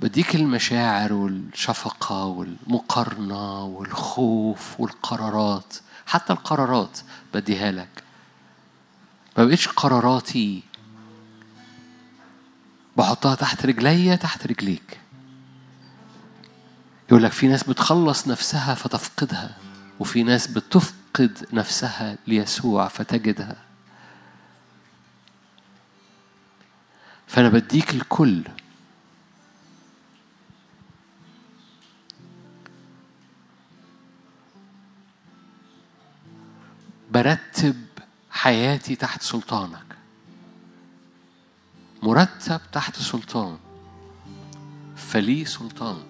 بديك 0.00 0.34
المشاعر 0.34 1.12
والشفقة 1.12 2.24
والمقارنة 2.24 3.64
والخوف 3.64 4.80
والقرارات. 4.80 5.74
حتى 6.06 6.32
القرارات 6.32 6.98
بديها 7.34 7.72
لك. 7.72 8.04
ما 9.38 9.44
بقتش 9.44 9.68
قراراتي 9.68 10.62
بحطها 12.96 13.34
تحت 13.34 13.66
رجليا 13.66 14.16
تحت 14.16 14.46
رجليك. 14.46 15.00
يقول 17.08 17.22
لك 17.22 17.32
في 17.32 17.48
ناس 17.48 17.64
بتخلص 17.64 18.28
نفسها 18.28 18.74
فتفقدها 18.74 19.56
وفي 20.00 20.22
ناس 20.22 20.46
بتفقد 20.46 21.46
نفسها 21.52 22.18
ليسوع 22.26 22.88
فتجدها. 22.88 23.56
فأنا 27.26 27.48
بديك 27.48 27.94
الكل 27.94 28.42
برتب 37.16 37.84
حياتي 38.30 38.96
تحت 38.96 39.22
سلطانك. 39.22 39.96
مرتب 42.02 42.60
تحت 42.72 42.96
سلطان. 42.96 43.58
فلي 44.96 45.44
سلطان. 45.44 46.02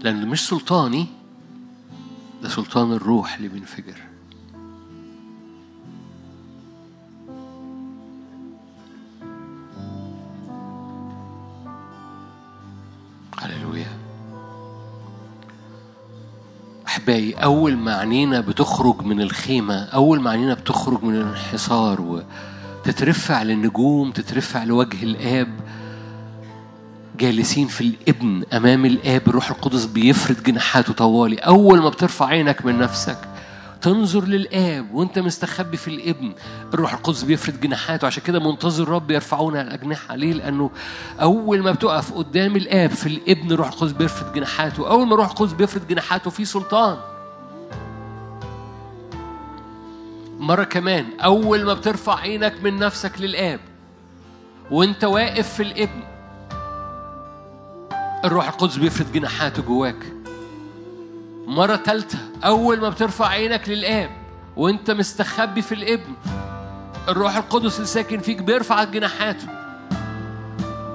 لأن 0.00 0.28
مش 0.28 0.48
سلطاني 0.48 1.06
ده 2.42 2.48
سلطان 2.48 2.92
الروح 2.92 3.34
اللي 3.34 3.48
بينفجر. 3.48 4.03
أحبائي 17.04 17.32
أول 17.34 17.76
ما 17.76 17.94
عينينا 17.96 18.40
بتخرج 18.40 19.02
من 19.02 19.20
الخيمة 19.20 19.84
أول 19.84 20.20
ما 20.20 20.30
عينينا 20.30 20.54
بتخرج 20.54 21.02
من 21.02 21.14
الانحصار 21.14 22.22
وتترفع 22.80 23.42
للنجوم 23.42 24.10
تترفع 24.10 24.64
لوجه 24.64 25.02
الآب 25.02 25.48
جالسين 27.18 27.66
في 27.66 27.80
الإبن 27.80 28.44
أمام 28.52 28.86
الآب 28.86 29.22
الروح 29.28 29.50
القدس 29.50 29.84
بيفرد 29.84 30.42
جناحاته 30.42 30.92
طوالي. 30.92 31.36
أول 31.36 31.80
ما 31.82 31.88
بترفع 31.88 32.26
عينك 32.26 32.64
من 32.66 32.78
نفسك 32.78 33.18
تنظر 33.84 34.24
للآب 34.24 34.94
وأنت 34.94 35.18
مستخبي 35.18 35.76
في 35.76 35.88
الابن. 35.88 36.32
الروح 36.74 36.92
القدس 36.92 37.22
بيفرد 37.22 37.60
جناحاته. 37.60 38.06
عشان 38.06 38.22
كده 38.22 38.38
منتظر 38.40 38.88
رب 38.88 39.10
يرفعون 39.10 39.56
الأجنحة. 39.56 40.16
ليه؟ 40.16 40.32
لأنه 40.32 40.70
أول 41.20 41.62
ما 41.62 41.72
بتقف 41.72 42.12
قدام 42.12 42.56
الآب 42.56 42.90
في 42.90 43.06
الابن 43.06 43.52
الروح 43.52 43.68
القدس 43.68 43.92
بيفرد 43.92 44.32
جناحاته. 44.32 44.90
أول 44.90 45.06
ما 45.06 45.14
الروح 45.14 45.30
القدس 45.30 45.52
بيفرد 45.52 45.88
جناحاته 45.88 46.30
في 46.30 46.44
سلطان. 46.44 46.96
مرة 50.38 50.64
كمان 50.64 51.06
أول 51.20 51.64
ما 51.64 51.74
بترفع 51.74 52.18
عينك 52.18 52.54
من 52.62 52.78
نفسك 52.78 53.20
للآب 53.20 53.60
وأنت 54.70 55.04
واقف 55.04 55.54
في 55.54 55.62
الابن 55.62 56.02
الروح 58.24 58.48
القدس 58.48 58.76
بيفرد 58.76 59.12
جناحاته 59.12 59.62
جواك. 59.62 60.23
مرة 61.46 61.76
تالتة 61.76 62.18
أول 62.44 62.80
ما 62.80 62.88
بترفع 62.88 63.26
عينك 63.26 63.68
للآب 63.68 64.10
وأنت 64.56 64.90
مستخبي 64.90 65.62
في 65.62 65.74
الابن 65.74 66.14
الروح 67.08 67.36
القدس 67.36 67.76
اللي 67.76 67.86
ساكن 67.86 68.18
فيك 68.18 68.42
بيرفع 68.42 68.84
جناحاته. 68.84 69.46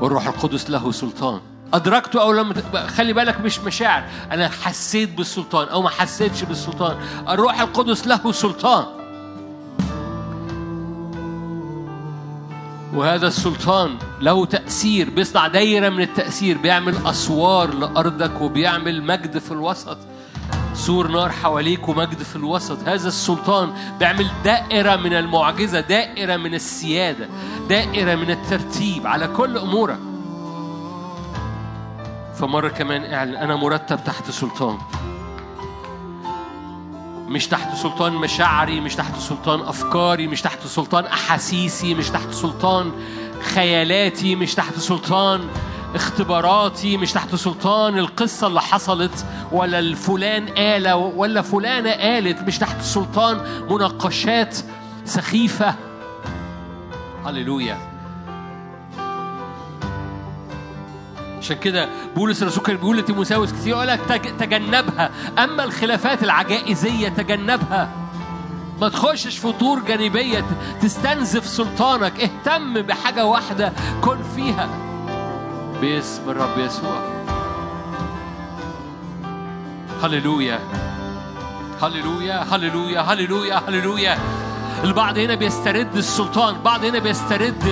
والروح 0.01 0.27
القدس 0.27 0.69
له 0.69 0.91
سلطان. 0.91 1.41
أدركته 1.73 2.21
أو 2.21 2.31
لم 2.31 2.53
خلي 2.87 3.13
بالك 3.13 3.41
مش 3.41 3.59
مشاعر. 3.59 4.03
أنا 4.31 4.49
حسيت 4.49 5.09
بالسلطان 5.09 5.67
أو 5.67 5.81
ما 5.81 5.89
حسيتش 5.89 6.43
بالسلطان. 6.43 6.97
الروح 7.29 7.61
القدس 7.61 8.07
له 8.07 8.31
سلطان. 8.31 8.85
وهذا 12.93 13.27
السلطان 13.27 13.97
له 14.21 14.45
تأثير. 14.45 15.09
بيصنع 15.09 15.47
دايرة 15.47 15.89
من 15.89 16.01
التأثير. 16.01 16.57
بيعمل 16.57 16.95
أسوار 17.05 17.73
لأرضك 17.73 18.41
وبيعمل 18.41 19.03
مجد 19.03 19.37
في 19.37 19.51
الوسط. 19.51 19.97
سور 20.79 21.07
نار 21.07 21.31
حواليك 21.31 21.89
ومجد 21.89 22.23
في 22.23 22.35
الوسط. 22.35 22.79
هذا 22.87 23.07
السلطان 23.07 23.73
بيعمل 23.99 24.27
دائرة 24.43 24.95
من 24.95 25.13
المعجزة 25.13 25.79
دائرة 25.79 26.37
من 26.37 26.53
السيادة 26.53 27.29
دائرة 27.69 28.15
من 28.15 28.31
الترتيب 28.31 29.07
على 29.07 29.27
كل 29.27 29.57
أمورك. 29.57 29.99
فمرة 32.35 32.69
كمان 32.69 33.13
اعلن 33.13 33.35
أنا 33.35 33.55
مرتب 33.55 34.03
تحت 34.03 34.31
سلطان. 34.31 34.77
مش 37.27 37.47
تحت 37.47 37.75
سلطان 37.75 38.13
مشاعري 38.13 38.79
مش 38.79 38.95
تحت 38.95 39.19
سلطان 39.19 39.61
أفكاري 39.61 40.27
مش 40.27 40.41
تحت 40.41 40.67
سلطان 40.67 41.05
أحاسيسي 41.05 41.93
مش 41.93 42.09
تحت 42.09 42.31
سلطان 42.31 42.91
خيالاتي 43.53 44.35
مش 44.35 44.55
تحت 44.55 44.79
سلطان 44.79 45.47
اختباراتي 45.95 46.97
مش 46.97 47.11
تحت 47.13 47.35
سلطان 47.35 47.97
القصة 47.97 48.47
اللي 48.47 48.61
حصلت 48.61 49.25
ولا 49.51 49.79
الفلان 49.79 50.49
قال 50.49 50.93
ولا 50.93 51.41
فلانة 51.41 51.91
قالت 51.91 52.41
مش 52.41 52.57
تحت 52.57 52.81
سلطان 52.81 53.41
مناقشات 53.69 54.57
سخيفة. 55.05 55.75
هللويا. 57.25 57.77
عشان 61.39 61.57
كده 61.57 61.89
بولس 62.15 62.41
الرسول 62.41 62.63
كان 62.63 62.75
بيقول 62.75 62.97
لتيموثاوس 62.97 63.51
كتير 63.51 63.67
يقول 63.67 63.87
لك 63.87 63.99
تجنبها. 64.39 65.11
أما 65.43 65.63
الخلافات 65.63 66.23
العجائزية 66.23 67.09
تجنبها. 67.09 67.89
ما 68.81 68.89
تخشش 68.89 69.37
في 69.37 69.51
طور 69.51 69.79
جانبية 69.79 70.45
تستنزف 70.81 71.47
سلطانك. 71.47 72.13
اهتم 72.19 72.81
بحاجة 72.81 73.25
واحدة 73.25 73.73
كن 74.01 74.17
فيها. 74.35 74.88
باسم 75.81 76.29
الرب 76.29 76.57
يسوع. 76.57 77.01
هللويا. 80.03 80.59
هللويا 81.81 82.43
هللويا 82.43 83.01
هللويا 83.01 83.55
هللويا. 83.67 84.17
البعض 84.83 85.17
هنا 85.17 85.35
بيسترد 85.35 85.95
السلطان 85.95 86.61
بعض 86.65 86.85
هنا 86.85 86.99
بيسترد 86.99 87.63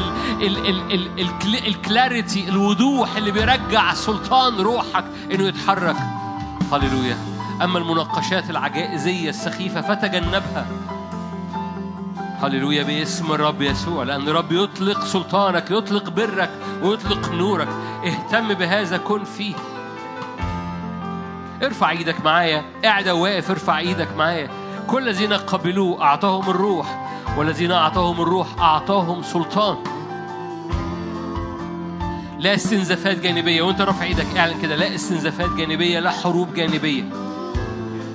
ال 0.42 0.58
ال 0.68 0.92
ال 0.92 1.20
ال 1.20 1.68
الكلاريتي 1.68 2.50
الوضوح 2.50 3.16
اللي 3.18 3.32
بيرجع 3.32 3.94
سلطان 3.94 4.56
روحك 4.56 5.06
إنه 5.32 5.44
يتحرك. 5.44 5.96
هللويا. 6.72 7.18
أما 7.64 7.80
المناقشات 7.80 8.50
العجائزية 8.50 9.30
السخيفة 9.30 9.82
فتجنبها. 9.82 10.68
هللويا 12.42 12.84
باسم 12.84 13.32
الرب 13.32 13.62
يسوع 13.62 14.04
لأن 14.04 14.28
الرب 14.28 14.52
يطلق 14.52 15.06
سلطانك 15.06 15.72
يطلق 15.72 16.10
برك 16.10 16.50
ويطلق 16.84 17.32
نورك. 17.32 17.68
اهتم 18.06 18.54
بهذا 18.54 18.98
كن 18.98 19.24
فيه. 19.24 19.56
ارفع 21.64 21.90
إيدك 21.90 22.26
معايا 22.26 22.66
قاعد 22.84 23.08
واقف 23.08 23.52
ارفع 23.52 23.78
إيدك 23.78 24.08
معايا. 24.18 24.50
كل 24.88 25.08
الذين 25.10 25.34
قبلوه 25.34 26.02
أعطاهم 26.02 26.50
الروح 26.50 27.08
والذين 27.38 27.72
أعطاهم 27.72 28.22
الروح 28.22 28.48
أعطاهم 28.60 29.24
سلطان. 29.24 29.78
لا 32.40 32.56
استنزافات 32.56 33.20
جانبية 33.20 33.62
وانت 33.62 33.82
رافع 33.82 34.04
إيدك 34.04 34.38
اعلن 34.38 34.62
كده 34.62 34.76
لا 34.76 34.96
استنزافات 34.96 35.50
جانبية 35.50 36.00
لا 36.00 36.12
حروب 36.12 36.54
جانبية. 36.54 37.27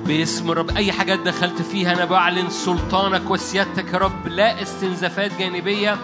باسم 0.07 0.51
الرب. 0.51 0.77
أي 0.77 0.93
حاجات 0.93 1.19
دخلت 1.19 1.63
فيها 1.63 1.93
أنا 1.93 2.05
بعلن 2.05 2.51
سلطانك 2.51 3.31
وسيادتك 3.31 3.93
يا 3.93 3.99
رب. 3.99 4.29
لا 4.29 4.63
استنزافات 4.63 5.39
جانبية. 5.39 5.97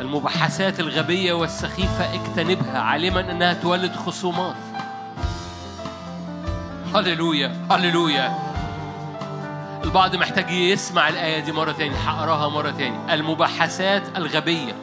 المباحثات 0.00 0.80
الغبية 0.80 1.32
والسخيفة 1.32 2.14
اجتنبها 2.14 2.78
عالما 2.78 3.30
أنها 3.30 3.52
تولد 3.52 3.96
خصومات. 3.96 4.54
هللويا 6.94 7.66
هللويا. 7.70 8.38
البعض 9.84 10.16
محتاج 10.16 10.50
يسمع 10.50 11.08
الآية 11.08 11.40
دي 11.40 11.52
مرة 11.52 11.72
تاني. 11.72 11.94
هقراها 12.04 12.48
مرة 12.48 12.70
تاني. 12.70 13.14
المباحثات 13.14 14.02
الغبية. 14.16 14.74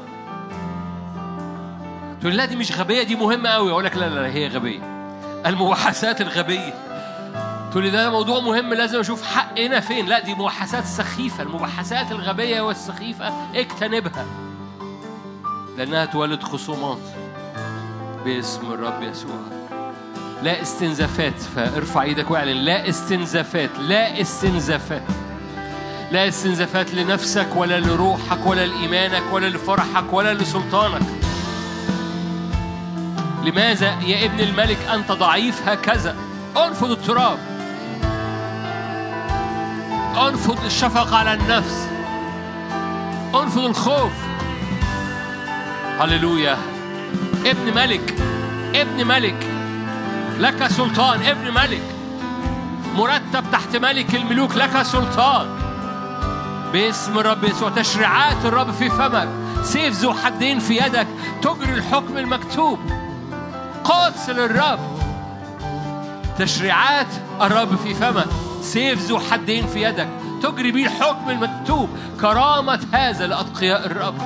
تقول 2.21 2.37
لا 2.37 2.45
دي 2.45 2.55
مش 2.55 2.71
غبية 2.71 3.03
دي 3.03 3.15
مهمة 3.15 3.49
قوي 3.49 3.71
أقول 3.71 3.85
لك 3.85 3.95
لا 3.95 4.09
لا 4.09 4.27
هي 4.27 4.47
غبية. 4.47 4.79
المباحثات 5.45 6.21
الغبية. 6.21 6.86
تقول 7.77 7.91
ده 7.91 8.09
موضوع 8.09 8.39
مهم 8.39 8.73
لازم 8.73 8.99
أشوف 8.99 9.23
حقنا 9.23 9.79
فين. 9.79 10.05
لا 10.05 10.19
دي 10.19 10.33
مباحثات 10.33 10.85
سخيفة. 10.85 11.43
المباحثات 11.43 12.11
الغبية 12.11 12.61
والسخيفة 12.61 13.33
اجتنبها 13.55 14.25
لأنها 15.77 16.05
تولد 16.05 16.43
خصومات 16.43 16.97
باسم 18.25 18.73
الرب 18.73 19.01
يسوع. 19.01 19.39
لا 20.43 20.61
استنزافات 20.61 21.39
فارفع 21.55 22.01
إيدك 22.01 22.31
واعلن. 22.31 22.57
لا 22.57 22.89
استنزافات 22.89 23.69
لا 23.79 24.21
استنزافات. 24.21 25.03
لا 26.11 26.27
استنزافات 26.27 26.93
لنفسك 26.93 27.47
ولا 27.55 27.79
لروحك 27.79 28.45
ولا 28.45 28.65
لإيمانك 28.65 29.23
ولا 29.33 29.49
لفرحك 29.49 30.13
ولا 30.13 30.33
لسلطانك. 30.33 31.07
لماذا 33.43 34.01
يا 34.01 34.25
ابن 34.25 34.39
الملك 34.39 34.77
أنت 34.93 35.11
ضعيف 35.11 35.69
هكذا؟ 35.69 36.15
انفض 36.57 36.91
التراب. 36.91 37.46
انفض 40.17 40.65
الشفقة 40.65 41.17
على 41.17 41.33
النفس. 41.33 41.87
انفض 43.35 43.65
الخوف. 43.65 44.11
هللويا. 45.99 46.57
ابن 47.45 47.75
ملك. 47.75 48.15
ابن 48.75 49.07
ملك. 49.07 49.47
لك 50.39 50.67
سلطان. 50.67 51.21
ابن 51.23 51.53
ملك. 51.53 51.81
مرتب 52.95 53.43
تحت 53.51 53.75
ملك 53.75 54.15
الملوك. 54.15 54.55
لك 54.55 54.81
سلطان. 54.81 55.47
باسم 56.73 57.19
الرب 57.19 57.43
يسوع. 57.43 57.69
تشريعات 57.69 58.45
الرب 58.45 58.71
في 58.71 58.89
فمك. 58.89 59.29
سيف 59.63 59.93
ذو 59.93 60.13
حدين 60.13 60.59
في 60.59 60.77
يدك. 60.77 61.07
تجري 61.41 61.73
الحكم 61.73 62.17
المكتوب. 62.17 62.79
قدس 63.83 64.29
للرب. 64.29 64.79
تشريعات 66.39 67.07
الرب 67.41 67.75
في 67.75 67.93
فمك. 67.93 68.46
سيف 68.61 69.01
ذو 69.01 69.19
حدين 69.19 69.67
في 69.67 69.83
يدك. 69.83 70.09
تجري 70.43 70.71
به 70.71 70.85
الحكم 70.85 71.29
المكتوب. 71.29 71.89
كرامة 72.21 72.79
هذا 72.91 73.27
لأتقياء 73.27 73.85
الرب. 73.85 74.17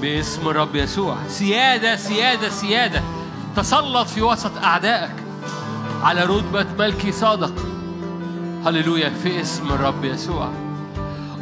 باسم 0.00 0.48
الرب 0.48 0.76
يسوع. 0.76 1.16
سيادة 1.28 1.96
سيادة 1.96 2.48
سيادة. 2.48 3.02
تسلط 3.56 4.08
في 4.08 4.22
وسط 4.22 4.58
أعدائك. 4.64 5.14
على 6.02 6.24
رتبة 6.24 6.66
ملكي 6.78 7.12
صادق. 7.12 7.52
هللويا 8.66 9.12
في 9.22 9.40
اسم 9.40 9.72
الرب 9.72 10.04
يسوع. 10.04 10.50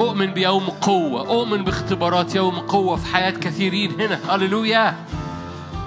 أؤمن 0.01 0.27
بيوم 0.27 0.65
قوة. 0.65 1.21
أؤمن 1.21 1.65
باختبارات 1.65 2.35
يوم 2.35 2.59
قوة 2.59 2.97
في 2.97 3.07
حياة 3.07 3.31
كثيرين 3.31 4.01
هنا. 4.01 4.21
هللويا. 4.29 4.95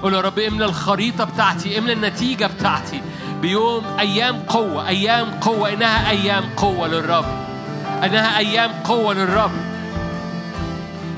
قول 0.04 0.14
يا 0.14 0.22
رب 0.22 0.40
املى 0.40 0.66
الخريطة 0.66 1.24
بتاعتي 1.24 1.80
املى 1.80 1.94
النتيجة 1.94 2.46
بتاعتي. 2.46 3.02
بيوم 3.42 3.84
أيام 4.00 4.40
قوة 4.40 4.88
أيام 4.88 5.32
قوة. 5.32 5.74
إنها 5.74 6.10
أيام 6.10 6.44
قوة 6.58 6.88
للرب. 6.88 7.26
إنها 8.04 8.38
أيام 8.38 8.72
قوة 8.84 9.14
للرب. 9.14 9.52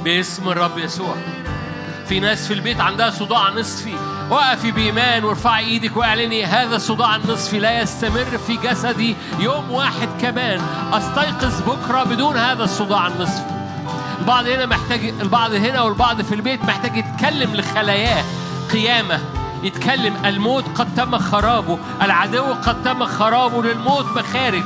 باسم 0.04 0.50
الرب 0.50 0.78
يسوع. 0.78 1.16
في 2.08 2.20
ناس 2.20 2.48
في 2.48 2.54
البيت 2.54 2.82
عندها 2.82 3.10
صداع 3.10 3.50
نصفي. 3.50 3.96
وقفي 4.30 4.72
بإيمان 4.72 5.24
وارفعي 5.24 5.66
إيدك 5.66 5.98
وأعلني 5.98 6.46
هذا 6.46 6.76
الصداع 6.76 7.16
النصفي 7.16 7.60
لا 7.60 7.82
يستمر 7.82 8.38
في 8.48 8.58
جسدي 8.58 9.16
يوم 9.40 9.72
واحد 9.72 10.10
كمان. 10.22 10.62
أستيقظ 10.94 11.62
بكرة 11.62 12.04
بدون 12.04 12.38
هذا 12.38 12.64
الصداع 12.64 13.08
النصفي. 13.08 13.54
البعض 14.20 14.48
هنا 14.48 14.66
محتاج 14.66 15.14
البعض 15.22 15.54
هنا 15.54 15.82
والبعض 15.82 16.22
في 16.22 16.36
البيت 16.36 16.64
محتاج 16.64 16.98
يتكلم 16.98 17.56
لخلاياه. 17.56 18.24
قيامة. 18.72 19.20
يتكلم 19.64 20.26
الموت 20.26 20.64
قد 20.76 20.96
تم 20.96 21.18
خرابه 21.18 21.80
العدو 22.02 22.54
قد 22.54 22.84
تم 22.84 23.06
خرابه 23.06 23.64
للموت 23.64 24.06
مخارج 24.06 24.64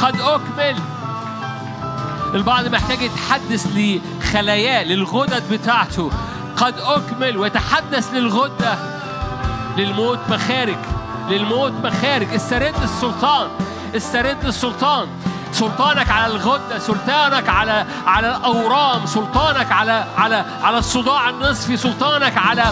قد 0.00 0.20
أكمل. 0.20 0.76
البعض 2.34 2.66
محتاج 2.66 3.02
يتحدث 3.02 3.66
لخلاياه 3.76 4.84
للغدد 4.84 5.42
بتاعته. 5.52 6.10
قد 6.56 6.74
أكمل 6.78 7.36
ويتحدث 7.36 8.14
للغدة. 8.14 8.78
للموت 9.76 10.18
مخارج 10.30 10.78
للموت 11.28 11.72
مخارج 11.84 12.34
استرد 12.34 12.74
السلطان. 12.82 13.48
استرد 13.96 14.44
السلطان. 14.44 15.08
سلطانك 15.52 16.10
على 16.10 16.26
الغدة 16.32 16.78
سلطانك 16.78 17.48
على 17.48 17.86
على 18.06 18.36
الأورام 18.36 19.06
سلطانك 19.06 19.72
على 19.72 20.04
على 20.16 20.44
على 20.62 20.78
الصداع 20.78 21.30
النصفي 21.30 21.76
سلطانك 21.76 22.38
على 22.38 22.64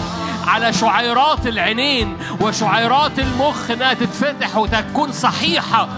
على 0.47 0.73
شعيرات 0.73 1.47
العينين 1.47 2.17
وشعيرات 2.41 3.19
المخ 3.19 3.71
إنها 3.71 3.93
تتفتح 3.93 4.57
وتكون 4.57 5.11
صحيحة. 5.11 5.89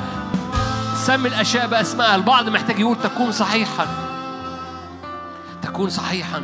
سمي 0.96 1.28
الأشياء 1.28 1.68
بأسمائها. 1.68 2.16
البعض 2.16 2.50
محتاج 2.50 2.80
يقول 2.80 2.98
تكون 3.04 3.32
صحيحا. 3.32 3.88
تكون 5.62 5.90
صحيحا. 5.90 6.42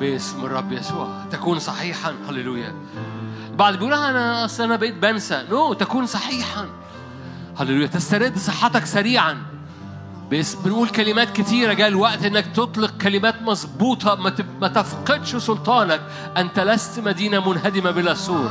باسم 0.00 0.44
الرب 0.44 0.72
يسوع. 0.72 1.08
تكون 1.30 1.58
صحيحا. 1.58 2.14
هللويا. 2.28 2.74
بعض 3.54 3.74
بيقول 3.74 3.92
أنا 3.92 4.44
اصل 4.44 4.62
أنا 4.62 4.76
بقيت 4.76 4.94
بنسى. 4.94 5.46
no 5.50 5.74
no, 5.74 5.76
تكون 5.76 6.06
صحيحا. 6.06 6.66
هللويا. 7.60 7.86
تسترد 7.86 8.38
صحتك 8.38 8.84
سريعا. 8.84 9.49
بنقول 10.64 10.88
كلمات 10.88 11.36
كتيرة 11.36 11.72
جاء 11.72 11.88
الوقت 11.88 12.24
إنك 12.24 12.46
تطلق 12.46 12.90
كلمات 13.02 13.42
مظبوطة 13.42 14.14
ما, 14.60 14.68
تفقدش 14.68 15.36
سلطانك. 15.36 16.00
أنت 16.36 16.60
لست 16.60 17.00
مدينة 17.00 17.50
منهدمة 17.50 17.90
بلا 17.90 18.14
سور. 18.14 18.50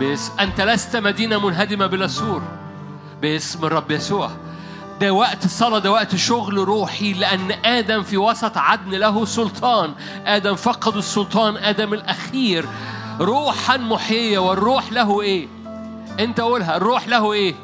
بس 0.00 0.30
أنت 0.40 0.60
لست 0.60 0.96
مدينة 0.96 1.46
منهدمة 1.46 1.86
بلا 1.86 2.06
سور. 2.06 2.42
باسم 3.22 3.64
الرب 3.64 3.90
يسوع. 3.90 4.30
ده 5.00 5.12
وقت 5.12 5.44
الصلاة 5.44 5.78
ده 5.78 5.92
وقت 5.92 6.16
شغل 6.16 6.54
روحي 6.54 7.12
لأن 7.12 7.52
آدم 7.64 8.02
في 8.02 8.16
وسط 8.16 8.58
عدن 8.58 8.90
له 8.90 9.24
سلطان. 9.24 9.94
آدم 10.26 10.54
فقد 10.54 10.96
السلطان 10.96 11.56
آدم 11.56 11.94
الأخير. 11.94 12.66
روحا 13.20 13.76
محية 13.76 14.38
والروح 14.38 14.92
له 14.92 15.20
إيه؟ 15.20 15.48
أنت 16.20 16.40
قولها 16.40 16.76
الروح 16.76 17.08
له 17.08 17.32
إيه؟ 17.32 17.54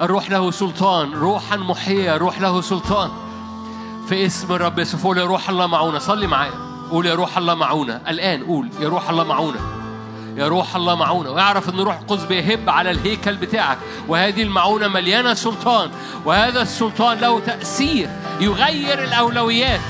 الروح 0.00 0.30
له 0.30 0.50
سلطان 0.50 1.12
روحا 1.12 1.56
محية 1.56 2.16
روح 2.16 2.40
له 2.40 2.60
سلطان. 2.60 3.10
في 4.08 4.26
اسم 4.26 4.52
الرب 4.52 4.78
يسوع 4.78 5.00
قول 5.02 5.18
يا 5.18 5.24
روح 5.24 5.48
الله 5.48 5.66
معونا 5.66 5.98
صلي 5.98 6.26
معايا. 6.26 6.52
قول 6.90 7.06
يا 7.06 7.14
روح 7.14 7.38
الله 7.38 7.54
معونا 7.54 8.00
الآن 8.08 8.44
قول 8.44 8.70
يا 8.80 8.88
روح 8.88 9.10
الله 9.10 9.24
معونا 9.24 9.58
يا 10.36 10.48
روح 10.48 10.76
الله 10.76 10.94
معونة. 10.94 11.30
ويعرف 11.30 11.68
أن 11.68 11.80
روح 11.80 11.98
القدس 11.98 12.24
بيهب 12.24 12.70
على 12.70 12.90
الهيكل 12.90 13.36
بتاعك. 13.36 13.78
وهذه 14.08 14.42
المعونة 14.42 14.88
مليانة 14.88 15.34
سلطان. 15.34 15.90
وهذا 16.24 16.62
السلطان 16.62 17.18
له 17.18 17.40
تأثير. 17.40 18.10
يغير 18.40 19.04
الأولويات. 19.04 19.80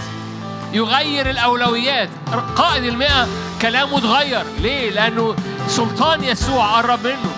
يغير 0.73 1.31
الأولويات. 1.31 2.09
قائد 2.57 2.85
المئة 2.85 3.29
كلامه 3.63 3.99
اتغير. 3.99 4.45
ليه؟ 4.61 4.91
لأنه 4.91 5.35
سلطان 5.69 6.25
يسوع 6.25 6.81
قرب 6.81 7.07
منه. 7.07 7.34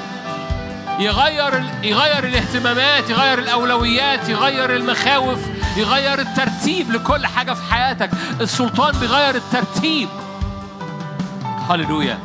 يغير 0.98 1.64
يغير 1.82 2.24
الاهتمامات 2.24 3.10
يغير 3.10 3.38
الأولويات 3.38 4.28
يغير 4.28 4.76
المخاوف 4.76 5.38
يغير 5.76 6.18
الترتيب 6.20 6.90
لكل 6.90 7.26
حاجة 7.26 7.52
في 7.52 7.72
حياتك. 7.74 8.10
السلطان 8.40 8.98
بيغير 9.00 9.34
الترتيب. 9.34 10.08
هللويا. 11.70 12.18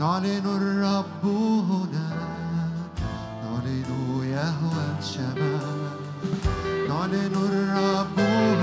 نعلن 0.00 0.46
الرب 0.46 1.24
هنا. 1.70 2.08
نعلن 3.44 3.90
يهوى 4.24 4.84
الشمال 4.98 5.98
نعلن 6.88 7.34
الرب 7.34 8.18
هنا 8.18 8.57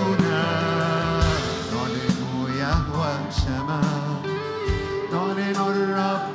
نعلن 5.54 5.58
الرب 5.60 6.35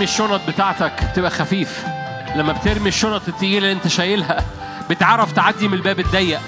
بترمي 0.00 0.12
الشنط 0.12 0.40
بتاعتك 0.48 1.04
بتبقى 1.04 1.30
خفيف. 1.30 1.84
لما 2.36 2.52
بترمي 2.52 2.88
الشنط 2.88 3.28
التقيلة 3.28 3.58
اللي 3.58 3.72
انت 3.72 3.88
شايلها 3.88 4.44
بتعرف 4.90 5.32
تعدي 5.32 5.68
من 5.68 5.74
الباب 5.74 6.00
الضيق. 6.00 6.40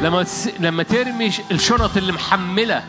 لما. 0.00 0.26
لما 0.60 0.82
ترمي 0.82 1.30
الشنط 1.50 1.96
اللي 1.96 2.12
محملة 2.12 2.82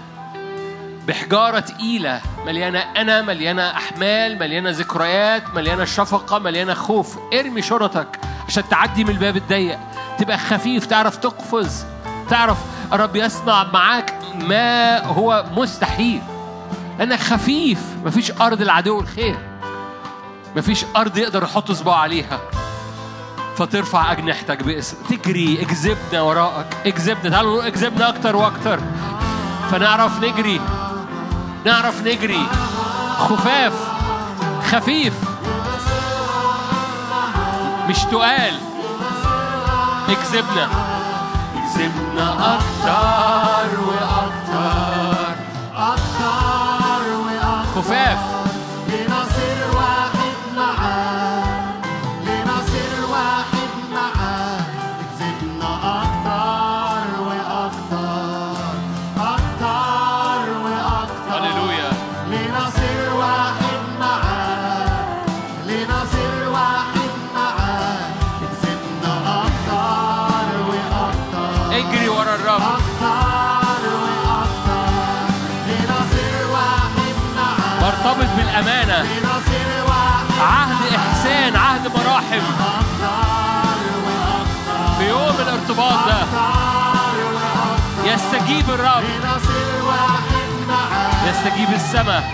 بحجارة 1.07 1.59
تقيلة 1.59 2.21
مليانة 2.45 2.79
أنا 2.79 3.21
مليانة 3.21 3.71
أحمال 3.71 4.39
مليانة 4.39 4.69
ذكريات 4.69 5.43
مليانة 5.55 5.85
شفقة 5.85 6.39
مليانة 6.39 6.73
خوف 6.73 7.17
ارمي 7.33 7.61
شنطك 7.61 8.19
عشان 8.47 8.63
تعدي 8.69 9.03
من 9.03 9.09
الباب 9.09 9.37
الضيق. 9.37 9.79
تبقى 10.17 10.37
خفيف 10.37 10.85
تعرف 10.85 11.17
تقفز 11.17 11.85
تعرف 12.29 12.57
الرب 12.93 13.15
يصنع 13.15 13.63
معاك 13.63 14.13
ما 14.35 14.99
هو 15.05 15.45
مستحيل. 15.55 16.21
لأنك 16.99 17.19
خفيف. 17.19 17.79
مفيش 18.05 18.31
أرض 18.31 18.61
العدو 18.61 18.99
الخير. 18.99 19.37
مفيش 20.55 20.85
أرض 20.95 21.17
يقدر 21.17 21.43
يحط 21.43 21.71
صباعه 21.71 21.97
عليها. 21.97 22.39
فترفع 23.57 24.11
أجنحتك 24.11 24.63
باسم. 24.63 24.97
تجري 25.09 25.61
اجذبنا 25.61 26.21
وراءك. 26.21 26.77
اجذبنا. 26.85 27.29
تعالوا 27.29 27.67
اجذبنا 27.67 28.09
أكتر 28.09 28.35
وأكتر. 28.35 28.79
فنعرف 29.71 30.23
نجري. 30.23 30.61
نعرف 31.65 32.01
نجري. 32.01 32.47
خفاف. 33.19 33.73
خفيف. 34.71 35.13
مش 37.89 38.03
تقال. 38.03 38.53
اكذبنا 40.09 40.69
اكذبنا 41.55 42.55
أكتر 42.55 43.79
وأكتر. 43.81 44.14
واحد 78.55 78.89
عهد 80.41 80.93
إحسان 80.95 81.55
عهد 81.55 81.87
مراحم. 81.87 82.41
في 84.97 85.09
يوم 85.09 85.35
الارتباط 85.39 86.07
ده 86.07 86.21
يستجيب 88.05 88.69
الرب. 88.69 89.03
يستجيب 91.27 91.69
السماء. 91.73 92.33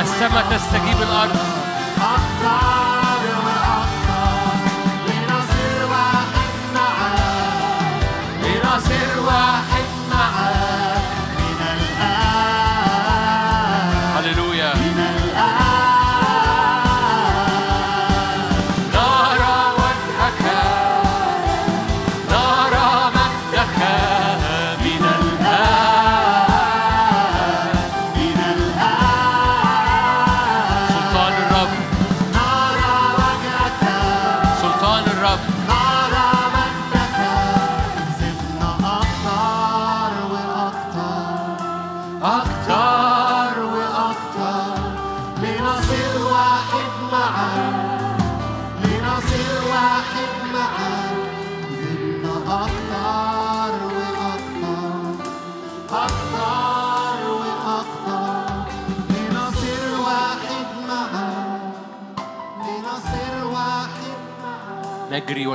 السماء 0.00 0.44
تستجيب 0.50 1.02
الأرض. 1.02 1.38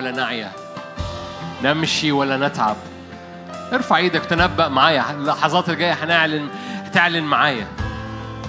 ولا 0.02 0.12
نعيا. 0.12 0.52
نمشي 1.64 2.12
ولا 2.12 2.48
نتعب. 2.48 2.76
ارفع 3.74 3.98
إيدك 3.98 4.26
تنبأ 4.26 4.68
معايا. 4.68 5.12
اللحظات 5.12 5.70
الجاية 5.70 5.94
هنعلن 5.94 6.50
هتعلن 6.86 7.24
معايا. 7.24 7.68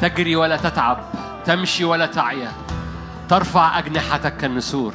تجري 0.01 0.37
ولا 0.37 0.57
تتعب. 0.57 1.05
تمشي 1.45 1.85
ولا 1.85 2.07
تعيا. 2.07 2.53
ترفع 3.29 3.79
أجنحتك 3.79 4.37
كالنسور. 4.37 4.95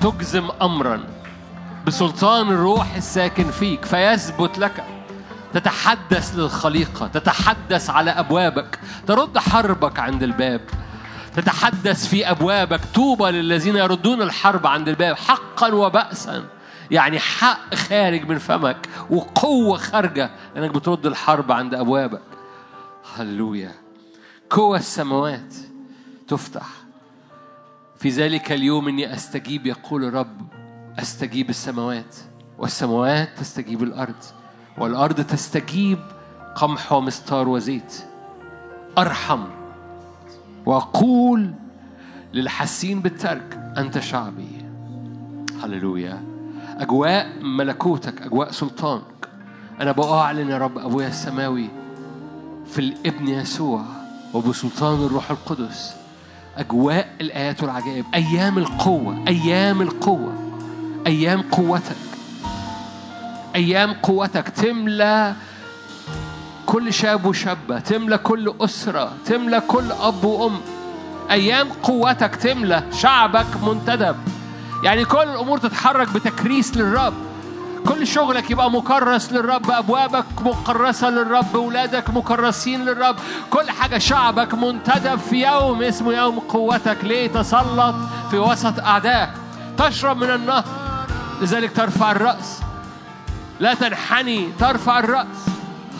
تجزم 0.00 0.48
أمرا. 0.62 1.00
بسلطان 1.86 2.48
الروح 2.48 2.94
الساكن 2.94 3.50
فيك 3.50 3.84
فيثبت 3.84 4.58
لك. 4.58 4.84
تتحدث 5.54 6.34
للخليقة. 6.34 7.06
تتحدث 7.06 7.90
على 7.90 8.10
أبوابك. 8.10 8.78
ترد 9.06 9.38
حربك 9.38 9.98
عند 9.98 10.22
الباب. 10.22 10.60
تتحدث 11.36 12.06
في 12.06 12.30
أبوابك 12.30 12.80
طوبى 12.94 13.30
للذين 13.30 13.76
يردون 13.76 14.22
الحرب 14.22 14.66
عند 14.66 14.88
الباب 14.88 15.16
حقا 15.16 15.74
وبأسا. 15.74 16.44
يعني 16.90 17.18
حق 17.18 17.74
خارج 17.74 18.28
من 18.28 18.38
فمك 18.38 18.88
وقوة 19.10 19.78
خارجة 19.78 20.30
لأنك 20.54 20.70
بترد 20.70 21.06
الحرب 21.06 21.52
عند 21.52 21.74
أبوابك. 21.74 22.22
هللويا. 23.16 23.72
قوى 24.50 24.78
السماوات 24.78 25.54
تفتح. 26.28 26.66
في 27.98 28.08
ذلك 28.08 28.52
اليوم 28.52 28.88
إني 28.88 29.14
أستجيب 29.14 29.66
يقول 29.66 30.04
الرب 30.04 30.40
أستجيب 30.98 31.50
السماوات. 31.50 32.16
والسماوات 32.58 33.38
تستجيب 33.38 33.82
الأرض 33.82 34.24
والأرض 34.78 35.20
تستجيب 35.20 35.98
قمح 36.54 36.92
ومستار 36.92 37.48
وزيت. 37.48 37.94
أرحم. 38.98 39.61
وأقول 40.66 41.54
للحاسين 42.34 43.00
بالترك 43.00 43.72
أنت 43.76 43.98
شعبي. 43.98 44.64
هللويا. 45.62 46.22
أجواء 46.78 47.42
ملكوتك 47.42 48.22
أجواء 48.22 48.50
سلطانك. 48.50 49.28
أنا 49.80 49.92
بأعلن 49.92 50.48
يا 50.48 50.58
رب 50.58 50.78
أبويا 50.78 51.08
السماوي 51.08 51.68
في 52.66 52.78
الابن 52.78 53.28
يسوع 53.28 53.84
وبسلطان 54.34 55.06
الروح 55.06 55.30
القدس. 55.30 55.94
أجواء 56.56 57.08
الآيات 57.20 57.62
والعجائب 57.62 58.04
أيام 58.14 58.58
القوة 58.58 59.24
أيام 59.28 59.82
القوة 59.82 60.32
أيام 61.06 61.42
قوتك. 61.42 61.96
أيام 63.56 63.92
قوتك 63.92 64.48
تملى 64.48 65.34
كل 66.72 66.92
شاب 66.92 67.26
وشابة 67.26 67.78
تملى 67.78 68.18
كل 68.18 68.54
أسرة 68.60 69.12
تملى 69.26 69.60
كل 69.60 69.92
أب 69.92 70.24
وأم. 70.24 70.60
أيام 71.30 71.68
قوتك 71.82 72.36
تملى 72.36 72.82
شعبك 72.92 73.46
منتدب. 73.62 74.16
يعني 74.84 75.04
كل 75.04 75.22
الأمور 75.22 75.58
تتحرك 75.58 76.08
بتكريس 76.12 76.76
للرب. 76.76 77.14
كل 77.88 78.06
شغلك 78.06 78.50
يبقى 78.50 78.70
مكرس 78.70 79.32
للرب 79.32 79.70
أبوابك 79.70 80.24
مكرسة 80.40 81.10
للرب 81.10 81.56
أولادك 81.56 82.10
مكرسين 82.10 82.84
للرب. 82.84 83.16
كل 83.50 83.70
حاجة 83.70 83.98
شعبك 83.98 84.54
منتدب 84.54 85.18
في 85.18 85.46
يوم 85.46 85.82
اسمه 85.82 86.12
يوم 86.12 86.38
قوتك. 86.38 87.04
ليه؟ 87.04 87.26
تسلط 87.26 87.94
في 88.30 88.38
وسط 88.38 88.80
أعدائك 88.80 89.30
تشرب 89.78 90.16
من 90.16 90.30
النهر 90.30 90.64
لذلك 91.42 91.76
ترفع 91.76 92.10
الرأس. 92.10 92.60
لا 93.60 93.74
تنحني 93.74 94.52
ترفع 94.58 94.98
الرأس. 94.98 95.51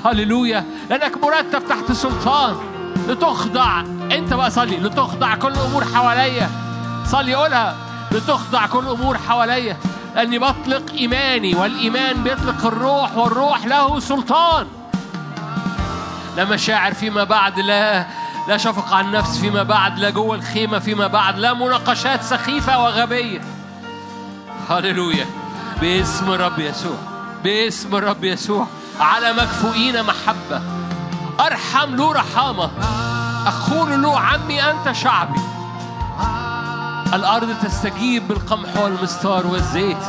هللويا. 0.04 0.64
لأنك 0.90 1.24
مرتب 1.24 1.68
تحت 1.68 1.92
سلطان 1.92 2.56
لتخضع. 3.08 3.80
أنت 4.12 4.34
بقى 4.34 4.50
صلي. 4.50 4.76
لتخضع 4.76 5.34
كل 5.34 5.52
الأمور 5.52 5.84
حواليا. 5.84 6.50
صلي 7.06 7.34
قولها. 7.34 7.76
لتخضع 8.12 8.66
كل 8.66 8.78
الأمور 8.78 9.18
حواليا. 9.18 9.76
لأني 10.14 10.38
بطلق 10.38 10.92
إيماني 10.92 11.54
والإيمان 11.54 12.22
بيطلق 12.22 12.66
الروح 12.66 13.16
والروح 13.16 13.66
له 13.66 14.00
سلطان. 14.00 14.66
لا 16.36 16.44
مشاعر 16.44 16.94
فيما 16.94 17.24
بعد 17.24 17.60
لا 17.60 18.06
لا 18.48 18.56
شفقة 18.56 18.96
على 18.96 19.06
النفس 19.06 19.38
فيما 19.38 19.62
بعد 19.62 19.98
لا 19.98 20.10
جوه 20.10 20.36
الخيمة 20.36 20.78
فيما 20.78 21.06
بعد 21.06 21.38
لا 21.38 21.54
مناقشات 21.54 22.22
سخيفة 22.22 22.84
وغبية. 22.84 23.40
هللويا. 24.70 25.26
باسم 25.80 26.32
الرب 26.32 26.58
يسوع. 26.58 26.96
باسم 27.44 27.96
الرب 27.96 28.24
يسوع. 28.24 28.66
على 29.00 29.32
مكفوئين 29.32 30.02
محبة. 30.02 30.62
أرحم 31.40 31.94
له 31.94 32.12
رحامة 32.12 32.70
أقول 33.46 34.02
له 34.02 34.20
عمي 34.20 34.62
أنت 34.62 34.92
شعبي. 34.92 35.40
الأرض 37.14 37.54
تستجيب 37.62 38.28
بالقمح 38.28 38.76
والمستار 38.76 39.46
والزيت. 39.46 40.04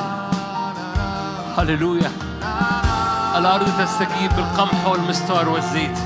هللويا. 1.58 2.12
الأرض 3.36 3.68
تستجيب 3.80 4.36
بالقمح 4.36 4.88
والمستار 4.88 5.50
والزيت. 5.50 5.98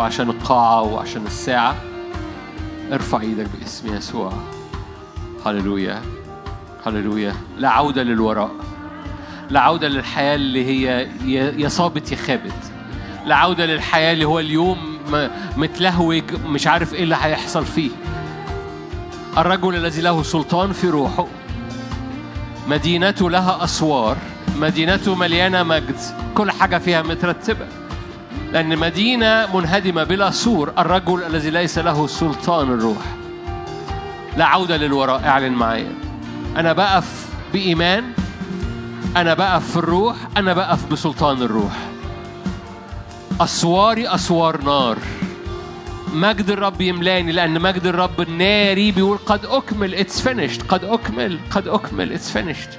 عشان 0.00 0.24
الوقت 0.24 0.36
وعشان 0.36 0.42
القاعة 0.42 0.82
وعشان 0.82 1.26
الساعة 1.26 1.76
ارفع 2.92 3.20
إيدك 3.20 3.46
باسم 3.60 3.96
يسوع. 3.96 4.32
هللويا. 5.46 6.02
هللويا. 6.86 7.34
لا 7.58 7.68
عودة 7.68 8.02
للوراء. 8.02 8.50
لا 9.50 9.60
عودة 9.60 9.88
للحياة 9.88 10.34
اللي 10.34 10.64
هي 10.64 11.08
يا 11.62 11.68
صابت 11.68 12.12
يا 12.12 12.16
خابت. 12.16 12.72
لا 13.26 13.36
عودة 13.36 13.66
للحياة 13.66 14.12
اللي 14.12 14.24
هو 14.24 14.40
اليوم 14.40 14.98
متلهوج 15.56 16.22
مش 16.46 16.66
عارف 16.66 16.94
إيه 16.94 17.02
اللي 17.02 17.16
هيحصل 17.20 17.64
فيه. 17.64 17.90
الرجل 19.38 19.74
الذي 19.74 20.02
له 20.02 20.22
سلطان 20.22 20.72
في 20.72 20.88
روحه. 20.88 21.26
مدينته 22.68 23.30
لها 23.30 23.64
أسوار. 23.64 24.16
مدينته 24.56 25.14
مليانة 25.14 25.62
مجد. 25.62 25.96
كل 26.34 26.50
حاجة 26.50 26.78
فيها 26.78 27.02
مترتبة. 27.02 27.66
لأن 28.52 28.78
مدينة 28.78 29.56
منهدمة 29.56 30.04
بلا 30.04 30.30
سور 30.30 30.72
الرجل 30.78 31.22
الذي 31.22 31.50
ليس 31.50 31.78
له 31.78 32.06
سلطان 32.06 32.72
الروح. 32.72 33.04
لا 34.36 34.44
عودة 34.44 34.76
للوراء 34.76 35.24
اعلن 35.24 35.52
معايا 35.52 35.92
أنا 36.56 36.72
بقف 36.72 37.28
بإيمان 37.52 38.12
أنا 39.16 39.34
بقف 39.34 39.70
في 39.70 39.76
الروح 39.76 40.16
أنا 40.36 40.52
بقف 40.52 40.86
بسلطان 40.86 41.42
الروح. 41.42 41.76
أسواري 43.40 44.08
أسوار 44.08 44.62
نار. 44.62 44.98
مجد 46.12 46.50
الرب 46.50 46.80
يملاني 46.80 47.32
لأن 47.32 47.60
مجد 47.60 47.86
الرب 47.86 48.20
الناري 48.20 48.92
بيقول 48.92 49.18
قد 49.26 49.46
أكمل 49.46 49.94
it's 49.94 50.28
finished. 50.28 50.66
قد 50.68 50.84
أكمل 50.84 51.38
قد 51.50 51.68
أكمل 51.68 52.12
it's 52.12 52.38
finished. 52.38 52.74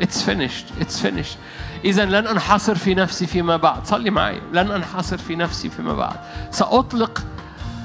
it's 0.00 0.30
finished 0.30 0.80
it's 0.80 1.06
finished. 1.06 1.36
إذا 1.84 2.04
لن 2.04 2.26
أنحصر 2.26 2.74
في 2.74 2.94
نفسي 2.94 3.26
فيما 3.26 3.56
بعد. 3.56 3.86
صلي 3.86 4.10
معي. 4.10 4.40
لن 4.52 4.70
أنحصر 4.70 5.18
في 5.18 5.36
نفسي 5.36 5.70
فيما 5.70 5.92
بعد. 5.92 6.16
سأطلق 6.50 7.22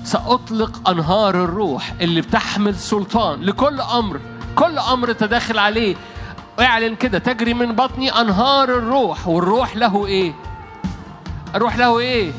سأطلق 0.03 0.89
أنهار 0.89 1.43
الروح 1.43 1.93
اللي 2.01 2.21
بتحمل 2.21 2.75
سلطان 2.75 3.41
لكل 3.41 3.81
أمر. 3.81 4.19
كل 4.55 4.79
أمر 4.79 5.11
تداخل 5.13 5.59
عليه. 5.59 5.95
اعلن 6.59 6.95
كده. 6.95 7.19
تجري 7.19 7.53
من 7.53 7.75
بطني 7.75 8.09
أنهار 8.09 8.69
الروح. 8.69 9.27
والروح 9.27 9.75
له 9.75 10.05
إيه؟ 10.05 10.33
الروح 11.55 11.77
له 11.77 11.99
إيه؟ 11.99 12.31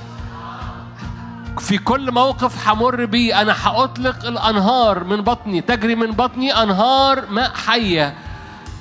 في 1.58 1.78
كل 1.78 2.12
موقف 2.12 2.68
همر 2.68 3.04
بيه 3.04 3.40
أنا 3.40 3.54
هأطلق 3.62 4.26
الأنهار 4.26 5.04
من 5.04 5.20
بطني. 5.20 5.60
تجري 5.60 5.94
من 5.94 6.10
بطني 6.10 6.62
أنهار 6.62 7.24
ماء 7.30 7.50
حية. 7.54 8.14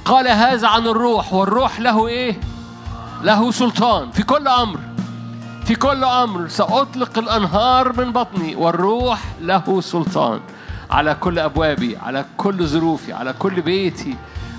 قال 0.05 0.27
هذا 0.27 0.67
عن 0.67 0.87
الروح. 0.87 1.33
والروح 1.33 1.79
له 1.79 2.07
إيه؟ 2.07 2.52
له 3.23 3.51
سلطان 3.51 4.11
في 4.11 4.23
كل 4.23 4.47
أمر 4.47 4.79
في 5.65 5.75
كل 5.75 6.03
أمر 6.03 6.47
سأطلق 6.47 7.17
الأنهار 7.17 7.97
من 7.97 8.11
بطني 8.11 8.55
والروح 8.55 9.23
له 9.41 9.81
سلطان. 9.81 10.39
على 10.91 11.15
كل 11.15 11.39
أبوابي 11.39 11.97
على 11.97 12.25
كل 12.37 12.67
ظروفي 12.67 13.13
على 13.13 13.33
كل 13.33 13.61
بيتي 13.61 14.15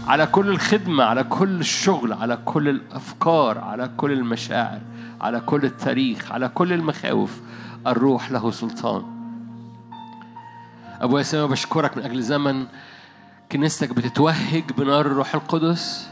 على 0.06 0.26
كل 0.26 0.48
الخدمة 0.48 1.04
على 1.04 1.24
كل 1.24 1.60
الشغل 1.60 2.12
على 2.12 2.38
كل 2.44 2.68
الأفكار 2.68 3.58
على 3.58 3.90
كل 3.96 4.12
المشاعر 4.12 4.80
على 5.20 5.40
كل 5.40 5.64
التاريخ 5.64 6.32
على 6.32 6.48
كل 6.48 6.72
المخاوف 6.72 7.40
الروح 7.86 8.30
له 8.30 8.50
سلطان. 8.50 9.02
أبويا 11.00 11.20
السماوي 11.20 11.48
بشكرك 11.48 11.96
من 11.96 12.02
أجل 12.02 12.22
زمن. 12.22 12.66
كنيستك 13.52 13.92
بتتوهج 13.92 14.72
بنار 14.78 15.06
الروح 15.06 15.34
القدس 15.34 16.08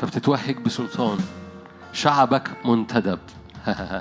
فبتتوهج 0.00 0.56
بسلطان. 0.56 1.18
شعبك 1.92 2.66
منتدب. 2.66 3.18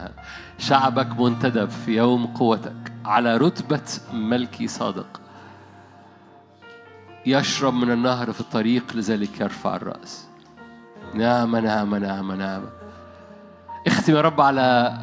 شعبك 0.68 1.20
منتدب 1.20 1.70
في 1.70 1.98
يوم 1.98 2.28
قوتك. 2.28 2.94
على 3.06 3.38
رتبة 3.38 3.82
ملكي 4.14 4.68
صادق. 4.68 5.22
يشرب 7.26 7.74
من 7.74 7.92
النهر 7.92 8.32
في 8.32 8.40
الطريق 8.42 8.84
لذلك 8.96 9.40
يرفع 9.42 9.76
الرأس. 9.76 10.28
نعمة 11.14 11.60
نعمة 11.60 11.98
نعمة 11.98 12.36
نعمة 12.36 12.70
اختم 13.88 14.16
يا 14.16 14.22
رب 14.22 14.42
على 14.42 14.98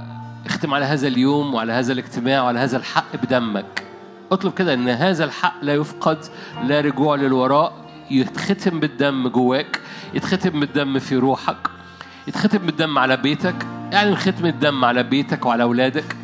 اختم 0.47 0.75
على 0.75 0.85
هذا 0.85 1.09
اليوم 1.09 1.55
وعلى 1.55 1.73
هذا 1.73 1.93
الاجتماع 1.93 2.43
وعلى 2.43 2.59
هذا 2.59 2.77
الحق 2.77 3.17
بدمك. 3.17 3.87
اطلب 4.33 4.55
كده 4.55 4.75
إن 4.75 4.89
هذا 4.89 5.25
الحق 5.25 5.55
لا 5.63 5.75
يفقد 5.75 6.19
لا 6.65 6.81
رجوع 6.81 7.17
للوراء. 7.17 7.73
يتختم 8.11 8.81
بالدم 8.81 9.29
جواك. 9.29 9.81
يتختم 10.15 10.61
بالدم 10.61 10.99
في 10.99 11.17
روحك. 11.17 11.76
يتختم 12.27 12.59
بالدم 12.59 12.99
على 12.99 13.17
بيتك 13.17 13.67
اعلن 13.95 14.17
ختم 14.17 14.47
الدم 14.47 14.85
على 14.85 15.03
بيتك 15.03 15.47
وعلى 15.47 15.63
أولادك 15.63 16.17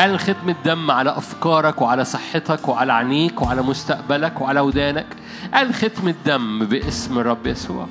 اعلن 0.00 0.18
ختم 0.18 0.48
الدم 0.48 0.90
على 0.90 1.10
أفكارك 1.10 1.82
وعلى 1.82 2.04
صحتك 2.04 2.68
وعلى 2.68 2.92
عينيك 2.92 3.42
وعلى 3.42 3.62
مستقبلك 3.62 4.40
وعلى 4.40 4.60
ودانك. 4.60 5.06
اعلن 5.54 5.72
ختم 5.72 6.08
الدم 6.08 6.64
باسم 6.64 7.18
الرب 7.18 7.46
يسوع. 7.46 7.86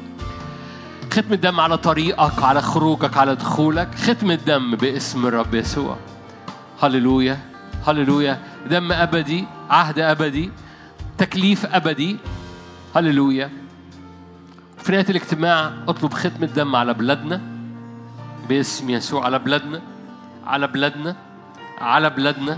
ختم 1.12 1.34
الدم 1.34 1.60
على 1.60 1.78
طريقك 1.78 2.44
على 2.44 2.62
خروجك 2.62 3.18
على 3.18 3.36
دخولك. 3.36 3.96
ختم 3.96 4.32
الدم 4.32 4.76
باسم 4.76 5.26
الرب 5.26 5.54
يسوع. 5.54 5.98
هللويا 6.84 7.40
هللويا. 7.88 8.40
دم 8.70 8.92
أبدي 8.92 9.46
عهد 9.70 10.00
أبدي 10.00 10.52
تكليف 11.18 11.66
أبدي. 11.66 12.18
هللويا. 12.96 13.67
في 14.88 14.94
نهاية 14.94 15.10
الاجتماع 15.10 15.72
اطلب 15.88 16.14
ختم 16.14 16.44
الدم 16.44 16.76
على 16.76 16.94
بلادنا. 16.94 17.42
باسم 18.50 18.90
يسوع 18.90 19.26
على 19.26 19.40
بلادنا 19.40 19.82
على 20.46 20.68
بلادنا 20.68 21.16
على 21.82 22.10
بلادنا. 22.10 22.58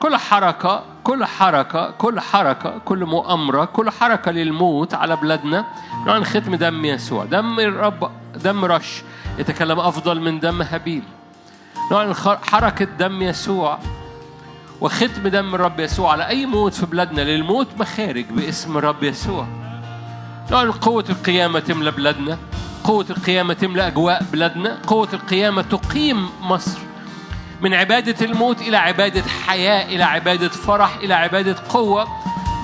كل 0.00 0.16
حركة 0.16 0.84
كل 1.04 1.24
حركة 1.24 1.90
كل 1.90 2.20
حركة 2.20 2.78
كل 2.84 3.04
مؤامرة 3.04 3.64
كل 3.64 3.90
حركة 3.90 4.30
للموت 4.30 4.94
على 4.94 5.16
بلادنا. 5.16 5.64
نعلن 6.06 6.24
ختم 6.24 6.54
دم 6.54 6.84
يسوع. 6.84 7.24
دم 7.24 7.60
الرب 7.60 8.10
دم 8.44 8.64
رش 8.64 9.02
يتكلم 9.38 9.80
أفضل 9.80 10.20
من 10.20 10.40
دم 10.40 10.62
هابيل. 10.62 11.02
خ- 12.12 12.50
حركة 12.50 12.84
دم 12.84 13.22
يسوع 13.22 13.78
وختم 14.80 15.28
دم 15.28 15.54
الرب 15.54 15.80
يسوع 15.80 16.12
على 16.12 16.28
أي 16.28 16.46
موت 16.46 16.74
في 16.74 16.86
بلادنا. 16.86 17.20
للموت 17.20 17.68
مخارج 17.80 18.24
باسم 18.24 18.78
الرب 18.78 19.02
يسوع. 19.02 19.67
نعلن 20.50 20.72
قوة 20.72 21.04
القيامة 21.10 21.60
تملى 21.60 21.90
بلادنا 21.90 22.38
قوة 22.84 23.06
القيامة 23.10 23.54
تملى 23.54 23.86
أجواء 23.86 24.22
بلادنا 24.32 24.78
قوة 24.86 25.08
القيامة 25.12 25.62
تقيم 25.62 26.28
مصر. 26.42 26.78
من 27.60 27.74
عبادة 27.74 28.26
الموت 28.26 28.60
إلى 28.60 28.76
عبادة 28.76 29.22
حياة 29.46 29.86
إلى 29.86 30.04
عبادة 30.04 30.48
فرح 30.48 30.96
إلى 30.96 31.14
عبادة 31.14 31.56
قوة. 31.68 32.08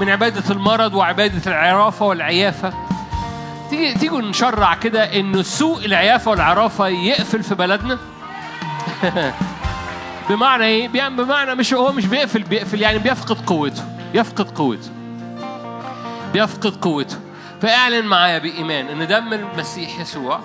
من 0.00 0.10
عبادة 0.10 0.50
المرض 0.50 0.94
وعبادة 0.94 1.50
العرافة 1.50 2.06
والعيافة. 2.06 2.72
تيجي 3.70 3.94
تيجوا 3.94 4.20
نشرع 4.20 4.74
كده 4.74 5.20
إنه 5.20 5.42
سوء 5.42 5.84
العيافة 5.84 6.30
والعرافة 6.30 6.88
يقفل 6.88 7.42
في 7.42 7.54
بلدنا. 7.54 7.98
بمعنى 10.30 10.64
إيه؟ 10.64 10.88
بمعنى 10.88 11.54
مش 11.54 11.74
هو 11.74 11.92
مش 11.92 12.06
بيقفل 12.06 12.42
بيقفل 12.42 12.80
يعني 12.80 12.98
بيفقد 12.98 13.36
قوته 13.46 13.82
يفقد 14.14 14.50
قوته 14.50 14.90
بيفقد 16.32 16.76
قوته. 16.76 17.23
فاعلن 17.64 18.06
معايا 18.06 18.38
بإيمان 18.38 18.88
إن 18.88 19.06
دم 19.06 19.32
المسيح 19.32 20.00
يسوع 20.00 20.40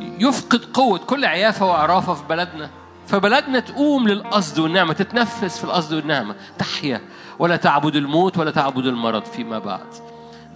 يفقد 0.00 0.64
قوة 0.64 0.98
كل 0.98 1.24
عيافة 1.24 1.66
وعرافة 1.66 2.14
في 2.14 2.24
بلدنا. 2.28 2.70
فبلدنا 3.06 3.60
تقوم 3.60 4.08
للقصد 4.08 4.58
والنعمة 4.58 4.92
تتنفس 4.92 5.58
في 5.58 5.64
القصد 5.64 5.92
والنعمة. 5.92 6.36
تحيا. 6.58 7.00
ولا 7.38 7.56
تعبد 7.56 7.96
الموت 7.96 8.38
ولا 8.38 8.50
تعبد 8.50 8.86
المرض 8.86 9.24
فيما 9.24 9.58
بعد. 9.58 9.86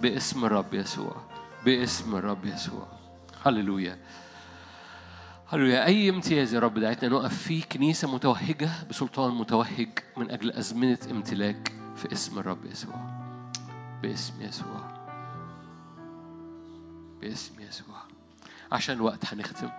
باسم 0.01 0.45
الرب 0.45 0.73
يسوع. 0.73 1.15
باسم 1.65 2.15
الرب 2.15 2.45
يسوع. 2.45 2.87
هللويا. 3.45 3.97
هللويا. 5.49 5.85
أي 5.85 6.09
امتياز 6.09 6.53
يا 6.53 6.59
رب 6.59 6.79
دعيتنا 6.79 7.09
نقف 7.09 7.37
فيه. 7.37 7.63
كنيسة 7.63 8.13
متوهجة 8.13 8.69
بسلطان 8.89 9.31
متوهج 9.31 9.89
من 10.17 10.31
أجل 10.31 10.51
أزمنة 10.51 10.99
امتلاك 11.11 11.71
في 11.95 12.11
اسم 12.11 12.39
الرب 12.39 12.65
يسوع. 12.65 12.95
باسم 14.01 14.33
يسوع. 14.41 14.94
باسم 17.25 17.61
يسوع. 17.61 17.95
عشان 18.71 18.95
الوقت 18.95 19.33
هنختم. 19.33 19.69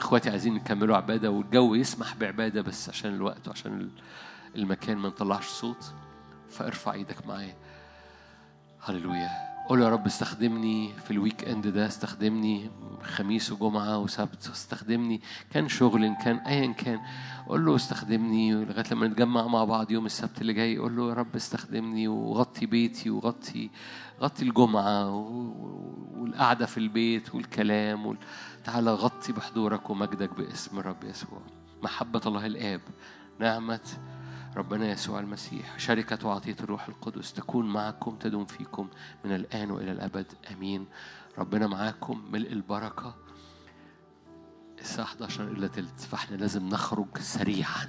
إخواتي 0.00 0.30
عايزين 0.30 0.54
نكملوا 0.54 0.96
عبادة 0.96 1.30
والجو 1.30 1.74
يسمح 1.74 2.16
بعبادة 2.16 2.62
بس 2.62 2.88
عشان 2.88 3.14
الوقت 3.14 3.48
وعشان 3.48 3.90
المكان 4.56 4.96
ما 4.98 5.08
نطلعش 5.08 5.46
صوت 5.46 5.92
فارفع 6.50 6.92
إيدك 6.92 7.26
معايا. 7.26 7.56
هللويا. 8.80 9.30
قول 9.68 9.82
يا 9.82 9.88
رب 9.88 10.06
استخدمني 10.06 10.92
في 11.04 11.10
الويك 11.10 11.44
إند 11.44 11.66
ده 11.66 11.86
استخدمني 11.86 12.70
خميس 13.02 13.52
وجمعة 13.52 13.98
وسبت 13.98 14.48
استخدمني. 14.52 15.20
كان 15.50 15.68
شغل 15.68 16.04
إن 16.04 16.14
كان 16.14 16.36
أيا 16.36 16.72
كان. 16.72 17.00
قول 17.46 17.64
له 17.64 17.76
استخدمني 17.76 18.52
لغاية 18.64 18.84
لما 18.92 19.06
نتجمع 19.06 19.46
مع 19.46 19.64
بعض 19.64 19.90
يوم 19.90 20.06
السبت 20.06 20.40
اللي 20.40 20.52
جاي. 20.52 20.78
قول 20.78 20.96
له 20.96 21.08
يا 21.08 21.14
رب 21.14 21.36
استخدمني 21.36 22.08
وغطي 22.08 22.66
بيتي 22.66 23.10
وغطي 23.10 23.70
غطي 24.20 24.42
الجمعة 24.42 25.10
والقعدة 26.16 26.66
في 26.66 26.78
البيت 26.78 27.34
والكلام 27.34 28.06
وال... 28.06 28.18
تعالى 28.64 28.90
غطي 28.90 29.32
بحضورك 29.32 29.90
ومجدك 29.90 30.34
باسم 30.34 30.78
الرب 30.78 31.04
يسوع. 31.04 31.40
محبة 31.82 32.20
الله 32.26 32.46
الآب 32.46 32.80
نعمة 33.38 33.80
ربنا 34.56 34.90
يسوع 34.90 35.20
المسيح 35.20 35.78
شركة 35.78 36.28
وعطية 36.28 36.56
الروح 36.60 36.88
القدس 36.88 37.32
تكون 37.32 37.68
معكم 37.68 38.16
تدوم 38.16 38.44
فيكم 38.44 38.88
من 39.24 39.34
الآن 39.34 39.70
وإلى 39.70 39.92
الأبد. 39.92 40.32
أمين. 40.52 40.86
ربنا 41.38 41.66
معاكم 41.66 42.24
ملء 42.32 42.52
البركة. 42.52 43.14
الساعة 44.78 45.04
11 45.04 45.44
إلا 45.44 45.66
تلت 45.66 46.00
فاحنا 46.00 46.36
لازم 46.36 46.68
نخرج 46.68 47.18
سريعا. 47.18 47.88